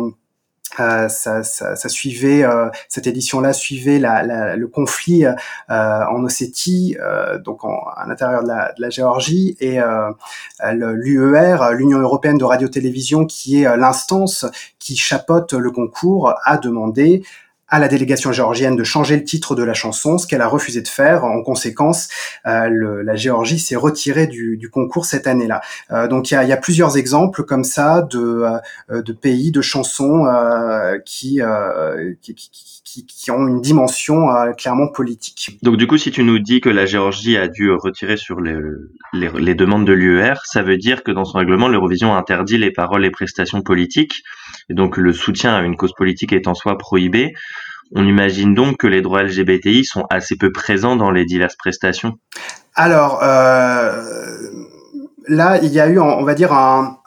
euh, 0.80 1.08
ça, 1.08 1.88
suivait 1.88 2.44
euh, 2.44 2.68
cette 2.88 3.06
édition-là 3.06 3.52
suivait 3.52 3.98
le 3.98 4.66
conflit 4.66 5.24
euh, 5.24 5.34
en 5.68 6.24
Ossétie, 6.24 6.96
donc 7.44 7.60
à 7.64 8.04
l'intérieur 8.06 8.42
de 8.42 8.48
la, 8.48 8.72
de 8.72 8.82
la, 8.82 8.90
Géorgie, 8.90 9.56
et 9.60 9.78
l'UER, 10.72 11.58
l'Union 11.72 11.98
européenne 11.98 12.38
de 12.38 12.44
radio-télévision, 12.44 13.26
qui 13.26 13.62
est 13.62 13.76
l'instance 13.76 14.46
qui 14.78 14.96
chapeaute 14.96 15.52
le 15.52 15.70
concours, 15.70 16.34
a 16.44 16.58
demandé 16.58 17.22
à 17.68 17.78
la 17.80 17.88
délégation 17.88 18.32
géorgienne 18.32 18.76
de 18.76 18.84
changer 18.84 19.16
le 19.16 19.24
titre 19.24 19.54
de 19.56 19.62
la 19.62 19.74
chanson, 19.74 20.18
ce 20.18 20.26
qu'elle 20.26 20.40
a 20.40 20.46
refusé 20.46 20.82
de 20.82 20.88
faire. 20.88 21.24
En 21.24 21.42
conséquence, 21.42 22.08
euh, 22.46 22.68
le, 22.68 23.02
la 23.02 23.16
Géorgie 23.16 23.58
s'est 23.58 23.76
retirée 23.76 24.26
du, 24.26 24.56
du, 24.56 24.70
concours 24.70 25.04
cette 25.04 25.26
année-là. 25.26 25.60
Euh, 25.90 26.06
donc 26.06 26.30
il 26.30 26.34
y 26.34 26.36
a, 26.36 26.44
y 26.44 26.52
a, 26.52 26.56
plusieurs 26.56 26.96
exemples 26.96 27.44
comme 27.44 27.64
ça 27.64 28.02
de, 28.02 28.44
euh, 28.90 29.02
de 29.02 29.12
pays, 29.12 29.50
de 29.50 29.62
chansons 29.62 30.26
euh, 30.26 30.98
qui, 31.04 31.40
qui, 32.22 32.34
qui, 32.84 33.06
qui, 33.06 33.30
ont 33.30 33.46
une 33.48 33.60
dimension 33.60 34.28
clairement 34.56 34.88
politique. 34.88 35.58
Donc 35.62 35.76
du 35.76 35.86
coup, 35.86 35.98
si 35.98 36.10
tu 36.10 36.22
nous 36.22 36.38
dis 36.38 36.60
que 36.60 36.70
la 36.70 36.86
Géorgie 36.86 37.36
a 37.36 37.48
dû 37.48 37.70
retirer 37.72 38.16
sur 38.16 38.40
les, 38.40 38.56
les, 39.12 39.28
les 39.28 39.54
demandes 39.54 39.86
de 39.86 39.92
l'UER, 39.92 40.34
ça 40.44 40.62
veut 40.62 40.76
dire 40.76 41.02
que 41.02 41.10
dans 41.10 41.24
son 41.24 41.38
règlement, 41.38 41.68
l'Eurovision 41.68 42.16
interdit 42.16 42.58
les 42.58 42.70
paroles 42.70 43.04
et 43.04 43.10
prestations 43.10 43.62
politiques, 43.62 44.22
et 44.68 44.74
donc 44.74 44.96
le 44.96 45.12
soutien 45.12 45.54
à 45.54 45.62
une 45.62 45.76
cause 45.76 45.92
politique 45.96 46.32
est 46.32 46.48
en 46.48 46.54
soi 46.54 46.78
prohibé. 46.78 47.34
On 47.94 48.04
imagine 48.04 48.54
donc 48.54 48.78
que 48.78 48.86
les 48.86 49.00
droits 49.00 49.22
LGBTI 49.22 49.84
sont 49.84 50.04
assez 50.10 50.36
peu 50.36 50.50
présents 50.50 50.96
dans 50.96 51.10
les 51.10 51.24
diverses 51.24 51.56
prestations. 51.56 52.18
Alors 52.74 53.20
euh, 53.22 54.02
là, 55.28 55.58
il 55.62 55.72
y 55.72 55.80
a 55.80 55.88
eu, 55.88 55.98
on 55.98 56.24
va 56.24 56.34
dire, 56.34 56.52
un, 56.52 56.98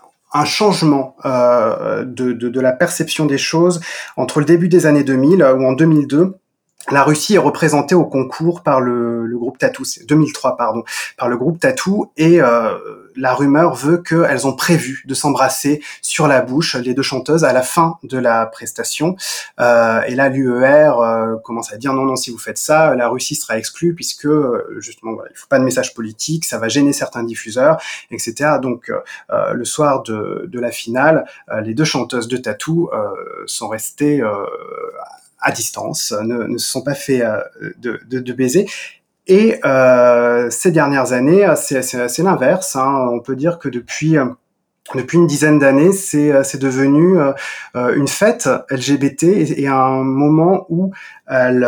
changement 0.46 1.16
euh, 1.26 2.06
de, 2.06 2.32
de, 2.32 2.62
la 2.62 2.72
perception 2.72 3.26
des 3.26 3.38
choses 3.38 3.82
entre 4.16 4.40
le 4.40 4.46
début 4.46 4.70
des 4.70 4.86
années 4.86 5.04
2000 5.04 5.44
ou 5.44 5.66
en 5.66 5.74
2002 5.74 6.36
la 6.92 7.04
Russie 7.04 7.36
est 7.36 7.40
représentée 7.40 7.94
au 7.94 8.06
concours 8.06 8.64
par 8.64 8.82
le, 8.82 9.26
le 9.26 9.38
groupe 9.38 9.58
Tattoo, 9.58 9.84
2003 10.08 10.58
pardon, 10.58 10.84
par 11.18 11.30
le 11.30 11.38
groupe 11.38 11.60
Tattoo 11.60 12.12
et 12.18 12.42
euh, 12.42 12.78
la 13.16 13.34
rumeur 13.34 13.76
veut 13.76 13.98
qu'elles 13.98 14.48
ont 14.48 14.56
prévu 14.56 15.04
de 15.06 15.14
s'embrasser 15.14 15.84
sur 16.02 16.28
la 16.28 16.42
bouche 16.42 16.76
les 16.76 16.94
deux 16.94 17.04
chanteuses 17.04 17.44
à 17.44 17.54
la 17.54 17.62
fin 17.62 17.98
de 18.04 18.18
la 18.18 18.46
prestation. 18.46 19.16
Euh, 19.60 20.02
et 20.04 20.16
là 20.16 20.30
l'UER 20.30 20.94
euh, 21.00 21.36
commence 21.44 21.72
à 21.74 21.78
dire 21.78 21.94
non 21.94 22.06
non 22.06 22.16
si 22.16 22.32
vous 22.32 22.38
faites 22.40 22.58
ça 22.58 22.96
la 22.96 23.08
Russie 23.10 23.36
sera 23.36 23.58
exclue 23.58 23.94
puisque 23.94 24.30
justement 24.78 25.14
voilà, 25.14 25.30
il 25.32 25.38
faut 25.38 25.48
pas 25.48 25.60
de 25.60 25.66
message 25.66 25.94
politique, 25.94 26.46
ça 26.46 26.58
va 26.58 26.70
gêner 26.70 26.94
certains 26.94 27.24
diffuseurs 27.24 27.80
etc. 28.10 28.58
Donc 28.62 28.92
le 29.30 29.66
soir 29.66 30.02
de, 30.04 30.48
de 30.48 30.60
la 30.60 30.72
finale 30.72 31.26
les 31.62 31.74
deux 31.74 31.84
chanteuses 31.84 32.28
de 32.28 32.38
Tattoo 32.38 32.90
sont 33.46 33.68
restées 33.68 34.24
à 35.42 35.52
distance, 35.52 36.14
ne, 36.22 36.44
ne, 36.44 36.58
se 36.58 36.70
sont 36.70 36.82
pas 36.82 36.96
fait 36.96 37.22
euh, 37.22 37.40
de, 37.78 38.00
de, 38.08 38.20
de 38.20 38.34
baiser. 38.34 38.68
Et 39.28 39.60
euh, 39.64 40.50
ces 40.50 40.72
dernières 40.72 41.14
années, 41.14 41.46
c'est 41.56 42.18
l'inverse. 42.20 42.76
Hein. 42.76 43.08
On 43.12 43.20
peut 43.20 43.36
dire 43.36 43.60
que 43.60 43.70
depuis 43.70 44.18
euh, 44.18 44.26
depuis 44.96 45.20
une 45.20 45.28
dizaine 45.28 45.60
d'années, 45.60 45.92
c'est 45.92 46.58
devenu 46.58 47.20
une 47.76 48.08
fête 48.08 48.50
LGBT 48.72 49.24
et, 49.24 49.62
et, 49.62 49.68
un 49.68 50.02
moment 50.02 50.66
où 50.70 50.92
elle 51.28 51.64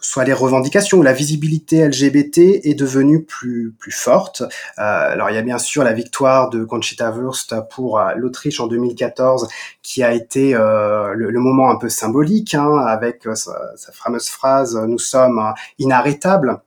soit 0.00 0.24
les 0.24 0.32
revendications 0.32 0.98
ou 0.98 1.02
la 1.02 1.12
visibilité 1.12 1.86
LGBT 1.86 2.38
est 2.64 2.78
devenue 2.78 3.24
plus 3.24 3.74
plus 3.78 3.92
forte. 3.92 4.42
Euh, 4.42 4.82
alors 5.12 5.30
il 5.30 5.34
y 5.34 5.38
a 5.38 5.42
bien 5.42 5.58
sûr 5.58 5.84
la 5.84 5.92
victoire 5.92 6.50
de 6.50 6.64
Conchita 6.64 7.10
Wurst 7.10 7.54
pour 7.70 7.98
euh, 7.98 8.12
l'Autriche 8.16 8.60
en 8.60 8.66
2014 8.66 9.48
qui 9.82 10.02
a 10.02 10.12
été 10.12 10.54
euh, 10.54 11.12
le, 11.14 11.30
le, 11.30 11.40
moment 11.40 11.70
un 11.70 11.76
peu 11.76 11.88
symbolique 11.88 12.54
hein, 12.54 12.78
avec 12.86 13.26
euh, 13.26 13.34
sa, 13.34 13.76
sa, 13.76 13.92
fameuse 13.92 14.28
phrase 14.28 14.76
"Nous 14.76 14.98
sommes 14.98 15.54
inarrêtables". 15.78 16.60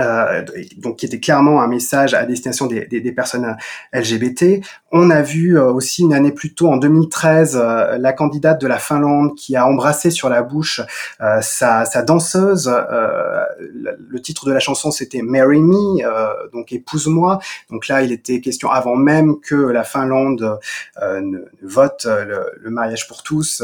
Euh, 0.00 0.44
donc 0.76 0.96
qui 0.96 1.06
était 1.06 1.20
clairement 1.20 1.62
un 1.62 1.68
message 1.68 2.14
à 2.14 2.24
destination 2.24 2.66
des, 2.66 2.86
des, 2.86 3.00
des 3.00 3.12
personnes 3.12 3.56
LGBT. 3.92 4.60
On 4.96 5.10
a 5.10 5.22
vu 5.22 5.58
euh, 5.58 5.72
aussi 5.72 6.02
une 6.02 6.14
année 6.14 6.32
plus 6.32 6.54
tôt, 6.54 6.68
en 6.68 6.76
2013, 6.76 7.60
euh, 7.60 7.98
la 7.98 8.12
candidate 8.12 8.60
de 8.60 8.66
la 8.66 8.78
Finlande 8.78 9.34
qui 9.34 9.56
a 9.56 9.66
embrassé 9.66 10.10
sur 10.10 10.28
la 10.28 10.42
bouche 10.42 10.80
euh, 11.20 11.40
sa, 11.40 11.84
sa, 11.84 12.02
danseuse. 12.02 12.68
le 12.68 14.20
titre 14.20 14.46
de 14.46 14.52
la 14.52 14.60
chanson 14.60 14.90
c'était 14.90 15.22
Marry 15.22 15.60
Me, 15.60 16.50
donc 16.52 16.72
épouse-moi. 16.72 17.38
Donc 17.70 17.88
là, 17.88 18.02
il 18.02 18.12
était 18.12 18.40
question 18.40 18.70
avant 18.70 18.96
même 18.96 19.40
que 19.40 19.54
la 19.54 19.84
Finlande 19.84 20.58
ne, 21.00 21.38
vote 21.62 22.06
le, 22.06 22.52
le, 22.60 22.70
mariage 22.70 23.08
pour 23.08 23.22
tous, 23.22 23.62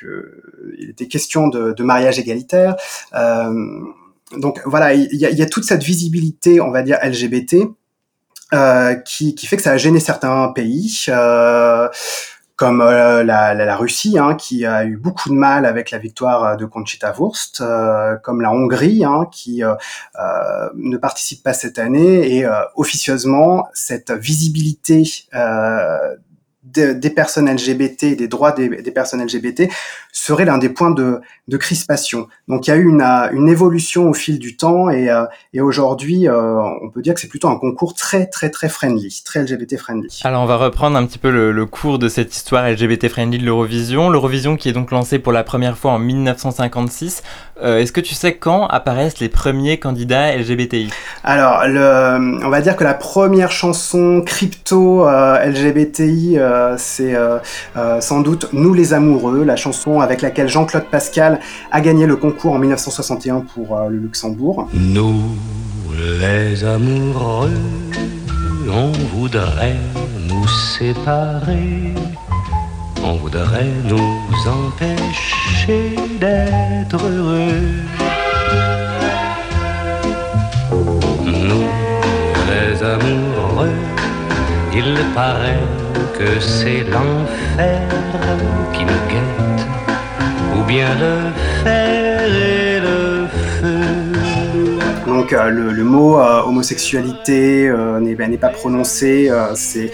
que 0.00 0.42
il 0.78 0.90
était 0.90 1.08
question 1.08 1.48
de, 1.48 1.72
de 1.72 1.82
mariage 1.82 2.18
égalitaire 2.18 2.76
donc 4.36 4.60
voilà, 4.64 4.94
il 4.94 5.14
y 5.14 5.42
a, 5.42 5.46
toute 5.46 5.64
cette 5.64 5.82
visibilité, 5.82 6.60
on 6.60 6.70
va 6.70 6.82
dire 6.82 6.98
LGBT, 7.02 7.56
euh, 8.54 8.94
qui, 8.96 9.34
fait 9.46 9.56
que 9.56 9.62
ça 9.62 9.72
a 9.72 9.76
gêné 9.76 9.98
certains 10.00 10.48
pays. 10.54 11.06
Euh, 11.08 11.88
comme 12.54 12.80
euh, 12.80 13.24
la, 13.24 13.76
Russie, 13.76 14.18
hein, 14.18 14.34
qui 14.34 14.66
a 14.66 14.84
eu 14.84 14.96
beaucoup 14.96 15.30
de 15.30 15.34
mal 15.34 15.66
avec 15.66 15.90
la 15.90 15.98
victoire 15.98 16.56
de 16.56 16.64
Conchita 16.64 17.12
Wurst, 17.18 17.62
comme 18.22 18.40
la 18.40 18.52
Hongrie, 18.52 19.04
hein, 19.04 19.26
qui 19.32 19.62
ne 20.74 20.96
participe 20.96 21.42
pas 21.42 21.54
cette 21.54 21.78
année, 21.78 22.36
et 22.36 22.46
officieusement, 22.76 23.66
cette 23.72 24.12
visibilité 24.12 25.26
des 26.72 27.10
personnes 27.10 27.50
LGBT, 27.50 28.16
des 28.16 28.28
droits 28.28 28.52
des, 28.52 28.68
personnes 28.90 29.24
LGBT, 29.24 29.70
serait 30.12 30.44
l'un 30.44 30.58
des 30.58 30.68
points 30.68 30.90
de, 30.90 31.20
de, 31.48 31.56
crispation. 31.56 32.28
Donc 32.48 32.66
il 32.66 32.70
y 32.70 32.72
a 32.72 32.76
eu 32.76 32.88
une, 32.88 33.02
une 33.02 33.48
évolution 33.48 34.08
au 34.08 34.14
fil 34.14 34.38
du 34.38 34.56
temps 34.56 34.90
et, 34.90 35.08
et 35.52 35.60
aujourd'hui, 35.60 36.28
on 36.28 36.90
peut 36.90 37.02
dire 37.02 37.14
que 37.14 37.20
c'est 37.20 37.28
plutôt 37.28 37.48
un 37.48 37.56
concours 37.56 37.94
très 37.94 38.26
très 38.26 38.50
très 38.50 38.68
friendly, 38.68 39.22
très 39.24 39.42
LGBT 39.42 39.76
friendly. 39.76 40.20
Alors 40.24 40.42
on 40.42 40.46
va 40.46 40.56
reprendre 40.56 40.96
un 40.96 41.06
petit 41.06 41.18
peu 41.18 41.30
le, 41.30 41.52
le 41.52 41.66
cours 41.66 41.98
de 41.98 42.08
cette 42.08 42.34
histoire 42.34 42.68
LGBT 42.68 43.08
friendly 43.08 43.38
de 43.38 43.44
l'Eurovision. 43.44 44.10
L'Eurovision 44.10 44.56
qui 44.56 44.68
est 44.68 44.72
donc 44.72 44.90
lancée 44.90 45.18
pour 45.18 45.32
la 45.32 45.44
première 45.44 45.76
fois 45.76 45.92
en 45.92 45.98
1956. 45.98 47.22
Est-ce 47.62 47.92
que 47.92 48.00
tu 48.00 48.14
sais 48.14 48.34
quand 48.34 48.66
apparaissent 48.66 49.20
les 49.20 49.28
premiers 49.28 49.78
candidats 49.78 50.36
LGBTI 50.36 50.90
Alors, 51.22 51.66
le, 51.66 52.44
on 52.44 52.48
va 52.48 52.60
dire 52.60 52.76
que 52.76 52.84
la 52.84 52.94
première 52.94 53.52
chanson 53.52 54.22
crypto 54.24 55.06
euh, 55.06 55.44
LGBTI, 55.44 56.38
euh, 56.38 56.61
c'est 56.78 57.14
euh, 57.14 57.38
sans 58.00 58.20
doute 58.20 58.48
Nous 58.52 58.74
les 58.74 58.92
amoureux, 58.92 59.44
la 59.44 59.56
chanson 59.56 60.00
avec 60.00 60.22
laquelle 60.22 60.48
Jean-Claude 60.48 60.86
Pascal 60.90 61.40
a 61.70 61.80
gagné 61.80 62.06
le 62.06 62.16
concours 62.16 62.52
en 62.54 62.58
1961 62.58 63.40
pour 63.40 63.78
le 63.88 63.96
Luxembourg. 63.98 64.68
Nous 64.74 65.20
les 65.98 66.64
amoureux, 66.64 67.50
on 68.68 68.92
voudrait 69.14 69.76
nous 70.28 70.48
séparer. 70.48 71.94
On 73.04 73.14
voudrait 73.14 73.72
nous 73.84 74.48
empêcher 74.48 75.96
d'être 76.20 77.04
heureux. 77.04 77.62
Nous, 81.24 81.68
les 82.48 82.82
amoureux, 82.82 83.76
il 84.72 84.94
paraît 85.14 85.66
que 86.18 86.40
c'est 86.40 86.84
l'enfer 86.84 87.80
qui 88.72 88.84
nous 88.84 89.02
guette, 89.08 89.66
ou 90.56 90.64
bien 90.64 90.88
le 90.94 91.30
fer 91.64 92.24
et 92.24 92.80
le 92.80 93.26
feu. 93.60 95.06
Donc 95.06 95.32
euh, 95.32 95.48
le, 95.48 95.84
mot 95.84 96.18
euh, 96.18 96.42
homosexualité 96.42 97.68
euh, 97.68 98.00
n'est 98.00 98.38
pas 98.38 98.48
prononcé, 98.48 99.30
c'est 99.54 99.90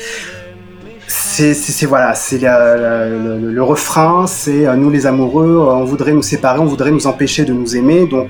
c'est 1.07 1.87
voilà, 1.87 2.15
c'est 2.15 2.39
le, 2.41 3.61
refrain, 3.61 4.27
c'est 4.27 4.77
nous 4.77 4.91
les 4.91 5.07
amoureux, 5.07 5.59
on 5.59 5.85
voudrait 5.85 6.13
nous 6.13 6.23
séparer, 6.23 6.59
on 6.59 6.67
voudrait 6.67 6.91
nous 6.91 7.07
empêcher 7.07 7.45
de 7.45 7.53
nous 7.53 7.77
aimer, 7.77 8.07
donc 8.07 8.29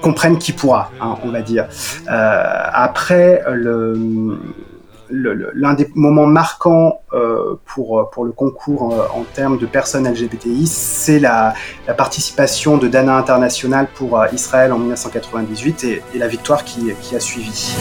comprenne 0.00 0.38
qui 0.38 0.52
pourra, 0.52 0.90
hein, 1.00 1.16
on 1.22 1.30
va 1.30 1.42
dire. 1.42 1.66
Après, 2.08 3.42
le 3.52 4.38
l'un 5.12 5.74
des 5.74 5.88
moments 5.94 6.26
marquants 6.26 7.00
euh, 7.12 7.60
pour, 7.66 8.08
le 8.24 8.32
concours 8.32 8.94
euh, 8.94 9.06
en 9.14 9.24
termes 9.24 9.58
de 9.58 9.66
personnes 9.66 10.08
LGBTI, 10.10 10.66
c'est 10.66 11.18
la, 11.18 11.54
participation 11.96 12.78
de 12.78 12.88
Dana 12.88 13.16
International 13.16 13.88
pour 13.94 14.18
euh, 14.18 14.26
Israël 14.32 14.72
en 14.72 14.78
1998 14.78 15.84
et, 15.84 16.02
la 16.14 16.28
victoire 16.28 16.64
qui 16.64 16.92
a 17.14 17.20
suivi. 17.20 17.74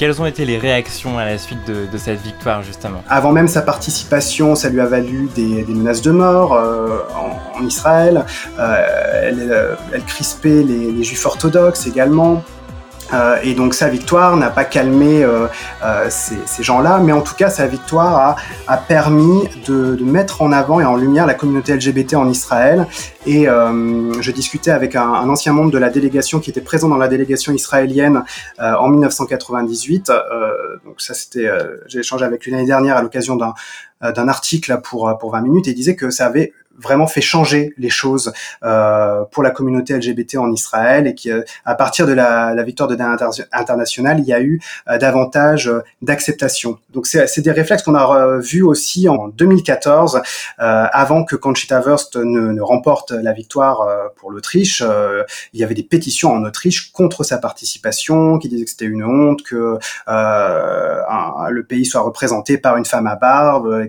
Quelles 0.00 0.22
ont 0.22 0.24
été 0.24 0.46
les 0.46 0.56
réactions 0.56 1.18
à 1.18 1.26
la 1.26 1.36
suite 1.36 1.58
de, 1.66 1.98
cette 1.98 2.22
victoire, 2.22 2.62
justement 2.62 3.04
Avant 3.06 3.32
même 3.32 3.48
sa 3.48 3.60
participation, 3.60 4.54
ça 4.54 4.70
lui 4.70 4.80
a 4.80 4.86
valu 4.86 5.28
des, 5.34 5.62
menaces 5.68 6.00
de 6.00 6.10
mort 6.10 6.54
euh, 6.54 7.00
en, 7.54 7.66
Israël. 7.66 8.24
Euh, 8.58 9.28
elle, 9.28 9.52
euh, 9.52 9.74
elle, 9.92 10.02
crispait 10.04 10.62
les 10.62 11.04
juifs 11.04 11.26
orthodoxes 11.26 11.86
également. 11.86 12.42
Euh, 13.12 13.36
et 13.42 13.54
donc 13.54 13.74
sa 13.74 13.88
victoire 13.88 14.36
n'a 14.36 14.50
pas 14.50 14.64
calmé 14.64 15.22
euh, 15.22 15.46
euh, 15.84 16.06
ces, 16.10 16.38
ces 16.46 16.62
gens-là, 16.62 17.00
mais 17.02 17.12
en 17.12 17.22
tout 17.22 17.34
cas 17.34 17.50
sa 17.50 17.66
victoire 17.66 18.16
a, 18.16 18.36
a 18.66 18.76
permis 18.76 19.48
de, 19.66 19.96
de, 19.96 20.04
mettre 20.04 20.42
en 20.42 20.52
avant 20.52 20.80
et 20.80 20.84
en 20.84 20.96
lumière 20.96 21.26
la 21.26 21.34
communauté 21.34 21.74
LGBT 21.74 22.14
en 22.14 22.28
Israël. 22.28 22.86
Et 23.26 23.44
je 23.44 24.30
discutais 24.30 24.70
avec 24.70 24.96
un, 24.96 25.02
un, 25.02 25.28
ancien 25.28 25.52
membre 25.52 25.70
de 25.70 25.78
la 25.78 25.90
délégation 25.90 26.40
qui 26.40 26.50
était 26.50 26.62
présent 26.62 26.88
dans 26.88 26.96
la 26.96 27.08
délégation 27.08 27.52
israélienne 27.52 28.22
en 28.58 28.88
1998. 28.88 30.10
donc 30.86 31.00
ça 31.00 31.12
c'était, 31.12 31.48
j'ai 31.86 31.98
échangé 32.00 32.24
avec 32.24 32.44
lui 32.44 32.52
l'année 32.52 32.66
dernière 32.66 32.96
à 32.96 33.02
l'occasion 33.02 33.36
d'un 33.36 33.54
d'un 34.02 34.28
article 34.28 34.80
pour 34.82 35.16
pour 35.18 35.32
20 35.32 35.42
minutes 35.42 35.68
et 35.68 35.70
il 35.70 35.74
disait 35.74 35.96
que 35.96 36.10
ça 36.10 36.26
avait 36.26 36.52
vraiment 36.80 37.06
fait 37.06 37.20
changer 37.20 37.74
les 37.78 37.90
choses 37.90 38.32
euh, 38.64 39.24
pour 39.30 39.42
la 39.42 39.50
communauté 39.50 39.96
LGBT 39.96 40.36
en 40.36 40.50
Israël 40.50 41.06
et 41.06 41.14
qui, 41.14 41.30
euh, 41.30 41.42
à 41.64 41.74
partir 41.74 42.06
de 42.06 42.12
la, 42.12 42.54
la 42.54 42.62
victoire 42.62 42.88
de 42.88 42.94
Dan 42.94 43.16
International, 43.52 44.18
il 44.18 44.24
y 44.24 44.32
a 44.32 44.40
eu 44.40 44.60
euh, 44.88 44.98
davantage 44.98 45.68
euh, 45.68 45.82
d'acceptation. 46.02 46.78
Donc 46.90 47.06
c'est 47.06 47.40
des 47.40 47.52
réflexes 47.52 47.82
qu'on 47.82 47.94
a 47.94 48.38
vus 48.38 48.62
aussi 48.62 49.08
en 49.08 49.28
2014, 49.28 50.22
avant 50.58 51.24
que 51.24 51.36
Conchita 51.36 51.80
Wurst 51.80 52.16
ne, 52.16 52.52
ne 52.52 52.60
remporte 52.60 53.10
la 53.10 53.32
victoire 53.32 53.86
pour 54.16 54.30
l'Autriche. 54.30 54.82
il 55.52 55.60
y 55.60 55.64
avait 55.64 55.74
des 55.74 55.82
pétitions 55.82 56.32
en 56.32 56.44
Autriche 56.44 56.90
contre 56.92 57.22
sa 57.22 57.38
participation, 57.38 58.38
qui 58.38 58.48
disaient 58.48 58.64
que 58.64 58.70
c'était 58.70 58.86
une 58.86 59.04
honte, 59.04 59.42
que 59.42 59.78
un, 60.06 61.48
le 61.50 61.62
pays 61.64 61.84
soit 61.84 62.00
représenté 62.00 62.58
par 62.58 62.76
une 62.76 62.86
femme 62.86 63.06
à 63.06 63.16
barbe, 63.16 63.86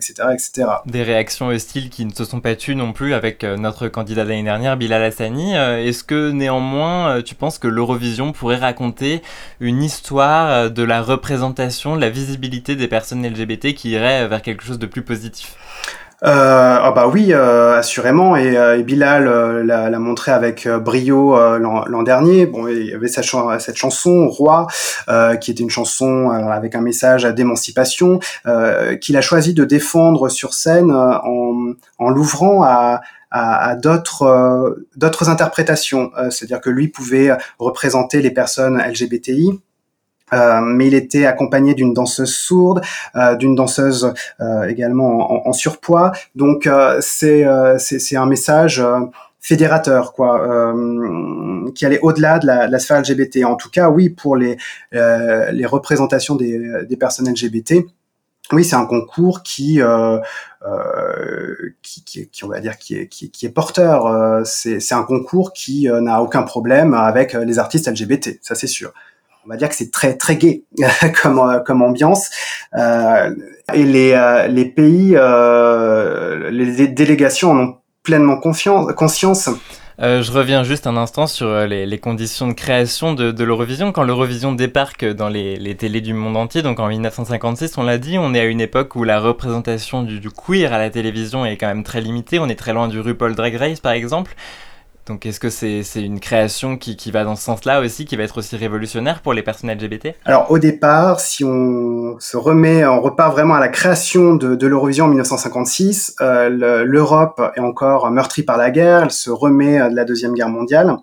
Des 0.85 1.03
réactions 1.03 1.47
hostiles 1.47 1.89
qui 1.89 2.05
ne 2.05 2.13
se 2.13 2.25
sont 2.25 2.41
pas 2.41 2.55
tues 2.55 2.75
non 2.75 2.93
plus 2.93 3.13
avec 3.13 3.43
euh, 3.43 3.57
notre 3.57 3.87
candidat 3.87 4.23
l'année 4.23 4.43
dernière, 4.43 4.77
Bilal 4.77 5.03
Hassani. 5.03 5.55
Euh, 5.55 5.85
est-ce 5.85 6.03
que 6.03 6.31
néanmoins, 6.31 7.17
euh, 7.17 7.21
tu 7.21 7.35
penses 7.35 7.57
que 7.59 7.67
l'Eurovision 7.67 8.31
pourrait 8.31 8.57
raconter 8.57 9.21
une 9.59 9.83
histoire 9.83 10.71
de 10.71 10.83
la 10.83 11.01
représentation, 11.01 11.95
de 11.95 12.01
la 12.01 12.09
visibilité 12.09 12.75
des 12.75 12.87
personnes 12.87 13.25
LGBT 13.25 13.73
qui 13.73 13.91
irait 13.91 14.27
vers 14.27 14.41
quelque 14.41 14.63
chose 14.63 14.79
de 14.79 14.85
plus 14.85 15.03
positif? 15.03 15.55
Ah 16.23 16.91
bah 16.95 17.07
oui, 17.07 17.33
euh, 17.33 17.77
assurément. 17.77 18.35
Et, 18.35 18.55
euh, 18.57 18.81
Bilal 18.83 19.27
euh, 19.27 19.63
l'a 19.63 19.99
montré 19.99 20.31
avec 20.31 20.67
brio 20.67 21.35
l'an 21.57 22.03
dernier. 22.03 22.45
Bon, 22.45 22.67
il 22.67 22.85
y 22.87 22.93
avait 22.93 23.07
cette, 23.07 23.25
chanson 23.75 24.27
Roi, 24.27 24.67
qui 25.39 25.51
était 25.51 25.63
une 25.63 25.69
chanson 25.69 26.29
avec 26.29 26.75
un 26.75 26.81
message 26.81 27.23
d'émancipation, 27.23 28.19
qu'il 29.01 29.17
a 29.17 29.21
choisi 29.21 29.53
de 29.53 29.65
défendre 29.65 30.29
sur 30.29 30.53
scène 30.53 30.91
en, 30.91 32.09
l'ouvrant 32.09 32.63
à, 32.63 33.01
d'autres 33.75 35.29
interprétations. 35.29 36.11
C'est-à-dire 36.29 36.61
que 36.61 36.69
lui 36.69 36.87
pouvait 36.87 37.31
représenter 37.59 38.21
les 38.21 38.31
personnes 38.31 38.77
LGBTI 38.81 39.59
euh, 40.33 40.61
mais 40.61 40.87
il 40.87 40.93
était 40.93 41.25
accompagné 41.25 41.73
d'une 41.73 41.93
danseuse 41.93 42.33
sourde, 42.33 42.81
euh, 43.15 43.35
d'une 43.35 43.55
danseuse 43.55 44.13
euh, 44.39 44.63
également 44.63 45.31
en, 45.31 45.49
en, 45.49 45.53
surpoids. 45.53 46.11
Donc 46.35 46.69
c'est 47.01 47.45
c'est 47.77 48.15
un 48.15 48.25
message 48.25 48.83
fédérateur, 49.39 50.13
quoi, 50.13 50.73
qui 51.75 51.85
allait 51.85 51.99
au-delà 52.01 52.39
de 52.39 52.41
de 52.41 52.71
la, 52.71 52.79
sphère 52.79 53.01
LGBT. 53.01 53.43
En 53.45 53.55
tout 53.55 53.69
cas, 53.69 53.89
oui, 53.89 54.09
pour 54.09 54.35
les 54.35 54.57
les 54.91 55.65
représentations 55.65 56.35
des, 56.35 56.85
des 56.87 56.97
personnes 56.97 57.29
LGBT. 57.29 57.85
Oui, 58.51 58.65
c'est 58.65 58.75
un 58.75 58.85
concours 58.85 59.43
qui, 59.43 59.81
euh, 59.81 60.19
euh, 60.65 61.55
qui, 61.81 62.03
qui, 62.03 62.27
qui, 62.27 62.43
on 62.43 62.49
va 62.49 62.59
dire, 62.59 62.77
qui 62.77 62.95
est, 62.95 63.07
qui, 63.07 63.31
qui 63.31 63.45
est 63.45 63.49
porteur. 63.49 64.45
c'est 64.45 64.93
un 64.93 65.03
concours 65.03 65.53
qui 65.53 65.87
n'a 65.89 66.21
aucun 66.21 66.43
problème 66.43 66.93
avec 66.93 67.33
les 67.33 67.59
artistes 67.59 67.87
LGBT, 67.87 68.39
ça 68.41 68.55
c'est 68.55 68.67
sûr 68.67 68.93
on 69.45 69.49
va 69.49 69.57
dire 69.57 69.69
que 69.69 69.75
c'est 69.75 69.91
très 69.91 70.17
très 70.17 70.35
gai 70.35 70.63
comme 71.21 71.39
euh, 71.39 71.59
comme 71.59 71.81
ambiance 71.81 72.29
euh, 72.77 73.33
et 73.73 73.83
les 73.83 74.11
euh, 74.13 74.47
les 74.47 74.65
pays 74.65 75.13
euh, 75.15 76.49
les 76.51 76.87
délégations 76.87 77.51
en 77.51 77.59
ont 77.59 77.75
pleinement 78.03 78.37
confiance 78.37 78.91
conscience 78.93 79.49
euh, 79.99 80.23
je 80.23 80.31
reviens 80.31 80.63
juste 80.63 80.87
un 80.87 80.97
instant 80.97 81.27
sur 81.27 81.67
les, 81.67 81.85
les 81.85 81.97
conditions 81.99 82.47
de 82.47 82.53
création 82.53 83.13
de, 83.13 83.31
de 83.31 83.43
l'Eurovision. 83.43 83.91
Quand 83.91 84.01
l'Eurovision 84.01 84.51
débarque 84.51 85.05
dans 85.05 85.29
les, 85.29 85.57
les, 85.57 85.75
télés 85.75 86.01
du 86.01 86.15
monde 86.15 86.37
entier, 86.37 86.63
donc 86.63 86.79
en 86.79 86.87
1956, 86.87 87.77
on 87.77 87.83
l'a 87.83 87.99
dit, 87.99 88.17
on 88.17 88.33
est 88.33 88.39
à 88.39 88.45
une 88.45 88.61
époque 88.61 88.95
où 88.95 89.03
la 89.03 89.19
représentation 89.19 90.01
du, 90.01 90.19
du, 90.19 90.31
queer 90.31 90.73
à 90.73 90.79
la 90.79 90.89
télévision 90.89 91.45
est 91.45 91.55
quand 91.55 91.67
même 91.67 91.83
très 91.83 92.01
limitée. 92.01 92.39
On 92.39 92.47
est 92.47 92.55
très 92.55 92.73
loin 92.73 92.87
du 92.87 92.99
RuPaul 92.99 93.35
Drag 93.35 93.53
Race, 93.55 93.79
par 93.79 93.91
exemple. 93.91 94.33
Donc 95.11 95.25
est-ce 95.25 95.41
que 95.41 95.49
c'est 95.49 95.83
une 96.01 96.21
création 96.21 96.77
qui, 96.77 97.11
va 97.11 97.25
dans 97.25 97.35
ce 97.35 97.43
sens-là 97.43 97.81
aussi, 97.81 98.05
qui 98.05 98.15
va 98.15 98.23
être 98.23 98.37
aussi 98.37 98.55
révolutionnaire 98.55 99.21
pour 99.21 99.33
les 99.33 99.43
personnes 99.43 99.69
LGBT 99.69 100.15
Alors 100.23 100.49
au 100.49 100.57
départ, 100.57 101.19
si 101.19 101.43
on 101.43 102.15
se 102.17 102.37
remet, 102.37 102.85
on 102.85 103.01
repart 103.01 103.33
vraiment 103.33 103.55
à 103.55 103.59
la 103.59 103.67
création 103.67 104.35
de, 104.35 104.65
l'Eurovision 104.65 105.05
en 105.05 105.09
1956, 105.09 106.15
euh, 106.21 106.85
l'Europe 106.85 107.41
est 107.57 107.59
encore 107.59 108.09
meurtrie 108.09 108.43
par 108.43 108.55
la 108.55 108.71
guerre, 108.71 109.03
elle 109.03 109.11
se 109.11 109.29
remet 109.29 109.89
de 109.89 109.95
la 109.97 110.05
Deuxième 110.05 110.33
Guerre 110.33 110.47
mondiale. 110.47 110.95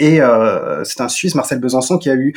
Et 0.00 0.22
euh, 0.22 0.82
c'est 0.84 1.02
un 1.02 1.08
Suisse, 1.08 1.34
Marcel 1.34 1.60
Besançon, 1.60 1.98
qui 1.98 2.08
a 2.08 2.14
eu 2.14 2.34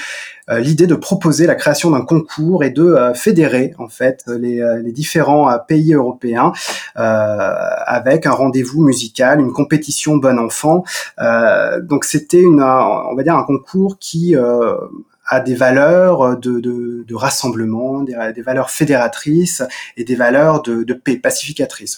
euh, 0.49 0.59
l'idée 0.59 0.86
de 0.86 0.95
proposer 0.95 1.47
la 1.47 1.55
création 1.55 1.91
d'un 1.91 2.01
concours 2.01 2.66
et 2.66 2.70
de 2.70 2.84
euh, 2.84 3.14
fédérer 3.14 3.74
en 3.80 3.88
fait 3.88 4.26
les, 4.28 4.61
les 4.84 4.91
différents 4.91 5.57
pays 5.66 5.93
européens 5.93 6.51
avec 6.95 8.26
un 8.26 8.32
rendez-vous 8.32 8.84
musical, 8.84 9.39
une 9.39 9.53
compétition 9.53 10.18
bon 10.18 10.38
enfant. 10.38 10.84
donc 11.82 12.03
c'était 12.03 12.41
une, 12.41 12.61
on 12.61 13.16
va 13.16 13.24
dire, 13.24 13.36
un 13.36 13.43
concours 13.43 13.97
qui 13.99 14.36
à 15.34 15.40
des 15.40 15.56
valeurs 15.56 16.38
de, 16.38 16.60
de, 16.60 17.04
de 17.08 17.16
rassemblement, 17.16 18.04
des, 18.04 18.16
des, 18.36 18.42
valeurs 18.42 18.70
fédératrices 18.70 19.64
et 19.98 20.04
des 20.04 20.16
valeurs 20.16 20.62
de, 20.62 20.84
de 20.84 20.94
paix 20.94 21.20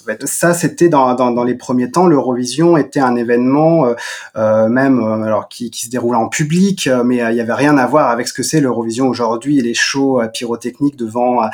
fait. 0.05 0.25
Ça, 0.25 0.53
c'était 0.53 0.89
dans, 0.89 1.13
dans, 1.15 1.31
dans, 1.31 1.43
les 1.43 1.55
premiers 1.55 1.91
temps. 1.91 2.07
L'Eurovision 2.07 2.77
était 2.77 2.99
un 2.99 3.15
événement 3.15 3.85
euh, 3.85 3.93
euh 4.35 4.67
même 4.67 4.99
euh, 4.99 5.23
alors 5.23 5.47
qui, 5.49 5.69
qui, 5.69 5.85
se 5.85 5.89
déroulait 5.89 6.17
en 6.17 6.29
public, 6.29 6.87
euh, 6.87 7.03
mais 7.03 7.17
il 7.17 7.33
n'y 7.33 7.41
avait 7.41 7.53
rien 7.53 7.77
à 7.77 7.85
voir 7.85 8.09
avec 8.09 8.27
ce 8.27 8.33
que 8.33 8.43
c'est 8.43 8.59
l'Eurovision 8.59 9.07
aujourd'hui 9.07 9.61
les 9.61 9.73
shows 9.73 10.21
pyrotechniques 10.33 10.95
devant 10.95 11.49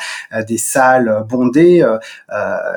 des 0.46 0.58
salles 0.58 1.24
bondées. 1.28 1.84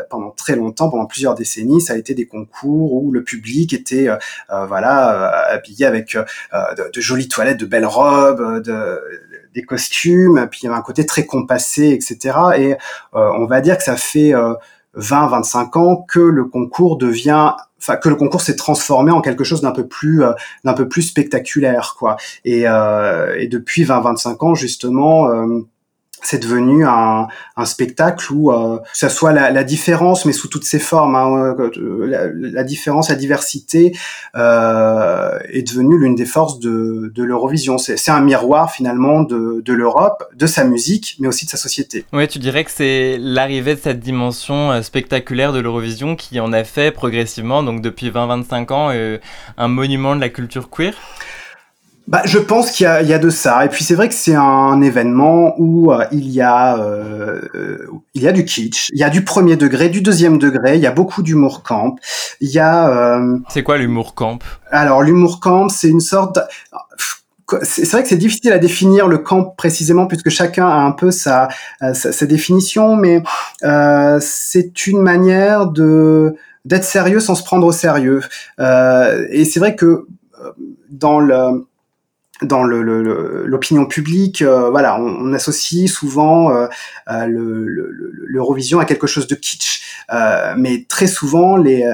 pendant 0.10 0.32
très 0.32 0.56
longtemps, 0.56 0.90
pendant 0.90 1.06
plusieurs 1.06 1.36
décennies, 1.36 1.82
ça 1.82 1.94
a 1.94 1.98
été 1.98 2.14
des 2.14 2.28
concours 2.28 2.94
où 2.94 3.12
le 3.12 3.24
public 3.24 3.74
était 3.74 4.08
voilà 4.50 5.30
habillé 5.48 5.86
avec 5.86 6.16
de, 6.16 6.92
de, 6.94 7.02
jolies 7.02 7.28
toilettes, 7.28 7.60
de 7.60 7.66
belles 7.66 7.86
robes, 7.86 8.62
de 8.62 8.95
des 9.56 9.64
costumes, 9.64 10.48
puis 10.52 10.62
il 10.64 10.66
y 10.66 10.70
avait 10.70 10.78
un 10.78 10.84
côté 10.84 11.06
très 11.06 11.26
compassé, 11.26 11.90
etc. 11.90 12.38
Et 12.58 12.74
euh, 12.74 13.32
on 13.38 13.46
va 13.46 13.62
dire 13.62 13.78
que 13.78 13.84
ça 13.84 13.96
fait 13.96 14.34
20-25 14.98 15.78
euh, 15.78 15.80
ans 15.80 16.06
que 16.08 16.20
le 16.20 16.46
concours 16.46 16.98
devient 16.98 17.54
enfin 17.78 17.98
que 17.98 18.10
le 18.10 18.16
concours 18.16 18.42
s'est 18.42 18.56
transformé 18.56 19.12
en 19.12 19.22
quelque 19.22 19.44
chose 19.44 19.62
d'un 19.62 19.72
peu 19.72 19.88
plus 19.88 20.24
euh, 20.24 20.32
d'un 20.64 20.74
peu 20.74 20.88
plus 20.88 21.04
spectaculaire 21.04 21.96
quoi 22.00 22.18
et, 22.44 22.62
et 22.62 23.48
depuis 23.48 23.84
20-25 23.84 24.46
ans 24.46 24.56
justement 24.56 25.30
c'est 26.26 26.40
devenu 26.40 26.86
un, 26.86 27.28
un, 27.56 27.66
spectacle 27.66 28.32
où 28.34 28.52
euh, 28.52 28.78
que 28.80 28.98
ça 28.98 29.10
soit 29.10 29.32
la, 29.32 29.52
la, 29.52 29.64
différence, 29.64 30.26
mais 30.26 30.34
sous 30.34 30.48
toutes 30.48 30.64
ses 30.66 30.80
formes, 30.80 31.16
hein, 31.16 31.56
euh, 31.60 32.08
la, 32.08 32.28
la, 32.34 32.64
différence, 32.64 33.10
la 33.10 33.16
diversité 33.16 33.96
euh, 34.36 35.38
est 35.50 35.64
devenue 35.64 36.00
l'une 36.00 36.16
des 36.16 36.26
forces 36.26 36.60
de, 36.60 37.12
de 37.14 37.24
l'Eurovision. 37.24 37.78
C'est 37.78 38.12
un 38.12 38.22
miroir 38.22 38.72
finalement 38.72 39.22
de, 39.22 39.62
de 39.64 39.74
l'Europe, 39.74 40.24
de 40.36 40.48
sa 40.48 40.64
musique, 40.64 41.16
mais 41.20 41.28
aussi 41.28 41.46
de 41.46 41.50
sa 41.52 41.58
société. 41.58 42.06
Oui, 42.14 42.28
tu 42.28 42.40
dirais 42.40 42.64
que 42.64 42.72
c'est 42.72 43.18
l'arrivée 43.20 43.76
de 43.76 43.80
cette 43.80 44.00
dimension 44.00 44.72
euh, 44.72 44.82
spectaculaire 44.82 45.54
de 45.54 45.60
l'Eurovision 45.60 46.16
qui 46.16 46.40
en 46.40 46.54
a 46.54 46.64
fait 46.64 46.92
progressivement, 46.92 47.64
donc 47.64 47.82
depuis 47.82 48.10
20-25 48.10 48.74
ans, 48.74 48.90
euh, 48.92 49.18
un 49.58 49.68
monument 49.68 50.16
de 50.16 50.22
la 50.22 50.30
culture 50.30 50.70
queer? 50.70 50.94
Bah, 52.08 52.22
je 52.26 52.38
pense 52.38 52.72
qu'il 52.72 52.86
y, 52.86 53.08
y, 53.08 53.14
a 53.14 53.20
de 53.20 53.30
ça. 53.32 53.66
Et 53.66 53.70
puis 53.70 53.84
c'est 53.84 53.96
vrai 53.96 54.08
que 54.10 54.14
c'est 54.14 54.36
un 54.36 54.80
événement 54.82 55.56
où 55.58 55.92
euh, 55.92 56.06
il 56.12 56.30
y 56.30 56.42
a 56.42 56.78
euh, 56.78 57.42
il 58.14 58.22
y 58.22 58.28
a 58.28 58.32
du 58.32 58.46
kitsch, 58.46 58.90
il 58.94 59.00
y 59.00 59.04
a 59.04 59.10
du 59.10 59.24
premier 59.24 59.56
degré, 59.56 59.90
du 59.90 60.02
deuxième 60.02 60.38
degré, 60.38 60.76
il 60.76 60.82
y 60.82 60.88
a 60.88 60.92
beaucoup 60.92 61.24
d'humour 61.24 61.64
camp. 61.64 61.96
Il 62.42 62.50
y 62.50 62.60
a. 62.60 62.90
Euh, 62.90 63.40
c'est 63.50 63.64
quoi 63.64 63.78
l'humour 63.78 64.14
camp? 64.14 64.38
Alors 64.70 65.02
l'humour 65.02 65.40
camp, 65.40 65.70
c'est 65.70 65.90
une 65.90 66.00
sorte. 66.00 66.40
C'est 67.64 67.90
vrai 67.92 68.04
que 68.04 68.10
c'est 68.10 68.18
difficile 68.18 68.52
à 68.54 68.60
définir 68.60 69.08
le 69.08 69.20
camp 69.20 69.44
précisément 69.44 70.08
puisque 70.08 70.30
chacun 70.30 70.68
a 70.68 70.78
un 70.78 70.92
peu 70.92 71.12
sa, 71.12 71.48
sa, 71.94 72.12
sa 72.12 72.26
définition, 72.26 72.96
mais 72.96 73.22
c'est 74.20 74.88
une 74.88 75.02
manière 75.02 75.68
de 75.68 76.36
d'être 76.66 76.84
sérieux 76.84 77.20
sans 77.20 77.36
se 77.36 77.44
prendre 77.44 77.68
au 77.68 77.72
sérieux. 77.72 78.22
et 78.60 79.46
c'est 79.46 79.60
vrai 79.60 79.76
que 79.76 80.08
dans 80.90 81.20
le 81.20 81.66
dans 82.42 82.64
l'opinion 82.64 83.84
le, 83.84 83.88
publique, 83.88 84.42
euh, 84.42 84.70
voilà, 84.70 85.00
on, 85.00 85.34
associe 85.34 85.90
souvent 85.90 86.52
euh, 86.52 86.68
euh 87.10 87.26
l'Eurovision 88.28 88.80
à 88.80 88.86
quelque 88.86 89.08
chose 89.08 89.28
de 89.28 89.36
kitsch, 89.36 89.82
euh, 90.12 90.54
mais 90.58 90.86
très 90.88 91.08
souvent 91.08 91.56
les, 91.56 91.86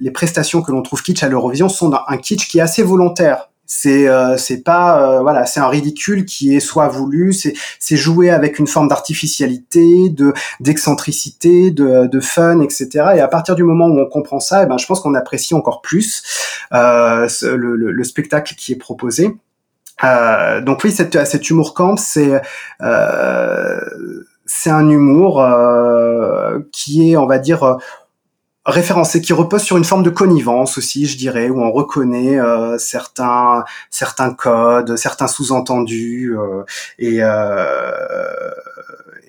les 0.00 0.10
prestations 0.10 0.62
que 0.62 0.72
l'on 0.72 0.82
trouve 0.82 1.02
kitsch 1.02 1.22
à 1.22 1.28
l'Eurovision 1.28 1.68
sont 1.68 1.92
un 2.06 2.16
kitsch 2.16 2.48
qui 2.48 2.58
est 2.58 2.62
assez 2.62 2.82
volontaire. 2.82 3.48
C'est 3.72 4.08
c'est 4.36 4.64
pas 4.64 5.22
voilà, 5.22 5.46
c'est 5.46 5.60
un 5.60 5.68
ridicule 5.68 6.24
qui 6.24 6.56
est 6.56 6.60
soit 6.60 6.88
voulu, 6.88 7.32
c'est 7.32 7.54
c'est 7.78 7.96
jouer 7.96 8.28
avec 8.30 8.58
une 8.58 8.66
forme 8.66 8.88
d'artificialité, 8.88 10.08
de 10.08 10.32
d'excentricité, 10.58 11.70
de, 11.70 12.08
de 12.08 12.20
fun, 12.20 12.62
etc. 12.62 12.88
Et 13.14 13.20
à 13.20 13.28
partir 13.28 13.54
du 13.54 13.62
moment 13.62 13.86
où 13.86 14.00
on 14.00 14.06
comprend 14.08 14.40
ça, 14.40 14.64
eh 14.64 14.66
ben 14.66 14.76
je 14.76 14.86
pense 14.86 14.98
qu'on 14.98 15.14
apprécie 15.14 15.54
encore 15.54 15.82
plus 15.82 16.24
le, 16.72 17.28
le, 17.76 17.92
le 17.92 18.04
spectacle 18.04 18.54
qui 18.56 18.72
est 18.72 18.76
proposé. 18.76 19.36
Euh, 20.04 20.60
donc 20.60 20.84
oui, 20.84 20.92
cet, 20.92 21.26
cet 21.26 21.50
humour 21.50 21.74
camp, 21.74 21.96
c'est 21.96 22.40
euh, 22.82 23.80
c'est 24.46 24.70
un 24.70 24.88
humour 24.88 25.40
euh, 25.42 26.58
qui 26.72 27.12
est, 27.12 27.16
on 27.16 27.26
va 27.26 27.38
dire, 27.38 27.78
référencé, 28.66 29.20
qui 29.20 29.32
repose 29.32 29.62
sur 29.62 29.76
une 29.76 29.84
forme 29.84 30.02
de 30.02 30.10
connivence 30.10 30.76
aussi, 30.78 31.06
je 31.06 31.16
dirais, 31.16 31.48
où 31.48 31.62
on 31.62 31.72
reconnaît 31.72 32.38
euh, 32.38 32.78
certains 32.78 33.64
certains 33.90 34.34
codes, 34.34 34.96
certains 34.96 35.28
sous-entendus 35.28 36.36
euh, 36.36 36.64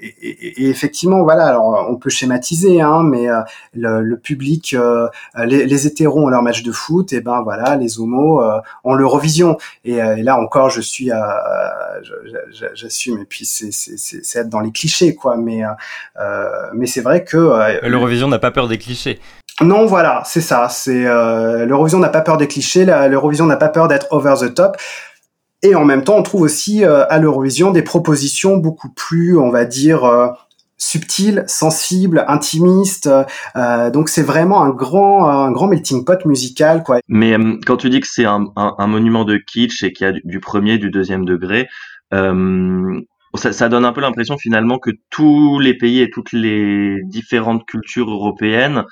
et, 0.02 0.16
et, 0.22 0.64
et, 0.64 0.70
effectivement, 0.70 1.24
voilà, 1.24 1.48
alors 1.48 1.88
on 1.90 1.96
peut 1.96 2.10
schématiser, 2.10 2.82
hein, 2.82 3.04
mais 3.04 3.30
euh, 3.30 3.42
le, 3.74 4.02
le, 4.02 4.18
public, 4.18 4.74
euh, 4.74 5.08
les, 5.46 5.66
les, 5.66 5.88
hétéros 5.88 6.26
ont 6.26 6.30
leur 6.30 6.42
match 6.42 6.64
de 6.64 6.72
foot, 6.72 7.14
et 7.14 7.22
ben 7.22 7.42
voilà, 7.44 7.76
les 7.76 8.00
homos 8.00 8.42
euh, 8.42 8.60
ont 8.84 8.96
l'Eurovision. 8.96 9.58
Et, 9.86 9.94
et, 9.94 10.24
là 10.24 10.38
encore, 10.38 10.70
je 10.70 10.82
suis, 10.82 11.12
j'assume, 12.74 13.20
et 13.20 13.26
puis 13.26 13.46
c'est 13.46 14.40
être 14.40 14.50
dans 14.50 14.60
les 14.60 14.72
clichés, 14.72 15.16
quoi. 15.16 15.38
Mais 15.38 15.62
mais 16.74 16.88
c'est 16.88 17.02
vrai 17.02 17.24
que 17.24 17.88
l'Eurovision 17.88 18.28
n'a 18.28 18.40
pas 18.40 18.52
peur 18.52 18.68
des 18.68 18.78
clichés. 18.78 19.20
Non, 19.62 19.86
voilà, 19.86 20.24
c'est 20.26 20.42
ça. 20.42 20.70
C'est 20.70 21.04
l'Eurovision 21.04 22.00
n'a 22.00 22.10
pas 22.10 22.22
peur 22.22 22.38
des 22.38 22.48
clichés. 22.48 22.86
L'Eurovision 22.86 23.46
n'a 23.46 23.58
pas 23.58 23.70
peur 23.70 23.88
d'être 23.88 24.08
over 24.12 24.34
the 24.40 24.54
top. 24.54 24.78
Et 25.64 25.76
en 25.76 25.86
même 25.86 26.04
temps, 26.04 26.18
on 26.18 26.24
trouve 26.24 26.42
aussi 26.42 26.84
euh, 26.84 27.06
à 27.10 27.20
l'Eurovision 27.20 27.72
des 27.72 27.84
propositions 27.84 28.58
beaucoup 28.58 28.90
plus, 28.90 29.38
on 29.38 29.52
va 29.52 29.66
dire, 29.66 30.06
euh, 30.06 30.28
subtiles, 30.78 31.44
sensibles, 31.48 32.26
intimistes. 32.28 33.10
Euh, 33.56 33.92
donc 33.92 34.10
c'est 34.10 34.24
vraiment 34.24 34.64
un 34.64 34.72
grand, 34.72 35.30
un 35.30 35.52
grand 35.52 35.68
melting 35.68 36.04
pot 36.04 36.26
musical, 36.26 36.82
quoi. 36.84 37.00
Mais 37.08 37.36
quand 37.66 37.78
tu 37.78 37.90
dis 37.90 38.00
que 38.00 38.08
c'est 38.08 38.26
un, 38.26 38.46
un, 38.56 38.88
monument 38.88 39.24
de 39.24 39.38
kitsch 39.38 39.84
et 39.84 39.94
qu'il 39.94 40.08
y 40.08 40.10
a 40.10 40.14
du, 40.24 40.40
premier, 40.40 40.80
du 40.80 40.90
deuxième 40.90 41.26
degré, 41.26 41.68
ça, 42.12 43.54
ça, 43.54 43.70
donne 43.70 43.86
un 43.86 43.94
peu 43.94 44.02
l'impression 44.02 44.38
finalement 44.38 44.78
que 44.78 44.90
tous 45.10 45.60
les 45.60 45.78
pays 45.78 46.02
et 46.02 46.10
toutes 46.10 46.34
les 46.34 46.98
différentes 47.04 47.66
cultures 47.66 48.10
européennes 48.10 48.84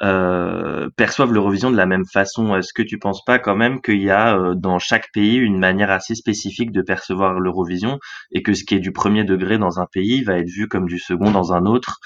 euh, 0.00 0.88
perçoivent 0.96 1.32
l'Eurovision 1.32 1.70
de 1.70 1.76
la 1.76 1.86
même 1.86 2.06
façon. 2.06 2.56
Est-ce 2.56 2.72
que 2.72 2.82
tu 2.82 2.98
penses 2.98 3.24
pas 3.24 3.38
quand 3.38 3.56
même 3.56 3.80
qu'il 3.80 4.00
y 4.02 4.10
a 4.10 4.36
euh, 4.36 4.54
dans 4.54 4.78
chaque 4.78 5.10
pays 5.12 5.36
une 5.36 5.58
manière 5.58 5.90
assez 5.90 6.14
spécifique 6.14 6.70
de 6.70 6.82
percevoir 6.82 7.40
l'Eurovision 7.40 7.98
et 8.30 8.42
que 8.42 8.54
ce 8.54 8.64
qui 8.64 8.76
est 8.76 8.80
du 8.80 8.92
premier 8.92 9.24
degré 9.24 9.58
dans 9.58 9.80
un 9.80 9.86
pays 9.86 10.22
va 10.22 10.38
être 10.38 10.48
vu 10.48 10.68
comme 10.68 10.86
du 10.86 10.98
second 10.98 11.32
dans 11.32 11.52
un 11.52 11.66
autre 11.66 11.98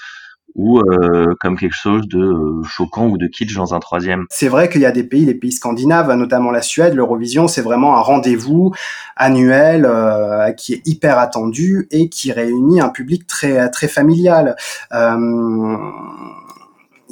ou 0.55 0.79
euh, 0.79 1.33
comme 1.39 1.57
quelque 1.57 1.75
chose 1.75 2.07
de 2.07 2.61
choquant 2.63 3.07
ou 3.07 3.17
de 3.17 3.27
kitsch 3.27 3.55
dans 3.55 3.73
un 3.73 3.79
troisième? 3.79 4.25
C'est 4.29 4.49
vrai 4.49 4.69
qu'il 4.69 4.81
y 4.81 4.85
a 4.85 4.91
des 4.91 5.03
pays, 5.03 5.25
les 5.25 5.33
pays 5.33 5.51
scandinaves, 5.51 6.11
notamment 6.13 6.51
la 6.51 6.61
Suède, 6.61 6.93
l'Eurovision, 6.93 7.47
c'est 7.47 7.61
vraiment 7.61 7.97
un 7.97 8.01
rendez-vous 8.01 8.71
annuel 9.15 9.87
qui 10.57 10.73
est 10.73 10.81
hyper 10.85 11.17
attendu 11.17 11.87
et 11.89 12.09
qui 12.09 12.31
réunit 12.31 12.81
un 12.81 12.89
public 12.89 13.25
très 13.25 13.69
très 13.71 13.87
familial. 13.87 14.55
Euh, 14.91 15.17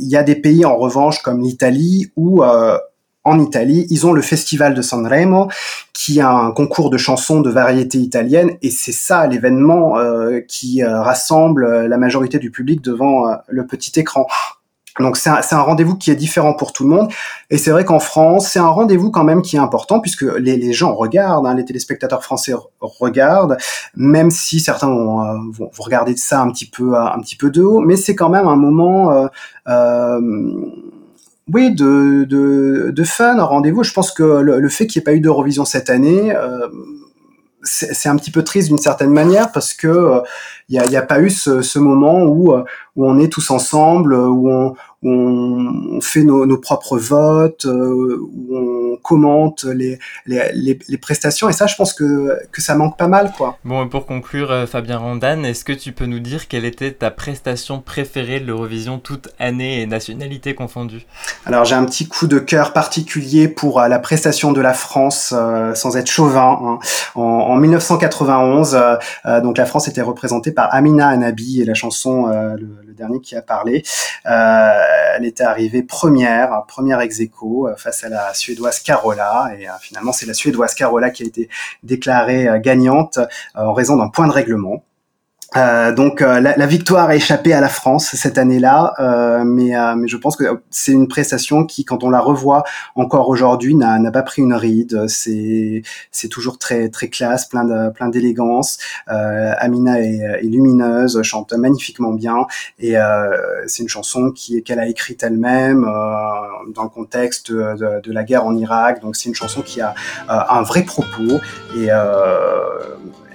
il 0.02 0.10
y 0.10 0.18
a 0.18 0.24
des 0.24 0.36
pays 0.36 0.66
en 0.66 0.76
revanche 0.78 1.22
comme 1.22 1.42
l'Italie 1.42 2.12
où 2.16 2.44
euh, 2.44 2.78
en 3.24 3.40
Italie, 3.40 3.86
ils 3.92 4.08
ont 4.08 4.14
le 4.14 4.22
festival 4.22 4.74
de 4.74 4.82
Sanremo, 4.82 5.48
qui 5.94 6.20
a 6.20 6.32
un 6.32 6.52
concours 6.52 6.90
de 6.90 6.98
chansons 6.98 7.42
de 7.42 7.52
variété 7.52 8.00
italienne, 8.00 8.58
et 8.64 8.72
c'est 8.72 8.92
ça 8.92 9.28
l'événement 9.28 10.00
euh, 10.00 10.40
qui 10.40 10.82
euh, 10.82 11.02
rassemble 11.02 11.86
la 11.86 11.98
majorité 11.98 12.40
du 12.40 12.50
public 12.50 12.82
devant 12.82 13.26
le 13.48 13.68
petit 13.68 14.00
écran. 14.00 14.26
Donc 15.00 15.18
c'est 15.18 15.30
un, 15.30 15.40
un 15.52 15.62
rendez-vous 15.62 15.96
qui 15.96 16.12
est 16.12 16.16
différent 16.16 16.54
pour 16.54 16.74
tout 16.74 16.84
le 16.84 16.90
monde. 16.90 17.12
Et 17.50 17.58
c'est 17.58 17.72
vrai 17.72 17.86
qu'en 17.86 18.00
France, 18.00 18.50
c'est 18.50 18.60
un 18.60 18.68
rendez-vous 18.68 19.12
quand 19.12 19.24
même 19.24 19.42
qui 19.42 19.56
est 19.56 19.60
important 19.60 20.00
puisque 20.00 20.24
les, 20.24 20.58
les 20.58 20.74
gens 20.74 20.94
regardent, 20.96 21.48
hein, 21.48 21.56
les 21.56 21.66
téléspectateurs 21.66 22.24
français 22.24 22.54
regardent, 22.80 23.58
même 23.96 24.32
si 24.32 24.60
certains 24.60 24.90
vont, 24.90 25.22
euh, 25.22 25.38
vont, 25.52 25.72
regarder 25.78 26.16
ça 26.18 26.42
un 26.42 26.52
petit 26.52 26.70
peu, 26.70 26.96
un 26.96 27.20
petit 27.20 27.36
peu 27.36 27.50
de 27.50 27.62
haut. 27.62 27.80
Mais 27.80 27.96
c'est 27.96 28.16
quand 28.16 28.30
même 28.30 28.48
un 28.48 28.58
moment 28.58 29.12
euh, 29.12 29.28
euh 29.68 30.20
oui, 31.54 31.74
de, 31.74 32.24
de, 32.24 32.92
de 32.92 33.04
fun, 33.04 33.42
rendez-vous. 33.44 33.84
Je 33.84 33.94
pense 33.94 34.12
que 34.12 34.24
le, 34.24 34.60
le 34.60 34.70
fait 34.70 34.88
qu'il 34.88 35.00
n'y 35.00 35.04
ait 35.04 35.06
pas 35.06 35.14
eu 35.14 35.20
d'Eurovision 35.20 35.66
cette 35.66 35.90
année, 35.90 36.34
euh, 36.34 36.68
c'est 37.64 38.10
un 38.10 38.16
petit 38.16 38.32
peu 38.32 38.44
triste 38.44 38.70
d'une 38.70 38.78
certaine 38.78 39.12
manière 39.12 39.52
parce 39.52 39.74
que 39.74 40.22
il 40.70 40.82
n'y 40.82 40.96
a, 40.96 41.00
a, 41.00 41.02
pas 41.04 41.20
eu 41.20 41.30
ce, 41.30 41.62
ce 41.62 41.80
moment 41.80 42.24
où, 42.24 42.54
où 42.54 43.06
on 43.06 43.20
est 43.20 43.32
tous 43.32 43.52
ensemble, 43.52 44.14
où 44.14 44.50
on, 44.50 44.74
on, 45.04 46.00
fait 46.02 46.24
nos, 46.24 46.46
nos, 46.46 46.58
propres 46.58 46.98
votes, 46.98 47.66
euh, 47.66 48.18
où 48.20 48.56
on 48.56 48.81
commente 49.02 49.64
les, 49.64 50.00
les, 50.26 50.52
les, 50.54 50.80
les, 50.88 50.98
prestations. 50.98 51.50
Et 51.50 51.54
ça, 51.54 51.68
je 51.68 51.76
pense 51.76 51.94
que, 51.94 52.40
que 52.52 52.62
ça 52.62 52.76
manque 52.76 52.98
pas 52.98 53.08
mal. 53.08 53.32
quoi. 53.38 53.58
Bon, 53.64 53.88
pour 53.88 54.06
conclure, 54.06 54.52
euh, 54.52 54.66
Fabien 54.66 54.98
Randan, 54.98 55.44
est-ce 55.44 55.66
que 55.66 55.74
tu 55.74 55.92
peux 55.92 56.06
nous 56.06 56.20
dire 56.20 56.48
quelle 56.48 56.66
était 56.66 56.92
ta 56.92 57.12
prestation 57.12 57.82
préférée 57.82 58.40
de 58.40 58.46
l'Eurovision 58.46 59.00
toute 59.00 59.30
année 59.40 59.82
et 59.82 59.86
nationalité 59.86 60.56
confondue? 60.56 61.06
Alors, 61.46 61.66
j'ai 61.66 61.76
un 61.76 61.86
petit 61.86 62.08
coup 62.08 62.28
de 62.28 62.40
cœur 62.40 62.74
particulier 62.74 63.48
pour 63.48 63.80
euh, 63.80 63.88
la 63.88 64.00
prestation 64.00 64.52
de 64.52 64.62
la 64.62 64.74
France, 64.74 65.34
euh, 65.36 65.74
sans 65.76 65.98
être 65.98 66.10
chauvin. 66.10 66.60
Hein. 66.64 66.80
En, 67.16 67.22
en, 67.22 67.56
1991, 67.58 68.76
euh, 69.26 69.42
donc 69.42 69.58
la 69.58 69.66
France 69.66 69.88
était 69.88 70.02
représentée 70.02 70.52
par 70.52 70.74
Amina 70.74 71.08
Anabi 71.08 71.62
et 71.62 71.66
la 71.66 71.74
chanson, 71.74 72.28
le, 72.28 72.58
le, 72.86 72.94
dernier 72.94 73.20
qui 73.22 73.36
a 73.36 73.42
parlé 73.42 73.84
elle 74.24 75.26
était 75.26 75.44
arrivée 75.44 75.82
première, 75.84 76.64
première 76.68 77.02
ex 77.02 77.20
aequo 77.20 77.70
face 77.78 78.04
à 78.04 78.10
la 78.10 78.34
suédoise 78.34 78.80
Et 79.58 79.68
euh, 79.68 79.72
finalement, 79.82 80.12
c'est 80.12 80.26
la 80.26 80.34
suédoise 80.34 80.74
Carola 80.74 81.10
qui 81.10 81.24
a 81.24 81.26
été 81.26 81.50
déclarée 81.84 82.48
euh, 82.48 82.60
gagnante 82.60 83.20
en 83.56 83.74
raison 83.74 83.98
d'un 83.98 84.10
point 84.10 84.28
de 84.28 84.34
règlement. 84.34 84.84
Euh, 85.58 85.92
donc 85.92 86.22
euh, 86.22 86.40
la, 86.40 86.56
la, 86.56 86.66
victoire 86.66 87.10
a 87.10 87.16
échappé 87.16 87.52
à 87.52 87.60
la 87.60 87.68
France 87.68 88.16
cette 88.16 88.38
année-là, 88.38 88.94
euh, 89.00 89.44
mais, 89.44 89.76
euh, 89.76 89.96
mais 89.98 90.08
je 90.08 90.16
pense 90.16 90.38
que 90.38 90.62
c'est 90.70 90.94
une 90.94 91.10
prestation 91.10 91.66
qui, 91.66 91.84
quand 91.84 92.06
on 92.06 92.10
la 92.10 92.22
revoit 92.22 92.64
encore 92.96 93.28
aujourd'hui, 93.28 93.76
n'a 93.76 94.12
pas 94.12 94.24
pris 94.24 94.42
une 94.42 94.54
ride. 94.54 95.08
C'est 95.08 95.82
c'est 96.12 96.30
toujours 96.30 96.58
très 96.58 96.88
très 96.88 97.10
classe, 97.10 97.48
plein 97.50 97.66
de 97.66 97.90
plein 97.92 98.08
d'élégance. 98.08 98.78
Amina 99.08 100.00
est, 100.00 100.20
est, 100.20 100.44
lumineuse, 100.44 101.22
chante 101.22 101.52
magnifiquement 101.54 102.14
bien, 102.14 102.46
et 102.80 102.96
c'est 103.68 103.84
une 103.84 103.90
chanson 103.90 104.32
qui 104.32 104.64
qu'elle 104.64 104.80
a 104.80 104.88
écrite 104.88 105.22
elle-même 105.24 105.82
dans 105.84 106.84
le 106.84 106.90
contexte 106.90 107.52
de, 107.52 108.02
de, 108.02 108.12
la 108.12 108.24
guerre 108.24 108.46
en 108.46 108.56
Irak. 108.56 109.02
Donc 109.02 109.16
c'est 109.16 109.28
une 109.28 109.36
chanson 109.36 109.62
qui 109.62 109.82
a 109.82 109.94
un 110.30 110.62
vrai 110.62 110.84
propos 110.84 111.42
et 111.76 111.90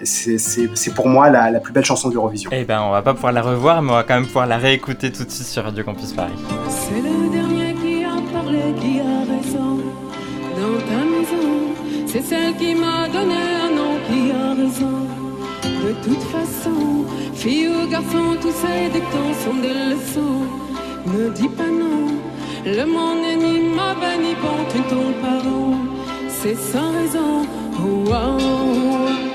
c'est 0.04 0.94
pour 0.94 1.08
moi 1.08 1.30
la, 1.30 1.50
la, 1.50 1.60
plus 1.60 1.72
belle 1.72 1.84
chanson 1.84 2.10
d'Eurovision. 2.10 2.50
Eh 2.52 2.64
ben, 2.64 2.80
on 2.82 2.90
va 2.90 3.02
pas 3.02 3.14
pouvoir 3.14 3.32
la 3.32 3.42
revoir, 3.42 3.82
mais 3.82 3.92
on 3.92 3.94
va 3.94 4.02
quand 4.02 4.14
même 4.14 4.26
pouvoir 4.26 4.46
la 4.46 4.58
réécouter 4.58 5.10
tout 5.10 5.24
de 5.24 5.30
suite 5.30 5.46
sur 5.46 5.64
Radio 5.64 5.84
Campus 5.84 6.12
Paris. 6.12 6.32
C'est 6.68 7.00
le 7.00 7.30
dernier 7.30 7.74
qui 7.74 8.04
a 8.04 8.32
parlé, 8.32 8.60
qui 8.80 9.00
a 9.00 9.20
raison 9.20 9.76
dans 10.56 10.78
ta 10.86 11.04
maison. 11.04 12.06
C'est 12.06 12.22
celle 12.22 12.56
qui 12.56 12.74
m'a 12.74 13.08
donné 13.08 13.34
un 13.34 13.70
nom, 13.74 13.98
qui 14.08 14.30
a 14.32 14.54
raison. 14.54 15.06
De 15.62 15.92
toute 16.02 16.22
façon, 16.24 17.06
fille 17.34 17.68
ou 17.68 17.88
garçon, 17.88 18.36
tous 18.40 18.52
ces 18.52 18.90
dictons 18.90 19.34
sont 19.44 19.60
des 19.60 19.74
leçons. 19.74 20.46
Ne 21.06 21.30
dis 21.30 21.48
pas 21.48 21.64
non, 21.64 22.08
le 22.64 22.84
monde 22.84 23.20
n'est 23.22 23.36
ni 23.36 23.60
mauvais 23.60 24.18
ni 24.20 24.34
bon, 24.34 24.64
tu 24.70 24.80
tombes 24.90 25.14
parent. 25.22 25.78
C'est 26.28 26.56
sans 26.56 26.92
raison. 26.92 27.46
Oh, 27.78 28.04
oh, 28.08 28.12
oh. 28.12 29.25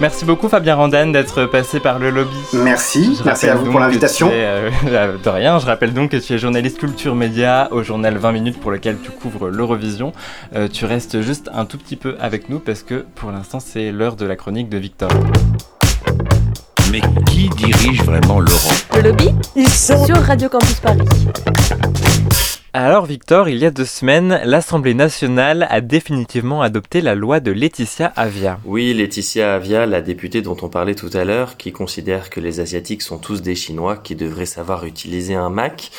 Merci 0.00 0.26
beaucoup 0.26 0.48
Fabien 0.48 0.74
Randan 0.74 1.10
d'être 1.10 1.46
passé 1.46 1.80
par 1.80 1.98
le 1.98 2.10
lobby. 2.10 2.36
Merci, 2.52 3.18
merci 3.24 3.48
à 3.48 3.54
vous 3.54 3.70
pour 3.70 3.80
l'invitation. 3.80 4.30
Euh, 4.86 5.16
de 5.22 5.28
rien, 5.28 5.58
je 5.58 5.66
rappelle 5.66 5.92
donc 5.92 6.10
que 6.10 6.16
tu 6.16 6.32
es 6.32 6.38
journaliste 6.38 6.78
culture 6.78 7.14
média 7.14 7.68
au 7.70 7.82
journal 7.82 8.16
20 8.16 8.32
minutes 8.32 8.60
pour 8.60 8.70
lequel 8.70 8.98
tu 9.02 9.10
couvres 9.10 9.48
l'Eurovision. 9.48 10.12
Euh, 10.54 10.68
tu 10.68 10.84
restes 10.84 11.22
juste 11.22 11.50
un 11.52 11.64
tout 11.64 11.78
petit 11.78 11.96
peu 11.96 12.16
avec 12.20 12.48
nous 12.48 12.60
parce 12.60 12.82
que 12.82 13.04
pour 13.14 13.32
l'instant 13.32 13.58
c'est 13.58 13.90
l'heure 13.90 14.16
de 14.16 14.26
la 14.26 14.36
chronique 14.36 14.68
de 14.68 14.78
Victor. 14.78 15.10
Mais 16.90 17.00
qui 17.26 17.48
dirige 17.50 18.02
vraiment 18.02 18.40
l'Europe 18.40 18.72
Le 18.94 19.02
lobby 19.02 19.28
Ils 19.54 19.68
sont 19.68 20.04
sur 20.04 20.16
Radio 20.16 20.48
Campus 20.48 20.80
Paris. 20.80 21.00
Alors 22.72 23.06
Victor, 23.06 23.48
il 23.48 23.58
y 23.58 23.64
a 23.64 23.70
deux 23.70 23.86
semaines, 23.86 24.40
l'Assemblée 24.44 24.94
nationale 24.94 25.66
a 25.70 25.80
définitivement 25.80 26.60
adopté 26.60 27.00
la 27.00 27.14
loi 27.14 27.40
de 27.40 27.50
Laetitia 27.50 28.12
Avia. 28.16 28.60
Oui, 28.64 28.92
Laetitia 28.92 29.54
Avia, 29.54 29.86
la 29.86 30.02
députée 30.02 30.42
dont 30.42 30.56
on 30.60 30.68
parlait 30.68 30.94
tout 30.94 31.10
à 31.14 31.24
l'heure, 31.24 31.56
qui 31.56 31.72
considère 31.72 32.28
que 32.28 32.38
les 32.38 32.60
Asiatiques 32.60 33.02
sont 33.02 33.18
tous 33.18 33.40
des 33.40 33.54
Chinois 33.54 33.96
qui 33.96 34.14
devraient 34.14 34.44
savoir 34.44 34.84
utiliser 34.84 35.34
un 35.34 35.48
Mac, 35.48 35.90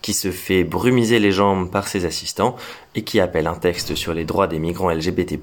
qui 0.00 0.14
se 0.14 0.30
fait 0.30 0.64
brumiser 0.64 1.18
les 1.18 1.32
jambes 1.32 1.70
par 1.70 1.86
ses 1.86 2.04
assistants 2.04 2.56
et 2.94 3.02
qui 3.02 3.20
appelle 3.20 3.46
un 3.46 3.54
texte 3.54 3.94
sur 3.94 4.14
les 4.14 4.24
droits 4.24 4.46
des 4.46 4.58
migrants 4.58 4.90
LGBT+, 4.90 5.38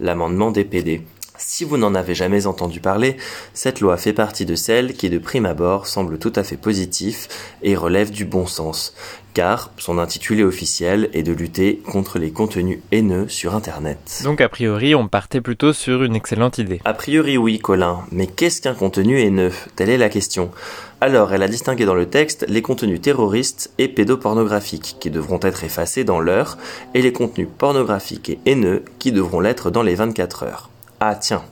l'amendement 0.00 0.50
des 0.50 0.64
PD. 0.64 1.02
Si 1.44 1.64
vous 1.64 1.76
n'en 1.76 1.94
avez 1.96 2.14
jamais 2.14 2.46
entendu 2.46 2.78
parler, 2.78 3.16
cette 3.52 3.80
loi 3.80 3.96
fait 3.96 4.12
partie 4.12 4.46
de 4.46 4.54
celles 4.54 4.94
qui 4.94 5.10
de 5.10 5.18
prime 5.18 5.44
abord 5.44 5.88
semblent 5.88 6.18
tout 6.18 6.32
à 6.36 6.44
fait 6.44 6.56
positif 6.56 7.28
et 7.62 7.74
relèvent 7.74 8.12
du 8.12 8.24
bon 8.24 8.46
sens, 8.46 8.94
car 9.34 9.72
son 9.76 9.98
intitulé 9.98 10.44
officiel 10.44 11.10
est 11.12 11.24
de 11.24 11.32
lutter 11.32 11.82
contre 11.84 12.20
les 12.20 12.30
contenus 12.30 12.78
haineux 12.92 13.28
sur 13.28 13.56
Internet. 13.56 14.22
Donc 14.22 14.40
a 14.40 14.48
priori, 14.48 14.94
on 14.94 15.08
partait 15.08 15.40
plutôt 15.40 15.72
sur 15.72 16.04
une 16.04 16.14
excellente 16.14 16.58
idée. 16.58 16.80
A 16.84 16.94
priori 16.94 17.36
oui, 17.36 17.58
Colin, 17.58 18.00
mais 18.12 18.28
qu'est-ce 18.28 18.62
qu'un 18.62 18.74
contenu 18.74 19.20
haineux? 19.20 19.52
Telle 19.74 19.90
est 19.90 19.98
la 19.98 20.08
question. 20.08 20.52
Alors, 21.00 21.32
elle 21.34 21.42
a 21.42 21.48
distingué 21.48 21.84
dans 21.84 21.96
le 21.96 22.06
texte 22.06 22.46
les 22.48 22.62
contenus 22.62 23.00
terroristes 23.00 23.72
et 23.78 23.88
pédopornographiques 23.88 24.96
qui 25.00 25.10
devront 25.10 25.40
être 25.42 25.64
effacés 25.64 26.04
dans 26.04 26.20
l'heure 26.20 26.56
et 26.94 27.02
les 27.02 27.12
contenus 27.12 27.48
pornographiques 27.58 28.30
et 28.30 28.38
haineux 28.46 28.84
qui 29.00 29.10
devront 29.10 29.40
l'être 29.40 29.72
dans 29.72 29.82
les 29.82 29.96
24 29.96 30.44
heures. 30.44 30.71
Ah 31.04 31.16
tiens, 31.16 31.42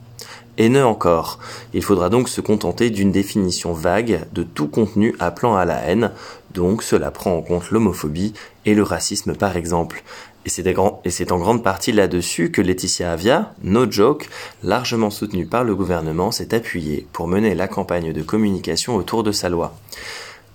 haineux 0.57 0.85
encore. 0.85 1.37
Il 1.73 1.83
faudra 1.83 2.07
donc 2.07 2.29
se 2.29 2.39
contenter 2.39 2.89
d'une 2.89 3.11
définition 3.11 3.73
vague 3.73 4.21
de 4.31 4.43
tout 4.43 4.69
contenu 4.69 5.13
appelant 5.19 5.57
à 5.57 5.65
la 5.65 5.75
haine, 5.79 6.11
donc 6.53 6.83
cela 6.83 7.11
prend 7.11 7.35
en 7.35 7.41
compte 7.41 7.69
l'homophobie 7.69 8.31
et 8.65 8.73
le 8.73 8.83
racisme 8.83 9.35
par 9.35 9.57
exemple. 9.57 10.03
Et 10.45 10.49
c'est 10.49 11.31
en 11.33 11.37
grande 11.37 11.65
partie 11.65 11.91
là-dessus 11.91 12.49
que 12.49 12.61
Laetitia 12.61 13.11
Avia, 13.11 13.53
no 13.61 13.91
joke, 13.91 14.29
largement 14.63 15.09
soutenue 15.09 15.45
par 15.45 15.65
le 15.65 15.75
gouvernement, 15.75 16.31
s'est 16.31 16.55
appuyée 16.55 17.05
pour 17.11 17.27
mener 17.27 17.53
la 17.53 17.67
campagne 17.67 18.13
de 18.13 18.21
communication 18.21 18.95
autour 18.95 19.21
de 19.21 19.33
sa 19.33 19.49
loi. 19.49 19.75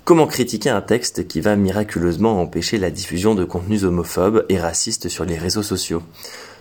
Comment 0.07 0.27
critiquer 0.27 0.71
un 0.71 0.81
texte 0.81 1.29
qui 1.29 1.43
va 1.43 1.55
miraculeusement 1.55 2.41
empêcher 2.41 2.79
la 2.79 2.89
diffusion 2.89 3.35
de 3.35 3.45
contenus 3.45 3.85
homophobes 3.85 4.47
et 4.49 4.59
racistes 4.59 5.11
sur 5.11 5.27
les 5.27 5.37
réseaux 5.37 5.63
sociaux? 5.63 6.03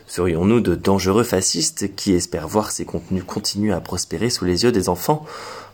Serions-nous 0.07 0.59
de 0.59 0.75
dangereux 0.75 1.23
fascistes 1.23 1.95
qui 1.95 2.13
espèrent 2.13 2.47
voir 2.47 2.71
ces 2.71 2.85
contenus 2.85 3.23
continuer 3.25 3.73
à 3.73 3.81
prospérer 3.81 4.29
sous 4.29 4.45
les 4.45 4.63
yeux 4.63 4.71
des 4.71 4.89
enfants? 4.89 5.25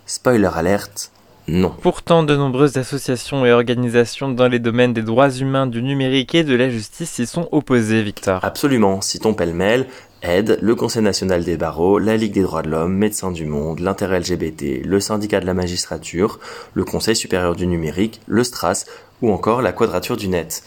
Spoiler 0.06 0.50
alerte, 0.54 1.12
non. 1.48 1.74
Pourtant, 1.82 2.24
de 2.24 2.36
nombreuses 2.36 2.78
associations 2.78 3.46
et 3.46 3.52
organisations 3.52 4.30
dans 4.30 4.48
les 4.48 4.60
domaines 4.60 4.94
des 4.94 5.02
droits 5.02 5.32
humains, 5.32 5.68
du 5.68 5.82
numérique 5.82 6.36
et 6.36 6.44
de 6.44 6.56
la 6.56 6.70
justice 6.70 7.10
s'y 7.10 7.26
sont 7.26 7.50
opposées, 7.52 8.04
Victor. 8.04 8.40
Absolument, 8.44 9.02
citons 9.02 9.34
pêle-mêle 9.34 9.88
Aide, 10.22 10.60
le 10.62 10.76
Conseil 10.76 11.02
national 11.02 11.44
des 11.44 11.58
barreaux, 11.58 11.98
la 11.98 12.16
Ligue 12.16 12.34
des 12.34 12.44
droits 12.44 12.62
de 12.62 12.70
l'homme, 12.70 12.94
Médecins 12.94 13.32
du 13.32 13.46
monde, 13.46 13.80
l'Inter 13.80 14.08
LGBT, 14.20 14.86
le 14.86 15.00
syndicat 15.00 15.40
de 15.40 15.48
la 15.48 15.56
magistrature, 15.56 16.40
le 16.76 16.86
Conseil 16.86 17.16
supérieur 17.16 17.56
du 17.56 17.66
numérique, 17.66 18.22
le 18.28 18.44
STRAS 18.44 18.86
ou 19.24 19.32
encore 19.32 19.64
la 19.64 19.72
Quadrature 19.72 20.18
du 20.18 20.28
net 20.28 20.64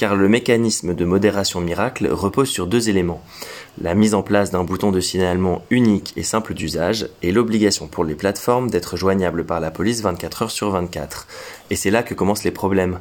car 0.00 0.16
le 0.16 0.30
mécanisme 0.30 0.94
de 0.94 1.04
modération 1.04 1.60
miracle 1.60 2.08
repose 2.10 2.48
sur 2.48 2.66
deux 2.66 2.88
éléments. 2.88 3.22
La 3.82 3.94
mise 3.94 4.14
en 4.14 4.22
place 4.22 4.50
d'un 4.50 4.64
bouton 4.64 4.92
de 4.92 5.00
signalement 5.00 5.60
unique 5.68 6.14
et 6.16 6.22
simple 6.22 6.54
d'usage 6.54 7.10
et 7.22 7.32
l'obligation 7.32 7.86
pour 7.86 8.04
les 8.04 8.14
plateformes 8.14 8.70
d'être 8.70 8.96
joignables 8.96 9.44
par 9.44 9.60
la 9.60 9.70
police 9.70 10.00
24 10.00 10.42
heures 10.42 10.50
sur 10.50 10.70
24. 10.70 11.26
Et 11.68 11.76
c'est 11.76 11.90
là 11.90 12.02
que 12.02 12.14
commencent 12.14 12.44
les 12.44 12.50
problèmes. 12.50 13.00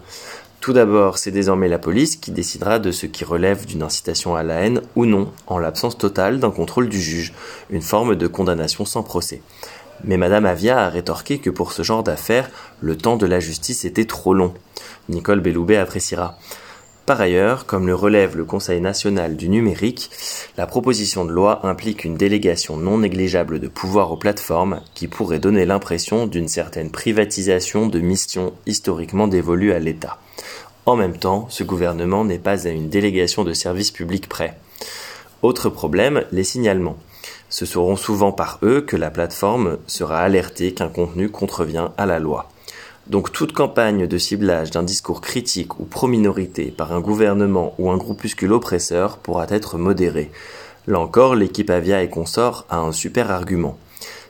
Tout 0.60 0.74
d'abord, 0.74 1.20
c'est 1.20 1.32
désormais 1.32 1.70
la 1.70 1.80
police 1.80 2.18
qui 2.18 2.32
décidera 2.32 2.80
de 2.80 2.92
ce 2.92 3.06
qui 3.06 3.24
relève 3.24 3.66
d'une 3.66 3.84
incitation 3.84 4.36
à 4.36 4.44
la 4.44 4.56
haine 4.56 4.82
ou 4.98 5.06
non, 5.06 5.32
en 5.48 5.58
l'absence 5.58 5.98
totale 5.98 6.42
d'un 6.42 6.52
contrôle 6.52 6.90
du 6.90 7.00
juge, 7.00 7.34
une 7.70 7.82
forme 7.82 8.18
de 8.18 8.28
condamnation 8.28 8.84
sans 8.84 9.04
procès. 9.04 9.42
Mais 10.04 10.18
Madame 10.18 10.46
Avia 10.46 10.80
a 10.80 10.90
rétorqué 10.90 11.40
que 11.40 11.50
pour 11.50 11.72
ce 11.72 11.82
genre 11.82 12.04
d'affaires, 12.04 12.50
le 12.82 12.98
temps 12.98 13.16
de 13.16 13.26
la 13.26 13.40
justice 13.40 13.86
était 13.86 14.04
trop 14.04 14.34
long. 14.34 14.54
Nicole 15.08 15.40
Belloubet 15.40 15.78
appréciera. 15.78 16.38
Par 17.10 17.22
ailleurs, 17.22 17.66
comme 17.66 17.88
le 17.88 17.96
relève 17.96 18.38
le 18.38 18.46
Conseil 18.46 18.82
national 18.82 19.36
du 19.36 19.50
numérique, 19.50 20.12
la 20.58 20.68
proposition 20.68 21.26
de 21.26 21.32
loi 21.32 21.66
implique 21.66 22.06
une 22.06 22.14
délégation 22.14 22.78
non 22.78 23.00
négligeable 23.00 23.60
de 23.60 23.68
pouvoir 23.68 24.12
aux 24.12 24.16
plateformes 24.16 24.82
qui 24.94 25.08
pourrait 25.08 25.40
donner 25.40 25.66
l'impression 25.66 26.28
d'une 26.28 26.48
certaine 26.48 26.92
privatisation 26.92 27.88
de 27.88 28.00
missions 28.00 28.54
historiquement 28.68 29.28
dévolues 29.28 29.74
à 29.74 29.80
l'État. 29.80 30.20
En 30.86 30.96
même 30.96 31.18
temps, 31.18 31.48
ce 31.50 31.64
gouvernement 31.64 32.26
n'est 32.26 32.38
pas 32.38 32.68
à 32.68 32.70
une 32.70 32.90
délégation 32.90 33.44
de 33.44 33.54
services 33.54 33.90
publics 33.90 34.30
près. 34.30 34.56
Autre 35.42 35.72
problème, 35.72 36.26
les 36.32 36.44
signalements. 36.44 37.00
Ce 37.50 37.66
seront 37.66 37.96
souvent 37.96 38.32
par 38.32 38.60
eux 38.62 38.82
que 38.82 38.96
la 38.96 39.10
plateforme 39.10 39.80
sera 39.88 40.20
alertée 40.20 40.76
qu'un 40.76 40.90
contenu 40.90 41.30
contrevient 41.30 41.88
à 41.98 42.06
la 42.06 42.20
loi. 42.20 42.50
Donc 43.10 43.32
toute 43.32 43.54
campagne 43.54 44.06
de 44.06 44.18
ciblage 44.20 44.70
d'un 44.70 44.84
discours 44.84 45.20
critique 45.20 45.80
ou 45.80 45.86
pro-minorité 45.86 46.66
par 46.66 46.94
un 46.94 47.02
gouvernement 47.02 47.74
ou 47.80 47.90
un 47.90 47.98
groupuscule 47.98 48.54
oppresseur 48.54 49.18
pourra 49.18 49.48
être 49.50 49.80
modérée. 49.80 50.30
Là 50.86 51.00
encore, 51.00 51.34
l'équipe 51.36 51.72
Avia 51.72 52.04
et 52.04 52.10
consorts 52.10 52.66
a 52.70 52.78
un 52.78 52.92
super 52.92 53.32
argument. 53.32 53.78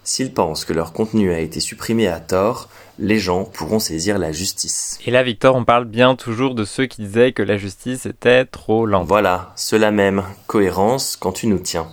S'ils 0.06 0.34
pensent 0.34 0.64
que 0.64 0.74
leur 0.74 0.94
contenu 0.94 1.32
a 1.32 1.40
été 1.40 1.60
supprimé 1.60 2.08
à 2.08 2.22
tort, 2.22 2.70
les 3.00 3.20
gens 3.20 3.44
pourront 3.44 3.80
saisir 3.80 4.18
la 4.18 4.32
justice. 4.32 4.98
Et 5.06 5.12
là, 5.12 5.24
Victor, 5.24 5.56
on 5.56 5.66
parle 5.66 5.86
bien 5.86 6.16
toujours 6.16 6.56
de 6.56 6.66
ceux 6.66 6.86
qui 6.86 7.02
disaient 7.02 7.32
que 7.32 7.44
la 7.44 7.58
justice 7.58 8.06
était 8.06 8.46
trop 8.46 8.86
lente. 8.86 9.08
Voilà, 9.08 9.54
cela 9.56 9.92
même, 9.92 10.24
cohérence 10.48 11.16
quand 11.16 11.32
tu 11.34 11.48
nous 11.48 11.60
tiens. 11.60 11.88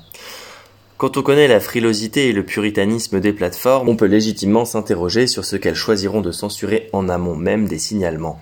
Quand 0.98 1.18
on 1.18 1.22
connaît 1.22 1.46
la 1.46 1.60
frilosité 1.60 2.28
et 2.28 2.32
le 2.32 2.42
puritanisme 2.42 3.20
des 3.20 3.34
plateformes, 3.34 3.90
on 3.90 3.96
peut 3.96 4.06
légitimement 4.06 4.64
s'interroger 4.64 5.26
sur 5.26 5.44
ce 5.44 5.56
qu'elles 5.56 5.74
choisiront 5.74 6.22
de 6.22 6.32
censurer 6.32 6.88
en 6.94 7.10
amont 7.10 7.36
même 7.36 7.68
des 7.68 7.78
signalements. 7.78 8.40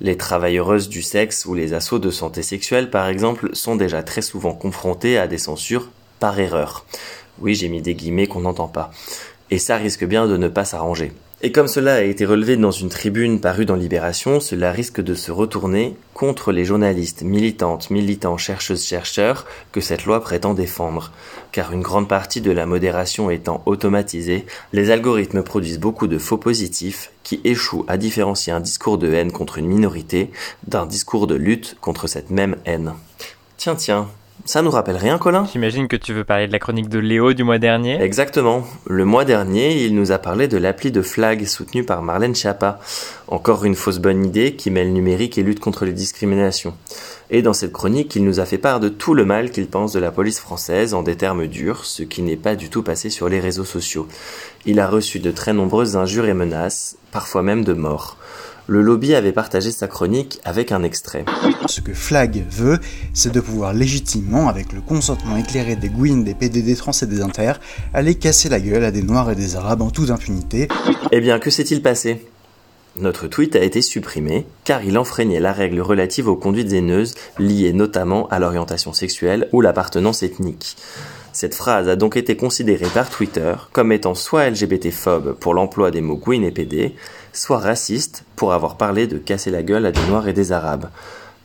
Les 0.00 0.16
travailleuses 0.16 0.88
du 0.88 1.00
sexe 1.00 1.46
ou 1.46 1.54
les 1.54 1.74
assauts 1.74 2.00
de 2.00 2.10
santé 2.10 2.42
sexuelle, 2.42 2.90
par 2.90 3.06
exemple, 3.06 3.50
sont 3.52 3.76
déjà 3.76 4.02
très 4.02 4.20
souvent 4.20 4.52
confrontées 4.52 5.16
à 5.16 5.28
des 5.28 5.38
censures 5.38 5.90
par 6.18 6.40
erreur. 6.40 6.84
Oui, 7.40 7.54
j'ai 7.54 7.68
mis 7.68 7.82
des 7.82 7.94
guillemets 7.94 8.26
qu'on 8.26 8.40
n'entend 8.40 8.66
pas. 8.66 8.90
Et 9.52 9.58
ça 9.58 9.76
risque 9.76 10.04
bien 10.04 10.26
de 10.26 10.36
ne 10.36 10.48
pas 10.48 10.64
s'arranger. 10.64 11.12
Et 11.44 11.50
comme 11.50 11.66
cela 11.66 11.94
a 11.94 12.02
été 12.02 12.24
relevé 12.24 12.56
dans 12.56 12.70
une 12.70 12.88
tribune 12.88 13.40
parue 13.40 13.64
dans 13.64 13.74
Libération, 13.74 14.38
cela 14.38 14.70
risque 14.70 15.00
de 15.00 15.16
se 15.16 15.32
retourner 15.32 15.96
contre 16.14 16.52
les 16.52 16.64
journalistes, 16.64 17.22
militantes, 17.22 17.90
militants, 17.90 18.36
chercheuses, 18.38 18.84
chercheurs 18.84 19.44
que 19.72 19.80
cette 19.80 20.04
loi 20.04 20.20
prétend 20.20 20.54
défendre. 20.54 21.10
Car 21.50 21.72
une 21.72 21.82
grande 21.82 22.06
partie 22.06 22.40
de 22.40 22.52
la 22.52 22.64
modération 22.64 23.28
étant 23.28 23.60
automatisée, 23.66 24.46
les 24.72 24.92
algorithmes 24.92 25.42
produisent 25.42 25.80
beaucoup 25.80 26.06
de 26.06 26.16
faux 26.16 26.38
positifs 26.38 27.10
qui 27.24 27.40
échouent 27.42 27.84
à 27.88 27.96
différencier 27.96 28.52
un 28.52 28.60
discours 28.60 28.96
de 28.96 29.12
haine 29.12 29.32
contre 29.32 29.58
une 29.58 29.66
minorité 29.66 30.30
d'un 30.68 30.86
discours 30.86 31.26
de 31.26 31.34
lutte 31.34 31.76
contre 31.80 32.06
cette 32.06 32.30
même 32.30 32.54
haine. 32.66 32.92
Tiens, 33.56 33.74
tiens, 33.74 34.08
ça 34.44 34.62
nous 34.62 34.70
rappelle 34.70 34.96
rien, 34.96 35.18
Colin 35.18 35.46
J'imagine 35.52 35.88
que 35.88 35.96
tu 35.96 36.12
veux 36.12 36.24
parler 36.24 36.46
de 36.46 36.52
la 36.52 36.58
chronique 36.58 36.88
de 36.88 36.98
Léo 36.98 37.32
du 37.32 37.44
mois 37.44 37.58
dernier. 37.58 38.00
Exactement. 38.02 38.64
Le 38.86 39.04
mois 39.04 39.24
dernier, 39.24 39.84
il 39.84 39.94
nous 39.94 40.12
a 40.12 40.18
parlé 40.18 40.48
de 40.48 40.56
l'appli 40.56 40.90
de 40.90 41.02
flag 41.02 41.44
soutenue 41.46 41.84
par 41.84 42.02
Marlène 42.02 42.34
Schiappa. 42.34 42.80
Encore 43.28 43.64
une 43.64 43.74
fausse 43.74 43.98
bonne 43.98 44.24
idée 44.24 44.54
qui 44.56 44.70
mêle 44.70 44.92
numérique 44.92 45.38
et 45.38 45.42
lutte 45.42 45.60
contre 45.60 45.84
les 45.84 45.92
discriminations. 45.92 46.74
Et 47.30 47.40
dans 47.40 47.52
cette 47.52 47.72
chronique, 47.72 48.14
il 48.16 48.24
nous 48.24 48.40
a 48.40 48.44
fait 48.44 48.58
part 48.58 48.80
de 48.80 48.88
tout 48.88 49.14
le 49.14 49.24
mal 49.24 49.50
qu'il 49.50 49.68
pense 49.68 49.92
de 49.92 50.00
la 50.00 50.10
police 50.10 50.40
française 50.40 50.92
en 50.92 51.02
des 51.02 51.16
termes 51.16 51.46
durs, 51.46 51.84
ce 51.84 52.02
qui 52.02 52.22
n'est 52.22 52.36
pas 52.36 52.56
du 52.56 52.68
tout 52.68 52.82
passé 52.82 53.10
sur 53.10 53.28
les 53.28 53.40
réseaux 53.40 53.64
sociaux. 53.64 54.06
Il 54.66 54.80
a 54.80 54.88
reçu 54.88 55.18
de 55.18 55.30
très 55.30 55.52
nombreuses 55.52 55.96
injures 55.96 56.26
et 56.26 56.34
menaces, 56.34 56.96
parfois 57.10 57.42
même 57.42 57.64
de 57.64 57.72
mort 57.72 58.16
le 58.66 58.82
lobby 58.82 59.14
avait 59.14 59.32
partagé 59.32 59.70
sa 59.70 59.88
chronique 59.88 60.40
avec 60.44 60.72
un 60.72 60.82
extrait. 60.82 61.24
Ce 61.66 61.80
que 61.80 61.92
Flag 61.92 62.44
veut, 62.48 62.78
c'est 63.12 63.32
de 63.32 63.40
pouvoir 63.40 63.74
légitimement, 63.74 64.48
avec 64.48 64.72
le 64.72 64.80
consentement 64.80 65.36
éclairé 65.36 65.76
des 65.76 65.88
Gwyn, 65.88 66.22
des 66.22 66.34
PD, 66.34 66.62
des 66.62 66.76
Trans 66.76 66.92
et 66.92 67.06
des 67.06 67.22
Inter, 67.22 67.54
aller 67.92 68.14
casser 68.14 68.48
la 68.48 68.60
gueule 68.60 68.84
à 68.84 68.90
des 68.90 69.02
Noirs 69.02 69.30
et 69.30 69.34
des 69.34 69.56
Arabes 69.56 69.82
en 69.82 69.90
toute 69.90 70.10
impunité. 70.10 70.68
Eh 71.10 71.20
bien, 71.20 71.38
que 71.38 71.50
s'est-il 71.50 71.82
passé? 71.82 72.24
Notre 72.96 73.26
tweet 73.26 73.56
a 73.56 73.62
été 73.62 73.80
supprimé 73.80 74.46
car 74.64 74.84
il 74.84 74.98
enfreignait 74.98 75.40
la 75.40 75.52
règle 75.52 75.80
relative 75.80 76.28
aux 76.28 76.36
conduites 76.36 76.72
haineuses 76.72 77.14
liées 77.38 77.72
notamment 77.72 78.28
à 78.28 78.38
l'orientation 78.38 78.92
sexuelle 78.92 79.48
ou 79.52 79.62
l'appartenance 79.62 80.22
ethnique. 80.22 80.76
Cette 81.32 81.54
phrase 81.54 81.88
a 81.88 81.96
donc 81.96 82.18
été 82.18 82.36
considérée 82.36 82.88
par 82.92 83.08
Twitter 83.08 83.54
comme 83.72 83.90
étant 83.90 84.14
soit 84.14 84.50
LGBT-phobe 84.50 85.32
pour 85.32 85.54
l'emploi 85.54 85.90
des 85.90 86.02
mots 86.02 86.16
Gwyn 86.16 86.44
et 86.44 86.50
PD, 86.50 86.94
soit 87.32 87.58
raciste 87.58 88.24
pour 88.36 88.52
avoir 88.52 88.76
parlé 88.76 89.06
de 89.06 89.16
casser 89.16 89.50
la 89.50 89.62
gueule 89.62 89.86
à 89.86 89.92
des 89.92 90.04
Noirs 90.08 90.28
et 90.28 90.34
des 90.34 90.52
Arabes. 90.52 90.90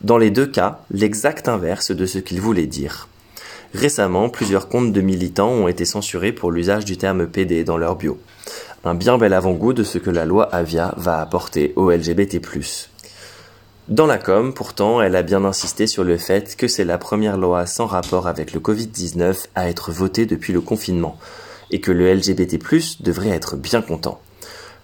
Dans 0.02 0.18
les 0.18 0.30
deux 0.30 0.46
cas, 0.46 0.80
l'exact 0.90 1.48
inverse 1.48 1.90
de 1.90 2.04
ce 2.04 2.18
qu'il 2.18 2.38
voulait 2.40 2.66
dire. 2.66 3.08
Récemment, 3.72 4.28
plusieurs 4.28 4.68
comptes 4.68 4.92
de 4.92 5.00
militants 5.00 5.50
ont 5.50 5.68
été 5.68 5.86
censurés 5.86 6.32
pour 6.32 6.52
l'usage 6.52 6.84
du 6.84 6.98
terme 6.98 7.26
PD 7.26 7.64
dans 7.64 7.78
leur 7.78 7.96
bio. 7.96 8.18
Un 8.84 8.94
bien 8.94 9.16
bel 9.16 9.32
avant-goût 9.32 9.72
de 9.72 9.84
ce 9.84 9.96
que 9.96 10.10
la 10.10 10.26
loi 10.26 10.44
Avia 10.54 10.94
va 10.98 11.20
apporter 11.20 11.72
aux 11.76 11.90
LGBT+. 11.90 12.40
Dans 13.88 14.04
la 14.04 14.18
com, 14.18 14.52
pourtant, 14.52 15.00
elle 15.00 15.16
a 15.16 15.22
bien 15.22 15.46
insisté 15.46 15.86
sur 15.86 16.04
le 16.04 16.18
fait 16.18 16.56
que 16.56 16.68
c'est 16.68 16.84
la 16.84 16.98
première 16.98 17.38
loi 17.38 17.64
sans 17.64 17.86
rapport 17.86 18.28
avec 18.28 18.52
le 18.52 18.60
Covid-19 18.60 19.46
à 19.54 19.70
être 19.70 19.92
votée 19.92 20.26
depuis 20.26 20.52
le 20.52 20.60
confinement, 20.60 21.16
et 21.70 21.80
que 21.80 21.90
le 21.90 22.12
LGBT+, 22.12 22.58
devrait 23.00 23.30
être 23.30 23.56
bien 23.56 23.80
content. 23.80 24.20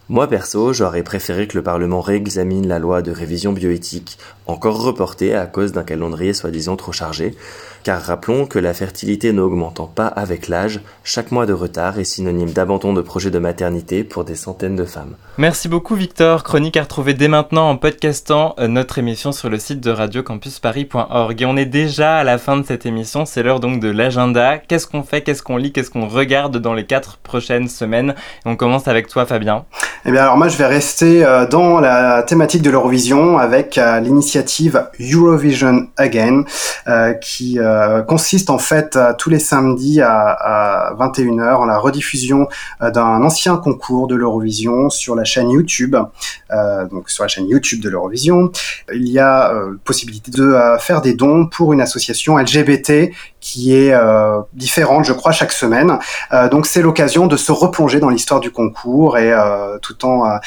Moi 0.09 0.27
perso, 0.27 0.73
j'aurais 0.73 1.03
préféré 1.03 1.47
que 1.47 1.59
le 1.59 1.63
Parlement 1.63 2.01
réexamine 2.01 2.67
la 2.67 2.79
loi 2.79 3.03
de 3.03 3.11
révision 3.11 3.53
bioéthique, 3.53 4.17
encore 4.47 4.83
reportée 4.83 5.35
à 5.35 5.45
cause 5.45 5.73
d'un 5.73 5.85
calendrier 5.85 6.33
soi-disant 6.33 6.77
trop 6.77 6.93
chargé, 6.93 7.35
car 7.85 8.01
rappelons 8.03 8.47
que 8.47 8.59
la 8.59 8.75
fertilité 8.75 9.33
n'augmentant 9.33 9.87
pas 9.87 10.07
avec 10.07 10.49
l'âge, 10.49 10.81
chaque 11.05 11.31
mois 11.31 11.45
de 11.45 11.53
retard 11.53 11.99
est 11.99 12.05
synonyme 12.05 12.51
d'abandon 12.51 12.95
de 12.95 13.03
projet 13.03 13.31
de 13.31 13.39
maternité 13.39 14.03
pour 14.03 14.25
des 14.25 14.35
centaines 14.35 14.75
de 14.75 14.87
femmes. 14.87 15.15
Merci 15.37 15.69
beaucoup 15.69 15.95
Victor, 15.95 16.43
chronique 16.43 16.79
à 16.79 16.83
retrouver 16.83 17.13
dès 17.13 17.29
maintenant 17.29 17.69
en 17.69 17.77
podcastant 17.77 18.55
euh, 18.59 18.69
notre 18.69 18.99
émission 18.99 19.33
sur 19.33 19.51
le 19.51 19.59
site 19.59 19.81
de 19.81 19.91
radiocampusparis.org. 19.91 21.43
Et 21.43 21.45
on 21.45 21.57
est 21.57 21.67
déjà 21.67 22.17
à 22.17 22.25
la 22.25 22.39
fin 22.39 22.57
de 22.57 22.65
cette 22.65 22.87
émission, 22.87 23.27
c'est 23.27 23.43
l'heure 23.43 23.61
donc 23.61 23.81
de 23.81 23.91
l'agenda. 23.91 24.59
Qu'est-ce 24.59 24.87
qu'on 24.87 25.03
fait, 25.03 25.21
qu'est-ce 25.21 25.43
qu'on 25.43 25.59
lit, 25.59 25.73
qu'est-ce 25.73 25.91
qu'on 25.91 26.09
regarde 26.09 26.57
dans 26.57 26.73
les 26.73 26.87
quatre 26.87 27.19
prochaines 27.19 27.69
semaines? 27.69 28.15
On 28.47 28.57
commence 28.57 28.89
avec 28.89 29.09
toi 29.09 29.27
Fabien. 29.27 29.67
Eh 30.07 30.11
bien 30.11 30.23
alors 30.23 30.37
moi 30.37 30.49
je 30.49 30.57
vais 30.57 30.67
rester 30.67 31.25
euh, 31.25 31.47
dans 31.47 31.81
la 31.81 32.23
thématique 32.23 32.63
de 32.63 32.71
l'Eurovision 32.71 33.39
avec 33.39 33.77
euh, 33.77 34.01
l'initiative 34.01 34.87
Eurovision 35.01 35.89
Again 35.97 36.45
qui 37.21 37.59
euh, 37.74 37.74
consiste 38.07 38.51
en 38.51 38.59
fait 38.59 38.99
tous 39.19 39.31
les 39.31 39.39
samedis 39.39 40.01
à, 40.01 40.95
21h 40.99 41.57
en 41.57 41.65
la 41.65 41.79
rediffusion 41.79 42.49
euh, 42.83 42.91
d'un 42.91 43.23
ancien 43.23 43.57
concours 43.57 44.07
de 44.07 44.15
l'Eurovision 44.15 44.91
sur 44.91 45.15
la 45.15 45.25
chaîne 45.25 45.51
YouTube, 45.51 45.97
euh, 46.51 46.87
donc 46.87 47.11
sur 47.11 47.25
la 47.25 47.29
chaîne 47.29 47.49
YouTube 47.49 47.81
de 47.81 47.89
l'Eurovision. 47.89 48.51
Il 48.93 49.09
y 49.09 49.19
a 49.19 49.53
possibilité 49.85 50.31
de 50.31 50.57
faire 50.79 51.01
des 51.01 51.15
dons 51.15 51.47
pour 51.47 51.73
une 51.73 51.81
association 51.81 52.39
LGBT 52.39 53.11
qui 53.45 53.75
est 53.75 53.95
différente, 54.55 55.05
je 55.05 55.13
crois, 55.13 55.33
chaque 55.33 55.53
semaine. 55.53 55.99
donc 56.51 56.67
c'est 56.67 56.83
l'occasion 56.83 57.27
de 57.27 57.37
se 57.37 57.53
replonger 57.53 58.01
dans 58.01 58.09
l'histoire 58.09 58.41
du 58.41 58.51
concours 58.51 59.19
et 59.19 59.33
tout 59.83 60.05
en 60.05 60.39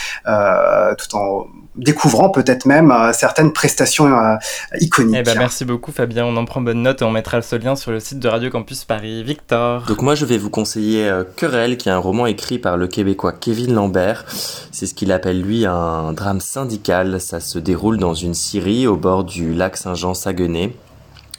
tout 0.98 1.16
en 1.16 1.48
découvrant 1.78 2.30
peut-être 2.30 2.66
même 2.66 2.92
euh, 2.92 3.14
certaines 3.14 3.54
prestations 3.54 4.08
euh, 4.08 4.36
iconiques. 4.80 5.18
Eh 5.20 5.24
ben, 5.24 5.38
merci 5.38 5.64
beaucoup 5.64 5.92
Fabien, 5.92 6.26
on 6.26 6.36
en 6.36 6.46
prend 6.46 6.62
bonne 6.62 6.82
note 6.82 7.02
et 7.02 7.06
on 7.06 7.12
mettra 7.12 7.42
ce 7.42 7.56
lien 7.56 7.76
sur 7.76 7.92
le 7.92 8.00
site 8.00 8.20
de 8.20 8.28
Radio 8.28 8.50
Campus 8.50 8.84
Paris. 8.84 9.24
Victor 9.24 9.84
Donc 9.88 10.02
moi 10.02 10.16
je 10.16 10.26
vais 10.26 10.38
vous 10.38 10.50
conseiller 10.50 11.08
euh, 11.08 11.24
Querelle 11.36 11.78
qui 11.78 11.90
est 11.90 11.92
un 11.92 11.98
roman 11.98 12.26
écrit 12.26 12.60
par 12.60 12.78
le 12.78 12.88
québécois 12.88 13.32
Kevin 13.32 13.74
Lambert. 13.74 14.26
C'est 14.72 14.88
ce 14.88 14.94
qu'il 14.94 15.12
appelle 15.12 15.42
lui 15.42 15.66
un 15.66 16.14
drame 16.14 16.40
syndical. 16.40 17.22
Ça 17.22 17.40
se 17.40 17.60
déroule 17.60 17.98
dans 17.98 18.14
une 18.14 18.34
scierie 18.34 18.88
au 18.88 18.96
bord 18.96 19.24
du 19.24 19.54
lac 19.54 19.78
Saint-Jean-Saguenay 19.78 20.74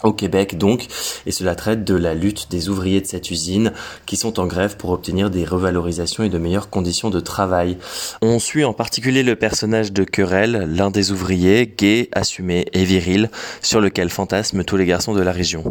au 0.03 0.13
Québec 0.13 0.59
donc, 0.59 0.87
et 1.27 1.33
cela 1.33 1.55
traite 1.55 1.85
de 1.85 1.95
la 1.95 2.15
lutte 2.15 2.51
des 2.51 2.69
ouvriers 2.69 3.01
de 3.01 3.07
cette 3.07 3.31
usine 3.31 3.73
qui 4.07 4.17
sont 4.17 4.39
en 4.41 4.47
grève 4.47 4.77
pour 4.77 4.91
obtenir 4.91 5.31
des 5.31 5.45
revalorisations 5.45 6.25
et 6.25 6.29
de 6.29 6.39
meilleures 6.39 6.71
conditions 6.71 7.11
de 7.11 7.21
travail. 7.21 7.79
On 8.23 8.39
suit 8.39 8.65
en 8.65 8.73
particulier 8.73 9.23
le 9.23 9.37
personnage 9.37 9.93
de 9.93 10.05
Querelle, 10.05 10.69
l'un 10.71 10.91
des 10.91 11.13
ouvriers, 11.13 11.67
gay, 11.67 12.09
assumé 12.13 12.67
et 12.73 12.85
viril, 12.85 13.31
sur 13.63 13.81
lequel 13.81 14.11
fantasment 14.11 14.65
tous 14.65 14.77
les 14.77 14.87
garçons 14.87 15.15
de 15.15 15.23
la 15.23 15.33
région. 15.33 15.71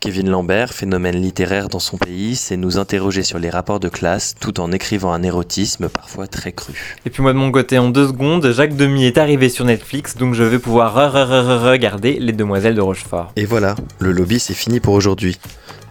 Kevin 0.00 0.30
Lambert, 0.30 0.72
phénomène 0.72 1.20
littéraire 1.20 1.68
dans 1.68 1.78
son 1.78 1.98
pays, 1.98 2.34
c'est 2.34 2.56
nous 2.56 2.78
interroger 2.78 3.22
sur 3.22 3.38
les 3.38 3.50
rapports 3.50 3.80
de 3.80 3.90
classe 3.90 4.34
tout 4.40 4.58
en 4.58 4.72
écrivant 4.72 5.12
un 5.12 5.22
érotisme 5.22 5.90
parfois 5.90 6.26
très 6.26 6.52
cru. 6.52 6.96
Et 7.04 7.10
puis 7.10 7.22
moi 7.22 7.34
de 7.34 7.38
mon 7.38 7.52
côté, 7.52 7.76
en 7.76 7.90
deux 7.90 8.06
secondes, 8.06 8.50
Jacques 8.50 8.76
Demy 8.76 9.04
est 9.04 9.18
arrivé 9.18 9.50
sur 9.50 9.66
Netflix, 9.66 10.16
donc 10.16 10.32
je 10.32 10.42
vais 10.42 10.58
pouvoir 10.58 10.94
regarder 10.94 12.18
Les 12.18 12.32
Demoiselles 12.32 12.74
de 12.74 12.80
Rochefort. 12.80 13.30
Et 13.36 13.44
voilà, 13.44 13.74
le 13.98 14.12
lobby 14.12 14.40
c'est 14.40 14.54
fini 14.54 14.80
pour 14.80 14.94
aujourd'hui. 14.94 15.38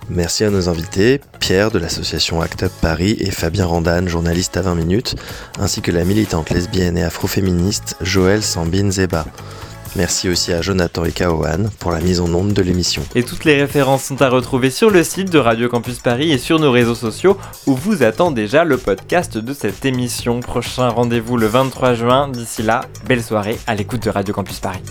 Merci 0.09 0.43
à 0.43 0.49
nos 0.49 0.69
invités, 0.69 1.21
Pierre 1.39 1.69
de 1.69 1.77
l'association 1.77 2.41
Act 2.41 2.63
Up 2.63 2.71
Paris 2.81 3.15
et 3.19 3.29
Fabien 3.29 3.67
Randan, 3.67 4.07
journaliste 4.07 4.57
à 4.57 4.63
20 4.63 4.73
minutes, 4.73 5.15
ainsi 5.59 5.83
que 5.83 5.91
la 5.91 6.03
militante 6.03 6.49
lesbienne 6.49 6.97
et 6.97 7.03
afroféministe 7.03 7.95
Joël 8.01 8.41
Sambin 8.41 8.89
Zeba. 8.89 9.27
Merci 9.95 10.29
aussi 10.29 10.53
à 10.53 10.61
Jonathan 10.61 11.03
et 11.05 11.11
Kaohan 11.11 11.65
pour 11.79 11.91
la 11.91 11.99
mise 11.99 12.21
en 12.21 12.33
onde 12.33 12.53
de 12.53 12.61
l'émission. 12.61 13.03
Et 13.15 13.23
toutes 13.23 13.45
les 13.45 13.59
références 13.59 14.03
sont 14.03 14.21
à 14.21 14.29
retrouver 14.29 14.69
sur 14.69 14.89
le 14.89 15.03
site 15.03 15.31
de 15.31 15.39
Radio 15.39 15.67
Campus 15.67 15.99
Paris 15.99 16.31
et 16.31 16.37
sur 16.37 16.59
nos 16.59 16.71
réseaux 16.71 16.95
sociaux 16.95 17.37
où 17.65 17.75
vous 17.75 18.03
attend 18.03 18.31
déjà 18.31 18.63
le 18.63 18.77
podcast 18.77 19.37
de 19.37 19.53
cette 19.53 19.85
émission. 19.85 20.39
Prochain 20.39 20.89
rendez-vous 20.89 21.37
le 21.37 21.47
23 21.47 21.93
juin. 21.93 22.27
D'ici 22.27 22.63
là, 22.63 22.81
belle 23.07 23.23
soirée 23.23 23.57
à 23.67 23.75
l'écoute 23.75 24.03
de 24.03 24.09
Radio 24.09 24.33
Campus 24.33 24.59
Paris. 24.59 24.81